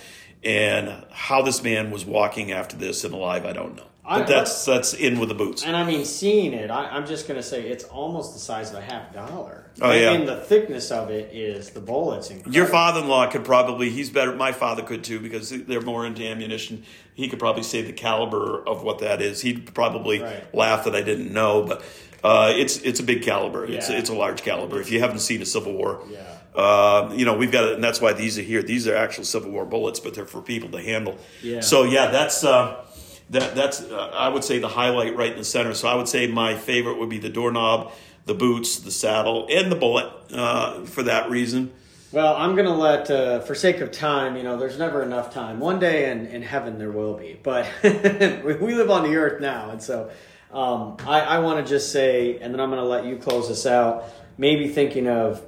And 0.45 1.07
how 1.11 1.41
this 1.41 1.63
man 1.63 1.91
was 1.91 2.05
walking 2.05 2.53
after 2.53 2.77
this 2.77 3.03
and 3.05 3.15
alive, 3.15 3.47
I 3.47 3.55
don't 3.55 3.77
know. 3.77 3.87
But 4.11 4.23
I, 4.23 4.25
that's 4.25 4.65
that's 4.65 4.93
in 4.93 5.21
with 5.21 5.29
the 5.29 5.37
boots. 5.37 5.65
And 5.65 5.77
I 5.77 5.85
mean, 5.85 6.05
seeing 6.05 6.53
it, 6.53 6.69
I, 6.69 6.97
am 6.97 7.07
just 7.07 7.29
going 7.29 7.39
to 7.39 7.45
say 7.45 7.69
it's 7.69 7.85
almost 7.85 8.33
the 8.35 8.41
size 8.41 8.71
of 8.71 8.79
a 8.79 8.81
half 8.81 9.15
dollar. 9.15 9.67
Oh 9.81 9.93
and, 9.93 10.01
yeah. 10.01 10.11
And 10.11 10.27
the 10.27 10.37
thickness 10.37 10.91
of 10.91 11.11
it 11.11 11.33
is 11.33 11.71
the 11.71 11.81
bullets. 11.81 12.29
Incredible. 12.29 12.53
Your 12.53 12.67
father-in-law 12.67 13.31
could 13.31 13.45
probably. 13.45 13.89
He's 13.89 14.11
better. 14.11 14.35
My 14.35 14.51
father 14.51 14.83
could 14.83 15.05
too 15.05 15.21
because 15.21 15.51
they're 15.51 15.81
more 15.81 16.05
into 16.05 16.27
ammunition. 16.27 16.83
He 17.15 17.29
could 17.29 17.39
probably 17.39 17.63
say 17.63 17.83
the 17.83 17.93
caliber 17.93 18.67
of 18.67 18.83
what 18.83 18.99
that 18.99 19.23
is. 19.23 19.43
He'd 19.43 19.73
probably 19.75 20.21
right. 20.21 20.53
laugh 20.53 20.87
that 20.87 20.97
I 20.97 21.03
didn't 21.03 21.33
know, 21.33 21.63
but 21.63 21.85
uh, 22.25 22.53
it's 22.57 22.79
it's 22.79 22.99
a 22.99 23.05
big 23.05 23.23
caliber. 23.23 23.65
Yeah. 23.65 23.77
It's 23.77 23.91
it's 23.91 24.11
a 24.11 24.15
large 24.15 24.43
caliber. 24.43 24.81
If 24.81 24.91
you 24.91 24.99
haven't 24.99 25.21
seen 25.21 25.41
a 25.41 25.47
Civil 25.47 25.75
War. 25.75 26.03
Yeah. 26.11 26.39
Uh, 26.53 27.13
you 27.15 27.25
know, 27.25 27.37
we've 27.37 27.53
got 27.53 27.65
it, 27.65 27.75
and 27.75 27.85
that's 27.85 28.01
why 28.01 28.13
these 28.13 28.37
are 28.37 28.43
here. 28.43 28.61
These 28.61 28.89
are 28.89 28.97
actual 28.97 29.23
Civil 29.23 29.53
War 29.53 29.65
bullets, 29.65 30.01
but 30.01 30.15
they're 30.15 30.27
for 30.27 30.43
people 30.43 30.69
to 30.71 30.83
handle. 30.83 31.17
Yeah. 31.43 31.61
So 31.61 31.85
yeah, 31.85 32.11
that's 32.11 32.43
uh, 32.43 32.85
that 33.31 33.55
that's 33.55 33.81
uh, 33.81 34.11
I 34.13 34.29
would 34.29 34.45
say 34.45 34.59
the 34.59 34.69
highlight 34.69 35.17
right 35.17 35.33
in 35.33 35.39
the 35.39 35.45
center. 35.45 35.75
So 35.75 35.89
I 35.89 35.95
would 35.95 36.09
say 36.09 36.27
my 36.27 36.55
favorite 36.55 36.99
would 36.99 37.09
be 37.09 37.19
the 37.19 37.29
doorknob, 37.29 37.93
the 38.27 38.35
boots, 38.35 38.79
the 38.81 38.91
saddle, 38.91 39.47
and 39.51 39.71
the 39.71 39.77
bullet 39.77 40.13
uh, 40.33 40.85
for 40.85 41.03
that 41.05 41.31
reason. 41.31 41.73
Well, 42.13 42.35
I'm 42.35 42.57
to 42.67 42.75
let, 42.75 43.09
uh, 43.09 43.39
for 43.39 43.55
sake 43.55 43.81
of 43.81 43.93
time, 43.93 44.37
you 44.37 44.43
know, 44.43 44.57
there's 44.57 44.77
never 44.77 45.01
enough 45.05 45.33
time. 45.33 45.61
One 45.61 45.79
day 45.79 46.11
in, 46.11 46.27
in 46.27 46.43
heaven 46.43 46.77
there 46.77 46.91
will 46.91 47.15
be, 47.17 47.39
but 47.41 47.71
we 47.85 48.75
live 48.75 48.91
on 48.91 49.05
the 49.05 49.15
earth 49.15 49.41
now, 49.41 49.71
and 49.71 49.81
so 49.81 50.11
um, 50.53 50.97
I, 51.07 51.21
I 51.21 51.39
want 51.39 51.65
to 51.65 51.71
just 51.71 51.93
say, 51.93 52.39
and 52.41 52.53
then 52.53 52.61
I'm 52.61 52.71
to 52.71 52.83
let 52.83 53.05
you 53.05 53.17
close 53.17 53.49
this 53.49 53.65
out. 53.65 54.07
Maybe 54.39 54.67
thinking 54.67 55.07
of 55.07 55.41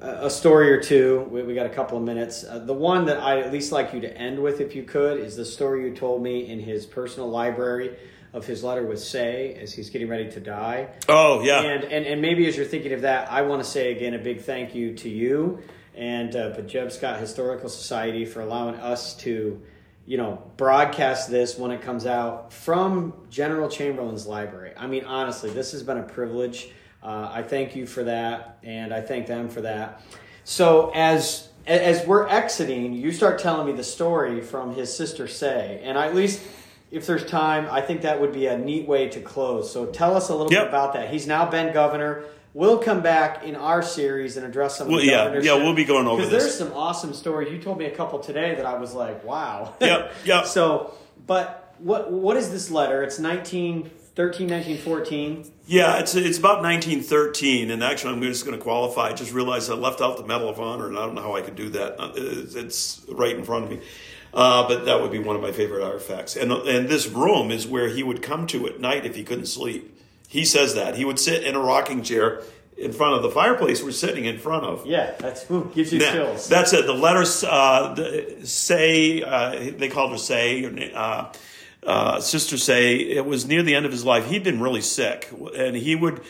a 0.00 0.30
story 0.30 0.70
or 0.70 0.80
two. 0.80 1.28
We, 1.30 1.42
we 1.42 1.54
got 1.54 1.66
a 1.66 1.70
couple 1.70 1.98
of 1.98 2.04
minutes. 2.04 2.44
Uh, 2.44 2.58
the 2.58 2.74
one 2.74 3.04
that 3.06 3.18
I'd 3.18 3.40
at 3.40 3.52
least 3.52 3.72
like 3.72 3.92
you 3.92 4.00
to 4.00 4.16
end 4.16 4.38
with, 4.38 4.60
if 4.60 4.74
you 4.74 4.82
could, 4.82 5.18
is 5.18 5.36
the 5.36 5.44
story 5.44 5.84
you 5.84 5.94
told 5.94 6.22
me 6.22 6.48
in 6.48 6.60
his 6.60 6.86
personal 6.86 7.28
library 7.28 7.96
of 8.32 8.46
his 8.46 8.62
letter 8.62 8.84
with 8.84 9.00
Say 9.00 9.54
as 9.54 9.72
he's 9.72 9.90
getting 9.90 10.08
ready 10.08 10.30
to 10.30 10.40
die. 10.40 10.88
Oh 11.08 11.42
yeah. 11.42 11.60
And 11.62 11.84
and, 11.84 12.06
and 12.06 12.22
maybe 12.22 12.46
as 12.46 12.56
you're 12.56 12.66
thinking 12.66 12.92
of 12.92 13.02
that, 13.02 13.30
I 13.30 13.42
want 13.42 13.62
to 13.62 13.68
say 13.68 13.92
again 13.92 14.14
a 14.14 14.18
big 14.18 14.42
thank 14.42 14.74
you 14.74 14.94
to 14.96 15.08
you 15.08 15.62
and 15.94 16.34
uh, 16.34 16.54
Pejepscot 16.54 17.18
Historical 17.18 17.68
Society 17.68 18.24
for 18.24 18.40
allowing 18.40 18.76
us 18.76 19.14
to, 19.16 19.60
you 20.06 20.16
know, 20.16 20.42
broadcast 20.56 21.30
this 21.30 21.58
when 21.58 21.72
it 21.72 21.82
comes 21.82 22.06
out 22.06 22.52
from 22.52 23.12
General 23.28 23.68
Chamberlain's 23.68 24.26
library. 24.26 24.72
I 24.76 24.86
mean, 24.86 25.04
honestly, 25.04 25.50
this 25.50 25.72
has 25.72 25.82
been 25.82 25.98
a 25.98 26.02
privilege. 26.02 26.70
Uh, 27.02 27.30
I 27.32 27.42
thank 27.42 27.74
you 27.76 27.86
for 27.86 28.04
that, 28.04 28.58
and 28.62 28.92
I 28.92 29.00
thank 29.00 29.26
them 29.26 29.48
for 29.48 29.62
that. 29.62 30.02
So 30.44 30.90
as 30.94 31.48
as 31.66 32.06
we're 32.06 32.26
exiting, 32.26 32.94
you 32.94 33.12
start 33.12 33.38
telling 33.38 33.66
me 33.66 33.72
the 33.72 33.84
story 33.84 34.40
from 34.40 34.74
his 34.74 34.94
sister 34.94 35.28
Say, 35.28 35.80
and 35.84 35.96
I, 35.96 36.06
at 36.06 36.14
least 36.14 36.42
if 36.90 37.06
there's 37.06 37.24
time, 37.24 37.68
I 37.70 37.80
think 37.80 38.02
that 38.02 38.20
would 38.20 38.32
be 38.32 38.46
a 38.46 38.58
neat 38.58 38.88
way 38.88 39.08
to 39.08 39.20
close. 39.20 39.72
So 39.72 39.86
tell 39.86 40.16
us 40.16 40.28
a 40.28 40.34
little 40.34 40.52
yep. 40.52 40.64
bit 40.64 40.68
about 40.68 40.94
that. 40.94 41.10
He's 41.10 41.26
now 41.26 41.48
been 41.48 41.72
governor. 41.72 42.24
We'll 42.52 42.78
come 42.78 43.00
back 43.00 43.44
in 43.44 43.54
our 43.54 43.80
series 43.80 44.36
and 44.36 44.44
address 44.44 44.78
some. 44.78 44.88
Well, 44.88 45.00
yeah, 45.00 45.38
yeah, 45.38 45.54
we'll 45.54 45.74
be 45.74 45.84
going 45.84 46.08
over 46.08 46.16
because 46.16 46.30
there's 46.30 46.58
some 46.58 46.72
awesome 46.72 47.14
stories. 47.14 47.52
You 47.52 47.62
told 47.62 47.78
me 47.78 47.84
a 47.84 47.94
couple 47.94 48.18
today 48.18 48.56
that 48.56 48.66
I 48.66 48.76
was 48.76 48.92
like, 48.92 49.22
wow. 49.24 49.74
Yep, 49.80 50.12
yep. 50.24 50.46
so, 50.46 50.94
but 51.28 51.76
what 51.78 52.10
what 52.10 52.36
is 52.36 52.50
this 52.50 52.70
letter? 52.70 53.04
It's 53.04 53.20
19 53.20 53.88
13, 54.14 54.48
19, 54.48 54.78
14. 54.78 55.52
Yeah, 55.66 56.00
it's 56.00 56.14
it's 56.14 56.38
about 56.38 56.62
1913, 56.62 57.70
and 57.70 57.82
actually, 57.84 58.14
I'm 58.14 58.22
just 58.22 58.44
going 58.44 58.56
to 58.56 58.62
qualify. 58.62 59.08
I 59.08 59.12
just 59.12 59.32
realized 59.32 59.70
I 59.70 59.74
left 59.74 60.00
out 60.00 60.16
the 60.16 60.26
Medal 60.26 60.48
of 60.48 60.58
Honor, 60.58 60.88
and 60.88 60.98
I 60.98 61.06
don't 61.06 61.14
know 61.14 61.22
how 61.22 61.36
I 61.36 61.42
could 61.42 61.54
do 61.54 61.68
that. 61.70 62.00
Uh, 62.00 62.12
it's 62.16 63.04
right 63.08 63.36
in 63.36 63.44
front 63.44 63.66
of 63.66 63.70
me, 63.70 63.80
uh, 64.34 64.66
but 64.66 64.84
that 64.86 65.00
would 65.00 65.12
be 65.12 65.20
one 65.20 65.36
of 65.36 65.42
my 65.42 65.52
favorite 65.52 65.84
artifacts. 65.84 66.36
And 66.36 66.50
and 66.50 66.88
this 66.88 67.06
room 67.06 67.52
is 67.52 67.68
where 67.68 67.88
he 67.88 68.02
would 68.02 68.20
come 68.20 68.48
to 68.48 68.66
at 68.66 68.80
night 68.80 69.06
if 69.06 69.14
he 69.14 69.22
couldn't 69.22 69.46
sleep. 69.46 69.96
He 70.26 70.44
says 70.44 70.74
that 70.74 70.96
he 70.96 71.04
would 71.04 71.20
sit 71.20 71.44
in 71.44 71.54
a 71.54 71.60
rocking 71.60 72.02
chair 72.02 72.42
in 72.76 72.92
front 72.92 73.14
of 73.14 73.22
the 73.22 73.30
fireplace 73.30 73.82
we're 73.82 73.92
sitting 73.92 74.24
in 74.24 74.38
front 74.38 74.64
of. 74.64 74.86
Yeah, 74.86 75.12
that's 75.18 75.48
ooh, 75.52 75.70
gives 75.72 75.92
you 75.92 76.00
now, 76.00 76.12
chills. 76.12 76.48
That's 76.48 76.72
it. 76.72 76.86
The 76.86 76.94
letters 76.94 77.44
uh, 77.44 77.94
the, 77.94 78.40
say 78.44 79.22
uh, 79.22 79.70
they 79.78 79.88
called 79.88 80.10
her 80.10 80.18
say. 80.18 80.92
Uh, 80.92 81.32
uh, 81.86 82.20
sister 82.20 82.56
say 82.56 82.96
it 82.96 83.24
was 83.24 83.46
near 83.46 83.62
the 83.62 83.74
end 83.74 83.86
of 83.86 83.92
his 83.92 84.04
life. 84.04 84.26
He'd 84.26 84.44
been 84.44 84.60
really 84.60 84.82
sick, 84.82 85.30
and 85.56 85.76
he 85.76 85.94
would 85.94 86.22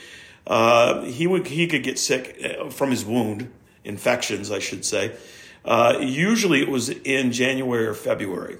uh, 0.46 1.02
he 1.02 1.26
would 1.26 1.46
he 1.48 1.66
could 1.66 1.82
get 1.82 1.98
sick 1.98 2.40
uh, 2.44 2.70
from 2.70 2.90
his 2.90 3.04
wound 3.04 3.50
infections, 3.84 4.50
I 4.50 4.58
should 4.58 4.84
say. 4.84 5.16
Uh, 5.64 5.98
usually, 6.00 6.60
it 6.62 6.68
was 6.68 6.88
in 6.88 7.32
January 7.32 7.86
or 7.86 7.94
February. 7.94 8.58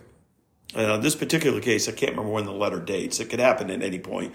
Uh, 0.74 0.99
this 0.99 1.16
particular 1.16 1.61
case, 1.61 1.88
I 1.88 1.93
can't 1.93 2.12
remember 2.12 2.30
when 2.30 2.45
the 2.45 2.53
letter 2.53 2.78
dates. 2.78 3.18
It 3.18 3.30
could 3.30 3.41
happen 3.41 3.70
at 3.70 3.82
any 3.82 3.99
point. 3.99 4.34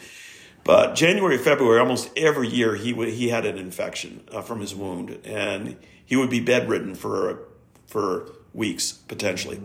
But 0.63 0.95
January, 0.95 1.37
February, 1.37 1.79
almost 1.79 2.09
every 2.17 2.49
year 2.49 2.75
he 2.75 2.91
would, 2.91 3.09
he 3.09 3.29
had 3.29 3.45
an 3.45 3.57
infection 3.57 4.23
uh, 4.31 4.41
from 4.41 4.61
his 4.61 4.73
wound, 4.73 5.19
and 5.23 5.77
he 6.03 6.15
would 6.15 6.29
be 6.29 6.39
bedridden 6.39 6.95
for 6.95 7.39
for 7.85 8.31
weeks 8.53 8.91
potentially. 8.91 9.59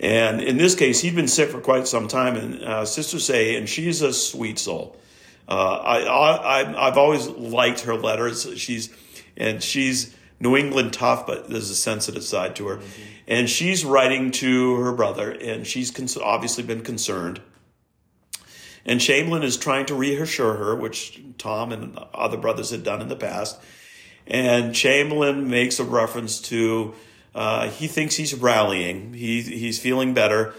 And 0.00 0.40
in 0.40 0.56
this 0.56 0.74
case, 0.74 1.00
he'd 1.00 1.14
been 1.14 1.28
sick 1.28 1.50
for 1.50 1.60
quite 1.60 1.86
some 1.86 2.08
time. 2.08 2.34
And 2.34 2.62
uh, 2.62 2.84
Sister 2.86 3.18
Say, 3.18 3.56
and 3.56 3.68
she's 3.68 4.00
a 4.00 4.12
sweet 4.12 4.58
soul. 4.58 4.96
Uh, 5.46 5.76
I, 5.76 6.62
I, 6.62 6.86
I've 6.88 6.96
always 6.96 7.28
liked 7.28 7.80
her 7.80 7.94
letters. 7.94 8.48
She's 8.58 8.92
and 9.36 9.62
she's 9.62 10.16
New 10.40 10.56
England 10.56 10.94
tough, 10.94 11.26
but 11.26 11.50
there's 11.50 11.70
a 11.70 11.74
sensitive 11.74 12.24
side 12.24 12.56
to 12.56 12.68
her. 12.68 12.76
Mm-hmm. 12.76 13.02
And 13.28 13.50
she's 13.50 13.84
writing 13.84 14.30
to 14.32 14.76
her 14.76 14.92
brother, 14.92 15.30
and 15.30 15.66
she's 15.66 15.90
cons- 15.90 16.16
obviously 16.16 16.64
been 16.64 16.82
concerned. 16.82 17.40
And 18.86 19.00
Chamberlain 19.00 19.42
is 19.42 19.56
trying 19.58 19.86
to 19.86 19.94
reassure 19.94 20.54
her, 20.54 20.74
which 20.74 21.20
Tom 21.36 21.72
and 21.72 21.98
other 22.14 22.38
brothers 22.38 22.70
had 22.70 22.82
done 22.82 23.02
in 23.02 23.08
the 23.08 23.16
past. 23.16 23.60
And 24.26 24.74
Chamberlain 24.74 25.50
makes 25.50 25.78
a 25.78 25.84
reference 25.84 26.40
to 26.42 26.94
uh, 27.34 27.68
he 27.68 27.86
thinks 27.86 28.16
he's 28.16 28.34
rallying. 28.34 29.14
He, 29.14 29.42
he's 29.42 29.78
feeling 29.78 30.14
better. 30.14 30.54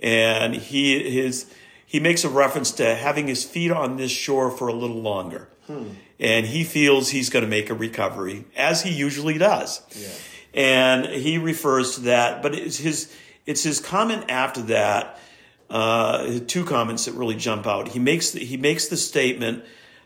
And 0.00 0.54
he, 0.54 1.10
his, 1.10 1.50
he 1.86 2.00
makes 2.00 2.24
a 2.24 2.28
reference 2.28 2.72
to 2.72 2.94
having 2.94 3.26
his 3.26 3.44
feet 3.44 3.70
on 3.70 3.96
this 3.96 4.10
shore 4.10 4.50
for 4.50 4.68
a 4.68 4.72
little 4.72 5.00
longer. 5.00 5.48
Hmm. 5.66 5.90
And 6.20 6.46
he 6.46 6.64
feels 6.64 7.10
he's 7.10 7.30
going 7.30 7.44
to 7.44 7.48
make 7.48 7.70
a 7.70 7.74
recovery, 7.74 8.44
as 8.56 8.82
he 8.82 8.90
usually 8.90 9.38
does. 9.38 9.82
Yeah. 9.96 10.08
And 10.54 11.06
he 11.06 11.38
refers 11.38 11.96
to 11.96 12.02
that, 12.02 12.42
but 12.42 12.54
it's 12.54 12.78
his, 12.78 13.14
it's 13.46 13.62
his 13.62 13.80
comment 13.80 14.26
after 14.28 14.62
that, 14.62 15.18
uh, 15.70 16.38
two 16.46 16.64
comments 16.64 17.06
that 17.06 17.12
really 17.14 17.34
jump 17.34 17.66
out. 17.66 17.88
He 17.88 17.98
makes 17.98 18.30
the, 18.30 18.40
he 18.40 18.56
makes 18.56 18.86
the 18.86 18.96
statement, 18.96 19.64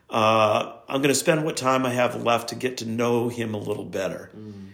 uh, 0.09 0.73
I'm 0.89 1.03
going 1.03 1.11
to 1.11 1.15
spend 1.15 1.45
what 1.45 1.57
time 1.57 1.85
I 1.85 1.91
have 1.91 2.23
left 2.23 2.49
to 2.51 2.55
get 2.55 2.79
to 2.79 2.87
know 2.87 3.29
him 3.29 3.53
a 3.53 3.59
little 3.59 3.85
better. 3.85 4.31
Mm. 4.35 4.68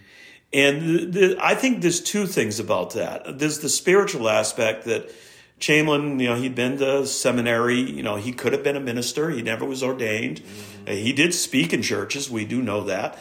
And 0.53 1.37
I 1.39 1.55
think 1.55 1.81
there's 1.81 1.99
two 2.01 2.27
things 2.27 2.59
about 2.59 2.93
that. 2.93 3.39
There's 3.39 3.59
the 3.59 3.69
spiritual 3.69 4.29
aspect 4.29 4.85
that 4.85 5.11
Chamberlain, 5.59 6.19
you 6.19 6.27
know, 6.27 6.35
he'd 6.35 6.55
been 6.55 6.77
to 6.77 7.05
seminary. 7.05 7.79
You 7.79 8.03
know, 8.03 8.15
he 8.15 8.31
could 8.31 8.53
have 8.53 8.63
been 8.63 8.75
a 8.75 8.81
minister. 8.81 9.29
He 9.29 9.41
never 9.41 9.65
was 9.65 9.83
ordained. 9.83 10.41
Mm-hmm. 10.41 10.91
He 10.93 11.13
did 11.13 11.33
speak 11.33 11.73
in 11.73 11.81
churches. 11.81 12.29
We 12.29 12.45
do 12.45 12.61
know 12.61 12.83
that, 12.85 13.17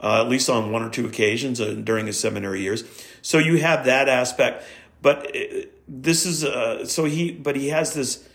uh, 0.00 0.22
at 0.22 0.28
least 0.28 0.48
on 0.48 0.70
one 0.70 0.82
or 0.82 0.90
two 0.90 1.06
occasions 1.06 1.60
uh, 1.60 1.74
during 1.82 2.06
his 2.06 2.18
seminary 2.18 2.60
years. 2.60 2.84
So 3.22 3.38
you 3.38 3.58
have 3.58 3.84
that 3.86 4.08
aspect. 4.08 4.64
But 5.00 5.34
uh, 5.34 5.40
this 5.86 6.26
is 6.26 6.44
uh, 6.44 6.84
so 6.86 7.04
he. 7.04 7.32
But 7.32 7.56
he 7.56 7.68
has 7.68 7.94
this 7.94 8.27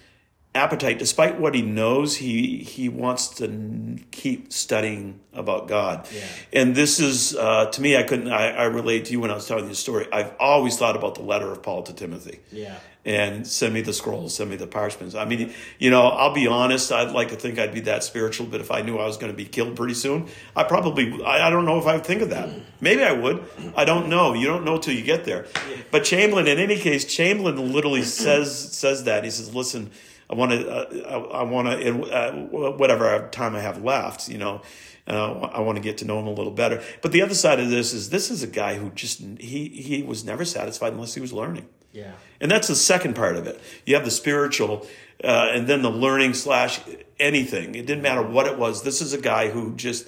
appetite 0.55 0.99
despite 0.99 1.39
what 1.39 1.55
he 1.55 1.63
knows 1.63 2.15
he 2.17 2.57
he 2.57 2.87
wants 2.87 3.27
to 3.27 3.97
keep 4.11 4.53
studying 4.53 5.19
about 5.33 5.67
god. 5.67 6.07
Yeah. 6.13 6.21
and 6.53 6.75
this 6.75 6.99
is 6.99 7.35
uh, 7.35 7.65
to 7.71 7.81
me 7.81 7.97
i 7.97 8.03
couldn't 8.03 8.31
I, 8.31 8.49
I 8.51 8.63
relate 8.65 9.05
to 9.05 9.11
you 9.13 9.19
when 9.19 9.31
i 9.31 9.35
was 9.35 9.47
telling 9.47 9.63
you 9.63 9.69
the 9.71 9.75
story. 9.75 10.07
I've 10.11 10.31
always 10.39 10.77
thought 10.77 10.95
about 10.95 11.15
the 11.15 11.23
letter 11.23 11.51
of 11.51 11.63
paul 11.63 11.81
to 11.83 11.93
timothy. 11.93 12.39
Yeah. 12.51 12.75
And 13.05 13.45
send 13.45 13.73
me 13.73 13.81
the 13.81 13.93
scrolls 13.93 14.35
send 14.35 14.49
me 14.51 14.55
the 14.55 14.67
parchments. 14.67 15.15
I 15.15 15.25
mean 15.25 15.51
you 15.79 15.89
know 15.89 16.03
i'll 16.03 16.35
be 16.35 16.45
honest 16.45 16.91
i'd 16.91 17.11
like 17.11 17.29
to 17.29 17.35
think 17.35 17.57
i'd 17.57 17.73
be 17.73 17.81
that 17.81 18.03
spiritual 18.03 18.45
but 18.45 18.61
if 18.61 18.69
i 18.69 18.81
knew 18.81 18.97
i 18.99 19.05
was 19.05 19.17
going 19.17 19.31
to 19.31 19.35
be 19.35 19.45
killed 19.45 19.75
pretty 19.75 19.95
soon 19.95 20.27
i 20.55 20.63
probably 20.63 21.21
i, 21.23 21.47
I 21.47 21.49
don't 21.49 21.65
know 21.65 21.79
if 21.79 21.87
i 21.87 21.95
would 21.95 22.05
think 22.05 22.21
of 22.21 22.29
that. 22.29 22.49
Maybe 22.79 23.01
i 23.01 23.11
would. 23.13 23.43
I 23.75 23.85
don't 23.85 24.07
know. 24.09 24.33
You 24.33 24.45
don't 24.45 24.65
know 24.65 24.77
till 24.77 24.93
you 24.93 25.03
get 25.03 25.23
there. 25.25 25.47
But 25.89 26.03
chamberlain 26.03 26.47
in 26.47 26.59
any 26.59 26.77
case 26.77 27.05
chamberlain 27.05 27.73
literally 27.73 28.03
says 28.03 28.71
says 28.77 29.05
that. 29.05 29.23
He 29.23 29.31
says 29.31 29.55
listen 29.55 29.89
I 30.33 30.35
want 30.35 30.51
to, 30.51 30.67
uh, 30.67 31.07
I, 31.07 31.41
I 31.41 31.43
want 31.43 31.67
to, 31.67 32.11
uh, 32.11 32.31
whatever 32.71 33.29
time 33.29 33.55
I 33.55 33.59
have 33.59 33.83
left, 33.83 34.29
you 34.29 34.39
know, 34.39 34.63
uh, 35.07 35.33
I 35.41 35.59
want 35.59 35.75
to 35.75 35.81
get 35.81 35.99
to 35.99 36.05
know 36.05 36.19
him 36.19 36.25
a 36.25 36.31
little 36.31 36.51
better. 36.51 36.81
But 37.03 37.11
the 37.11 37.21
other 37.21 37.35
side 37.35 37.59
of 37.59 37.69
this 37.69 37.93
is 37.93 38.09
this 38.09 38.31
is 38.31 38.41
a 38.41 38.47
guy 38.47 38.75
who 38.75 38.89
just, 38.89 39.21
he, 39.39 39.67
he 39.67 40.01
was 40.01 40.25
never 40.25 40.43
satisfied 40.43 40.93
unless 40.93 41.13
he 41.13 41.21
was 41.21 41.31
learning. 41.31 41.67
Yeah. 41.91 42.13
And 42.41 42.49
that's 42.49 42.67
the 42.67 42.75
second 42.75 43.15
part 43.15 43.35
of 43.35 43.45
it. 43.45 43.61
You 43.85 43.93
have 43.93 44.05
the 44.05 44.11
spiritual, 44.11 44.87
uh, 45.23 45.49
and 45.51 45.67
then 45.67 45.83
the 45.83 45.91
learning 45.91 46.33
slash 46.33 46.79
anything. 47.19 47.75
It 47.75 47.85
didn't 47.85 48.01
matter 48.01 48.23
what 48.23 48.47
it 48.47 48.57
was. 48.57 48.81
This 48.81 49.01
is 49.01 49.13
a 49.13 49.21
guy 49.21 49.51
who 49.51 49.75
just, 49.75 50.07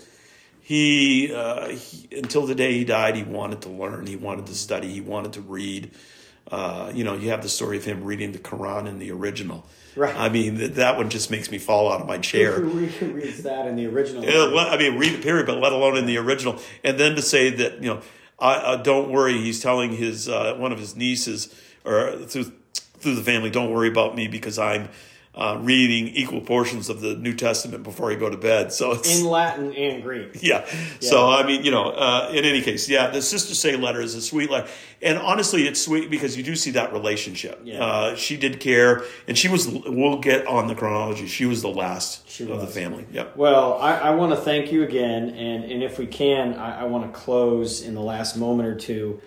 he, 0.59 1.31
uh, 1.31 1.67
he, 1.67 2.07
until 2.17 2.47
the 2.47 2.55
day 2.55 2.73
he 2.73 2.83
died, 2.83 3.15
he 3.15 3.21
wanted 3.21 3.61
to 3.61 3.69
learn. 3.69 4.07
He 4.07 4.15
wanted 4.15 4.47
to 4.47 4.55
study. 4.55 4.91
He 4.91 5.01
wanted 5.01 5.33
to 5.33 5.41
read. 5.41 5.91
Uh, 6.49 6.91
you 6.95 7.03
know, 7.03 7.13
you 7.15 7.29
have 7.29 7.43
the 7.43 7.49
story 7.49 7.77
of 7.77 7.85
him 7.85 8.03
reading 8.03 8.31
the 8.31 8.39
Quran 8.39 8.87
in 8.87 8.97
the 8.97 9.11
original. 9.11 9.67
Right. 9.95 10.15
I 10.15 10.29
mean, 10.29 10.55
that, 10.55 10.75
that 10.75 10.97
one 10.97 11.09
just 11.09 11.31
makes 11.31 11.49
me 11.49 11.57
fall 11.57 11.91
out 11.91 12.01
of 12.01 12.07
my 12.07 12.17
chair. 12.17 12.59
Who 12.59 12.69
reads 12.69 13.43
that 13.43 13.67
in 13.67 13.75
the 13.75 13.85
original? 13.87 14.23
I 14.23 14.77
mean, 14.77 14.97
read 14.97 15.13
the 15.13 15.21
period, 15.23 15.45
but 15.45 15.59
let 15.59 15.71
alone 15.71 15.95
in 15.97 16.05
the 16.05 16.17
original. 16.17 16.59
And 16.83 16.99
then 16.99 17.15
to 17.15 17.21
say 17.21 17.49
that, 17.51 17.81
you 17.81 17.93
know, 17.93 18.01
I, 18.37 18.75
don't 18.75 19.11
worry, 19.11 19.33
he's 19.33 19.61
telling 19.61 19.93
his 19.95 20.27
uh, 20.27 20.55
one 20.55 20.71
of 20.73 20.79
his 20.79 20.95
nieces 20.95 21.53
or 21.85 22.17
through 22.25 22.51
through 22.73 23.15
the 23.15 23.23
family, 23.23 23.49
don't 23.49 23.71
worry 23.71 23.87
about 23.87 24.15
me 24.15 24.27
because 24.27 24.57
I'm 24.57 24.89
uh, 25.35 25.57
reading 25.59 26.07
equal 26.07 26.39
portions 26.39 26.89
of 26.89 27.01
the 27.01 27.15
New 27.15 27.33
Testament 27.33 27.83
before 27.83 28.09
I 28.09 28.15
go 28.15 28.29
to 28.29 28.37
bed. 28.37 28.71
So 28.71 28.93
it's 28.93 29.19
in 29.19 29.25
Latin 29.25 29.73
and 29.73 30.01
Greek. 30.01 30.39
Yeah. 30.45 30.65
yeah. 30.69 31.09
So 31.09 31.29
I 31.29 31.45
mean, 31.45 31.63
you 31.63 31.71
know, 31.71 31.89
uh, 31.89 32.29
in 32.31 32.45
any 32.45 32.61
case, 32.61 32.87
yeah, 32.87 33.09
the 33.09 33.21
Sister 33.21 33.55
Say 33.55 33.75
letter 33.75 33.99
is 33.99 34.13
a 34.15 34.21
sweet 34.21 34.49
letter, 34.49 34.67
and 35.01 35.17
honestly, 35.17 35.67
it's 35.67 35.81
sweet 35.81 36.09
because 36.09 36.37
you 36.37 36.43
do 36.43 36.55
see 36.55 36.71
that 36.71 36.93
relationship. 36.93 37.61
Yeah. 37.63 37.83
Uh, 37.83 38.15
she 38.15 38.37
did 38.37 38.59
care, 38.59 39.03
and 39.27 39.37
she 39.37 39.47
was. 39.47 39.67
We'll 39.67 40.19
get 40.19 40.45
on 40.47 40.67
the 40.67 40.75
chronology. 40.75 41.27
She 41.27 41.45
was 41.45 41.61
the 41.61 41.69
last 41.69 42.29
she 42.29 42.43
of 42.43 42.49
was. 42.49 42.61
the 42.61 42.67
family. 42.67 43.05
Yep. 43.11 43.35
Well, 43.35 43.73
I, 43.79 43.97
I 43.97 44.09
want 44.11 44.33
to 44.33 44.37
thank 44.37 44.71
you 44.71 44.83
again, 44.83 45.29
and 45.29 45.63
and 45.63 45.83
if 45.83 45.97
we 45.97 46.05
can, 46.05 46.53
I, 46.53 46.81
I 46.81 46.83
want 46.85 47.11
to 47.11 47.19
close 47.19 47.81
in 47.81 47.95
the 47.95 48.01
last 48.01 48.37
moment 48.37 48.69
or 48.69 48.75
two 48.75 49.21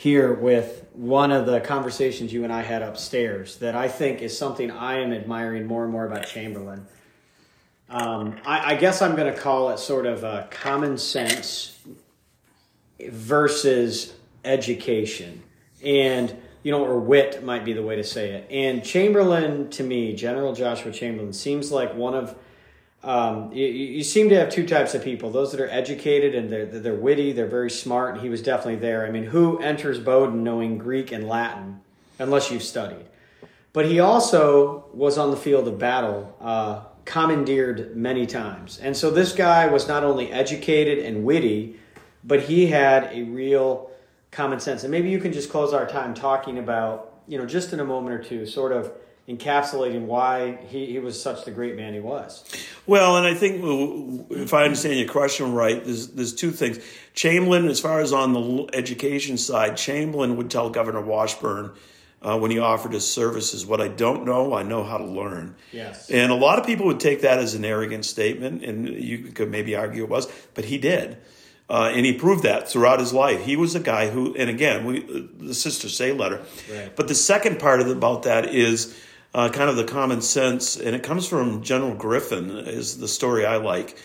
here 0.00 0.32
with 0.32 0.86
one 0.94 1.30
of 1.30 1.44
the 1.44 1.60
conversations 1.60 2.32
you 2.32 2.42
and 2.42 2.50
I 2.50 2.62
had 2.62 2.80
upstairs 2.80 3.58
that 3.58 3.74
I 3.74 3.86
think 3.86 4.22
is 4.22 4.36
something 4.36 4.70
I 4.70 5.00
am 5.00 5.12
admiring 5.12 5.66
more 5.66 5.82
and 5.82 5.92
more 5.92 6.06
about 6.06 6.26
Chamberlain. 6.26 6.86
Um, 7.90 8.38
I, 8.46 8.72
I, 8.72 8.74
guess 8.76 9.02
I'm 9.02 9.14
going 9.14 9.30
to 9.30 9.38
call 9.38 9.68
it 9.68 9.78
sort 9.78 10.06
of 10.06 10.24
a 10.24 10.48
common 10.50 10.96
sense 10.96 11.78
versus 13.10 14.14
education. 14.42 15.42
And, 15.84 16.34
you 16.62 16.72
know, 16.72 16.82
or 16.82 16.98
wit 16.98 17.44
might 17.44 17.66
be 17.66 17.74
the 17.74 17.82
way 17.82 17.96
to 17.96 18.04
say 18.04 18.30
it. 18.30 18.46
And 18.50 18.82
Chamberlain, 18.82 19.68
to 19.68 19.82
me, 19.82 20.14
General 20.14 20.54
Joshua 20.54 20.92
Chamberlain, 20.92 21.34
seems 21.34 21.70
like 21.70 21.94
one 21.94 22.14
of 22.14 22.34
um, 23.02 23.50
you, 23.52 23.66
you, 23.66 24.04
seem 24.04 24.28
to 24.28 24.34
have 24.36 24.50
two 24.50 24.66
types 24.66 24.94
of 24.94 25.02
people 25.02 25.30
those 25.30 25.52
that 25.52 25.60
are 25.60 25.70
educated 25.70 26.34
and 26.34 26.50
they're, 26.50 26.66
they're 26.66 26.94
witty 26.94 27.32
they're 27.32 27.46
very 27.46 27.70
smart 27.70 28.14
and 28.14 28.22
he 28.22 28.28
was 28.28 28.42
definitely 28.42 28.76
there. 28.76 29.06
I 29.06 29.10
mean 29.10 29.24
who 29.24 29.58
enters 29.58 29.98
bowdoin 29.98 30.44
knowing 30.44 30.76
greek 30.76 31.10
and 31.10 31.26
latin 31.26 31.80
unless 32.18 32.50
you've 32.50 32.62
studied? 32.62 33.06
But 33.72 33.86
he 33.86 34.00
also 34.00 34.84
was 34.92 35.16
on 35.16 35.30
the 35.30 35.36
field 35.36 35.66
of 35.66 35.78
battle 35.78 36.36
uh, 36.40 36.82
commandeered 37.04 37.96
many 37.96 38.26
times. 38.26 38.78
And 38.78 38.94
so 38.94 39.10
this 39.10 39.32
guy 39.32 39.66
was 39.66 39.88
not 39.88 40.04
only 40.04 40.30
educated 40.30 40.98
and 40.98 41.24
witty 41.24 41.76
but 42.22 42.40
he 42.42 42.66
had 42.66 43.10
a 43.12 43.22
real 43.22 43.90
common 44.30 44.60
sense. 44.60 44.82
And 44.84 44.90
maybe 44.90 45.08
you 45.08 45.18
can 45.18 45.32
just 45.32 45.50
close 45.50 45.72
our 45.72 45.86
time 45.86 46.14
talking 46.14 46.58
about 46.58 47.14
you 47.26 47.38
know 47.38 47.46
just 47.46 47.72
in 47.72 47.80
a 47.80 47.84
moment 47.84 48.14
or 48.14 48.22
two 48.22 48.44
sort 48.44 48.72
of 48.72 48.92
encapsulating 49.30 50.06
why 50.06 50.58
he, 50.68 50.86
he 50.86 50.98
was 50.98 51.20
such 51.20 51.44
the 51.44 51.50
great 51.50 51.76
man 51.76 51.94
he 51.94 52.00
was. 52.00 52.44
Well, 52.86 53.16
and 53.16 53.26
I 53.26 53.34
think 53.34 53.62
if 54.30 54.52
I 54.52 54.64
understand 54.64 54.98
your 54.98 55.08
question 55.08 55.52
right, 55.52 55.82
there's 55.84 56.08
there's 56.08 56.34
two 56.34 56.50
things. 56.50 56.78
Chamberlain, 57.14 57.68
as 57.68 57.78
far 57.80 58.00
as 58.00 58.12
on 58.12 58.32
the 58.32 58.68
education 58.72 59.38
side, 59.38 59.76
Chamberlain 59.76 60.36
would 60.36 60.50
tell 60.50 60.70
Governor 60.70 61.02
Washburn. 61.02 61.72
Uh, 62.22 62.38
when 62.38 62.50
he 62.50 62.58
offered 62.58 62.92
his 62.92 63.10
services, 63.10 63.64
what 63.64 63.80
I 63.80 63.88
don't 63.88 64.26
know, 64.26 64.52
I 64.52 64.62
know 64.62 64.84
how 64.84 64.98
to 64.98 65.06
learn. 65.06 65.56
Yes. 65.72 66.10
And 66.10 66.30
a 66.30 66.34
lot 66.34 66.58
of 66.58 66.66
people 66.66 66.84
would 66.84 67.00
take 67.00 67.22
that 67.22 67.38
as 67.38 67.54
an 67.54 67.64
arrogant 67.64 68.04
statement, 68.04 68.62
and 68.62 68.86
you 68.86 69.30
could 69.32 69.50
maybe 69.50 69.74
argue 69.74 70.04
it 70.04 70.10
was, 70.10 70.30
but 70.52 70.66
he 70.66 70.76
did. 70.76 71.16
Uh, 71.70 71.90
and 71.94 72.04
he 72.04 72.12
proved 72.12 72.42
that 72.42 72.68
throughout 72.68 72.98
his 72.98 73.14
life. 73.14 73.42
He 73.44 73.56
was 73.56 73.74
a 73.74 73.80
guy 73.80 74.10
who, 74.10 74.34
and 74.34 74.50
again, 74.50 74.84
we 74.84 75.28
the 75.38 75.54
Sister 75.54 75.88
Say 75.88 76.12
letter. 76.12 76.42
Right. 76.70 76.94
But 76.94 77.08
the 77.08 77.14
second 77.14 77.58
part 77.60 77.80
of 77.80 77.88
about 77.88 78.24
that 78.24 78.52
is 78.52 78.94
uh, 79.34 79.48
kind 79.50 79.70
of 79.70 79.76
the 79.76 79.84
common 79.84 80.22
sense, 80.22 80.76
and 80.76 80.94
it 80.94 81.02
comes 81.02 81.26
from 81.26 81.62
General 81.62 81.94
Griffin, 81.94 82.50
is 82.50 82.98
the 82.98 83.08
story 83.08 83.46
I 83.46 83.56
like. 83.56 83.96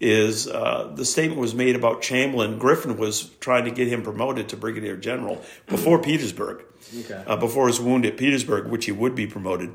Is 0.00 0.48
uh, 0.48 0.92
the 0.96 1.04
statement 1.04 1.40
was 1.40 1.54
made 1.54 1.76
about 1.76 2.02
Chamberlain? 2.02 2.58
Griffin 2.58 2.96
was 2.96 3.30
trying 3.38 3.64
to 3.66 3.70
get 3.70 3.86
him 3.86 4.02
promoted 4.02 4.48
to 4.48 4.56
brigadier 4.56 4.96
general 4.96 5.40
before 5.68 6.00
Petersburg, 6.00 6.64
okay. 7.00 7.22
uh, 7.24 7.36
before 7.36 7.68
his 7.68 7.80
wound 7.80 8.04
at 8.04 8.16
Petersburg, 8.16 8.66
which 8.66 8.86
he 8.86 8.92
would 8.92 9.14
be 9.14 9.28
promoted. 9.28 9.70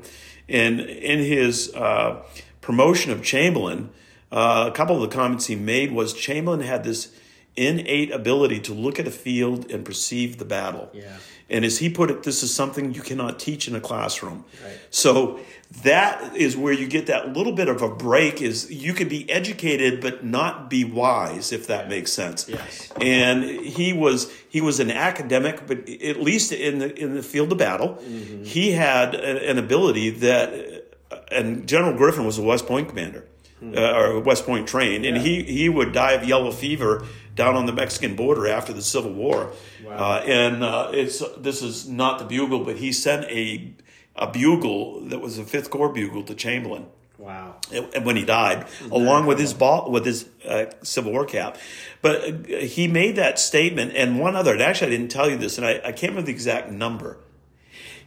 And 0.46 0.80
in 0.80 1.20
his 1.20 1.74
uh, 1.74 2.22
promotion 2.60 3.10
of 3.10 3.22
Chamberlain, 3.22 3.88
uh, 4.30 4.66
a 4.68 4.72
couple 4.72 4.96
of 4.96 5.00
the 5.08 5.16
comments 5.16 5.46
he 5.46 5.56
made 5.56 5.92
was 5.92 6.12
Chamberlain 6.12 6.60
had 6.60 6.84
this 6.84 7.10
innate 7.56 8.12
ability 8.12 8.60
to 8.60 8.74
look 8.74 9.00
at 9.00 9.06
a 9.06 9.10
field 9.10 9.70
and 9.70 9.84
perceive 9.84 10.38
the 10.38 10.44
battle. 10.44 10.90
Yeah. 10.92 11.16
And 11.50 11.64
as 11.64 11.78
he 11.78 11.88
put 11.88 12.10
it, 12.10 12.24
this 12.24 12.42
is 12.42 12.54
something 12.54 12.92
you 12.92 13.00
cannot 13.00 13.38
teach 13.38 13.68
in 13.68 13.74
a 13.74 13.80
classroom. 13.80 14.44
Right. 14.62 14.78
So 14.90 15.40
that 15.82 16.36
is 16.36 16.56
where 16.56 16.72
you 16.72 16.86
get 16.86 17.06
that 17.06 17.34
little 17.34 17.52
bit 17.52 17.68
of 17.68 17.82
a 17.82 17.88
break 17.88 18.40
is 18.40 18.70
you 18.70 18.94
can 18.94 19.08
be 19.08 19.30
educated 19.30 20.00
but 20.00 20.24
not 20.24 20.70
be 20.70 20.84
wise 20.84 21.52
if 21.52 21.66
that 21.66 21.88
makes 21.88 22.12
sense. 22.12 22.48
Yes. 22.48 22.90
And 23.00 23.44
he 23.44 23.92
was 23.92 24.32
he 24.48 24.60
was 24.60 24.80
an 24.80 24.90
academic 24.90 25.66
but 25.66 25.88
at 25.88 26.20
least 26.20 26.52
in 26.52 26.78
the 26.78 26.94
in 26.98 27.14
the 27.14 27.22
field 27.22 27.52
of 27.52 27.58
battle, 27.58 27.98
mm-hmm. 28.00 28.44
he 28.44 28.72
had 28.72 29.14
a, 29.14 29.50
an 29.50 29.58
ability 29.58 30.10
that 30.10 30.86
and 31.30 31.66
General 31.68 31.96
Griffin 31.96 32.24
was 32.24 32.38
a 32.38 32.42
West 32.42 32.66
Point 32.66 32.88
commander. 32.88 33.24
Hmm. 33.60 33.76
Uh, 33.76 33.92
or 33.92 34.20
West 34.20 34.46
Point 34.46 34.68
trained, 34.68 35.04
and 35.04 35.16
he 35.16 35.42
he 35.42 35.68
would 35.68 35.90
die 35.92 36.12
of 36.12 36.22
yellow 36.22 36.52
fever 36.52 37.04
down 37.38 37.54
on 37.54 37.64
the 37.64 37.72
Mexican 37.72 38.16
border 38.16 38.46
after 38.48 38.74
the 38.74 38.82
Civil 38.82 39.12
War. 39.12 39.52
Wow. 39.82 39.96
Uh, 39.96 40.22
and 40.26 40.62
uh, 40.62 40.90
it's 40.92 41.22
this 41.38 41.62
is 41.62 41.88
not 41.88 42.18
the 42.18 42.24
bugle, 42.26 42.64
but 42.64 42.76
he 42.76 42.92
sent 42.92 43.24
a 43.26 43.72
a 44.14 44.26
bugle 44.26 45.00
that 45.08 45.20
was 45.20 45.38
a 45.38 45.44
Fifth 45.44 45.70
Corps 45.70 45.88
bugle 45.88 46.24
to 46.24 46.34
Chamberlain. 46.34 46.86
Wow! 47.16 47.56
And 47.72 48.04
when 48.04 48.14
he 48.14 48.24
died, 48.24 48.66
along 48.92 49.26
with 49.26 49.40
his 49.40 49.52
ball 49.52 49.90
with 49.90 50.04
his 50.04 50.28
uh, 50.46 50.66
Civil 50.82 51.12
War 51.12 51.24
cap, 51.24 51.56
but 52.02 52.22
uh, 52.22 52.58
he 52.58 52.86
made 52.86 53.16
that 53.16 53.38
statement 53.38 53.92
and 53.96 54.20
one 54.20 54.36
other. 54.36 54.52
And 54.52 54.62
actually, 54.62 54.88
I 54.88 54.90
didn't 54.98 55.10
tell 55.10 55.30
you 55.30 55.36
this, 55.36 55.58
and 55.58 55.66
I, 55.66 55.80
I 55.84 55.92
can't 55.92 56.12
remember 56.12 56.26
the 56.26 56.32
exact 56.32 56.70
number 56.70 57.18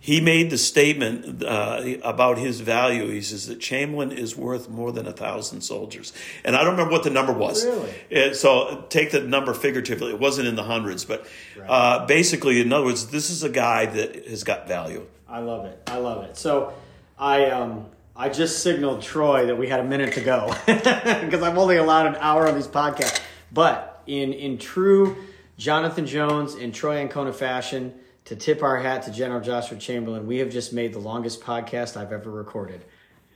he 0.04 0.20
made 0.20 0.50
the 0.50 0.58
statement 0.58 1.44
uh, 1.44 1.84
about 2.04 2.40
his 2.40 2.60
value. 2.60 3.08
He 3.10 3.22
says 3.22 3.46
that 3.46 3.60
Chamberlain 3.60 4.12
is 4.12 4.36
worth 4.36 4.68
more 4.68 4.92
than 4.92 5.06
a 5.06 5.14
thousand 5.14 5.62
soldiers, 5.62 6.12
and 6.44 6.56
I 6.56 6.64
don't 6.64 6.72
remember 6.72 6.92
what 6.92 7.04
the 7.04 7.12
number 7.12 7.32
was. 7.32 7.64
Really? 7.64 7.94
It, 8.10 8.36
so 8.36 8.84
take 8.90 9.12
the 9.12 9.22
number 9.22 9.54
figuratively. 9.54 10.10
It 10.10 10.20
wasn't 10.20 10.48
in 10.48 10.56
the 10.56 10.64
hundreds, 10.64 11.06
but 11.06 11.28
right. 11.56 11.70
uh, 11.70 12.06
basically, 12.08 12.60
in 12.60 12.74
other 12.74 12.86
words, 12.86 13.08
this 13.08 13.30
is 13.30 13.44
a 13.44 13.50
guy 13.50 13.86
that 13.86 14.28
has 14.28 14.44
got 14.44 14.68
value. 14.68 15.06
I 15.30 15.38
love 15.38 15.66
it. 15.66 15.80
I 15.86 15.98
love 15.98 16.24
it. 16.24 16.36
So 16.36 16.74
I 17.20 17.52
um 17.52 17.86
I 18.16 18.30
just 18.30 18.64
signaled 18.64 19.04
Troy 19.04 19.46
that 19.46 19.56
we 19.56 19.68
had 19.68 19.82
a 19.82 19.86
minute 19.86 20.16
to 20.16 20.22
go 20.22 20.52
because 20.66 21.44
I'm 21.44 21.60
only 21.60 21.78
allowed 21.78 22.08
an 22.08 22.16
hour 22.16 22.48
on 22.48 22.56
these 22.56 22.68
podcasts. 22.68 23.22
But 23.52 24.02
in 24.08 24.34
in 24.34 24.58
true 24.58 25.16
Jonathan 25.60 26.08
Jones 26.08 26.56
and 26.56 26.74
Troy 26.74 26.98
Ancona 26.98 27.32
fashion 27.32 27.94
to 28.26 28.36
tip 28.36 28.64
our 28.64 28.78
hat 28.80 29.04
to 29.04 29.12
General 29.12 29.42
Joshua 29.42 29.78
Chamberlain. 29.78 30.28
We 30.28 30.38
have 30.38 30.50
just 30.50 30.74
made 30.74 30.94
the 30.94 31.00
longest 31.00 31.42
podcast 31.42 31.98
I've 31.98 32.12
ever 32.12 32.30
recorded. 32.30 32.86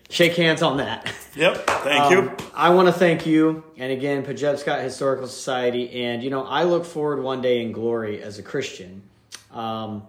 Shake 0.10 0.36
hands 0.36 0.62
on 0.62 0.78
that. 0.78 1.12
Yep. 1.36 1.66
Thank 1.68 2.04
Um, 2.04 2.14
you. 2.14 2.38
I 2.54 2.70
want 2.70 2.88
to 2.88 2.94
thank 2.94 3.26
you, 3.26 3.64
and 3.76 3.92
again, 3.92 4.24
Pejepscot 4.24 4.82
Historical 4.84 5.28
Society. 5.28 6.04
And, 6.06 6.24
you 6.24 6.30
know, 6.30 6.44
I 6.44 6.64
look 6.64 6.86
forward 6.86 7.22
one 7.22 7.42
day 7.42 7.62
in 7.62 7.72
glory 7.72 8.22
as 8.22 8.38
a 8.40 8.44
Christian 8.44 9.02
um, 9.52 10.04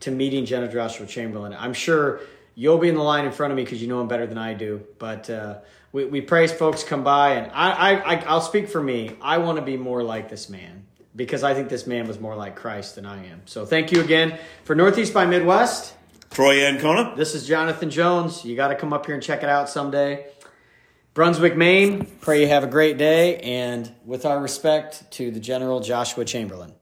to 0.00 0.10
meeting 0.10 0.44
General 0.46 0.72
Joshua 0.72 1.06
Chamberlain. 1.06 1.54
I'm 1.56 1.74
sure 1.74 2.20
you'll 2.54 2.78
be 2.78 2.88
in 2.88 2.94
the 2.96 3.02
line 3.02 3.26
in 3.26 3.32
front 3.32 3.52
of 3.52 3.56
me 3.56 3.62
because 3.64 3.80
you 3.80 3.88
know 3.88 4.00
him 4.00 4.08
better 4.08 4.26
than 4.26 4.38
I 4.38 4.54
do. 4.54 4.82
But 4.98 5.28
uh, 5.30 5.58
we, 5.92 6.06
we 6.06 6.20
pray 6.22 6.44
as 6.44 6.52
folks 6.52 6.82
come 6.82 7.04
by, 7.04 7.34
and 7.34 7.52
I, 7.52 7.70
I, 7.70 8.14
I, 8.14 8.24
I'll 8.24 8.40
speak 8.40 8.68
for 8.68 8.82
me. 8.82 9.16
I 9.20 9.38
want 9.38 9.56
to 9.58 9.62
be 9.62 9.76
more 9.76 10.02
like 10.02 10.30
this 10.30 10.48
man 10.48 10.81
because 11.14 11.42
I 11.42 11.54
think 11.54 11.68
this 11.68 11.86
man 11.86 12.06
was 12.06 12.18
more 12.18 12.34
like 12.34 12.56
Christ 12.56 12.96
than 12.96 13.06
I 13.06 13.26
am. 13.26 13.42
So 13.44 13.66
thank 13.66 13.92
you 13.92 14.00
again 14.00 14.38
for 14.64 14.74
Northeast 14.74 15.12
by 15.12 15.26
Midwest. 15.26 15.94
Troy 16.30 16.64
Ancona. 16.64 17.14
This 17.16 17.34
is 17.34 17.46
Jonathan 17.46 17.90
Jones. 17.90 18.44
You 18.44 18.56
got 18.56 18.68
to 18.68 18.74
come 18.74 18.92
up 18.92 19.04
here 19.04 19.14
and 19.14 19.22
check 19.22 19.42
it 19.42 19.48
out 19.48 19.68
someday. 19.68 20.26
Brunswick, 21.14 21.56
Maine. 21.56 22.06
Pray 22.22 22.40
you 22.40 22.48
have 22.48 22.64
a 22.64 22.68
great 22.68 22.96
day. 22.96 23.36
And 23.38 23.92
with 24.06 24.24
our 24.24 24.40
respect 24.40 25.10
to 25.12 25.30
the 25.30 25.40
General 25.40 25.80
Joshua 25.80 26.24
Chamberlain. 26.24 26.72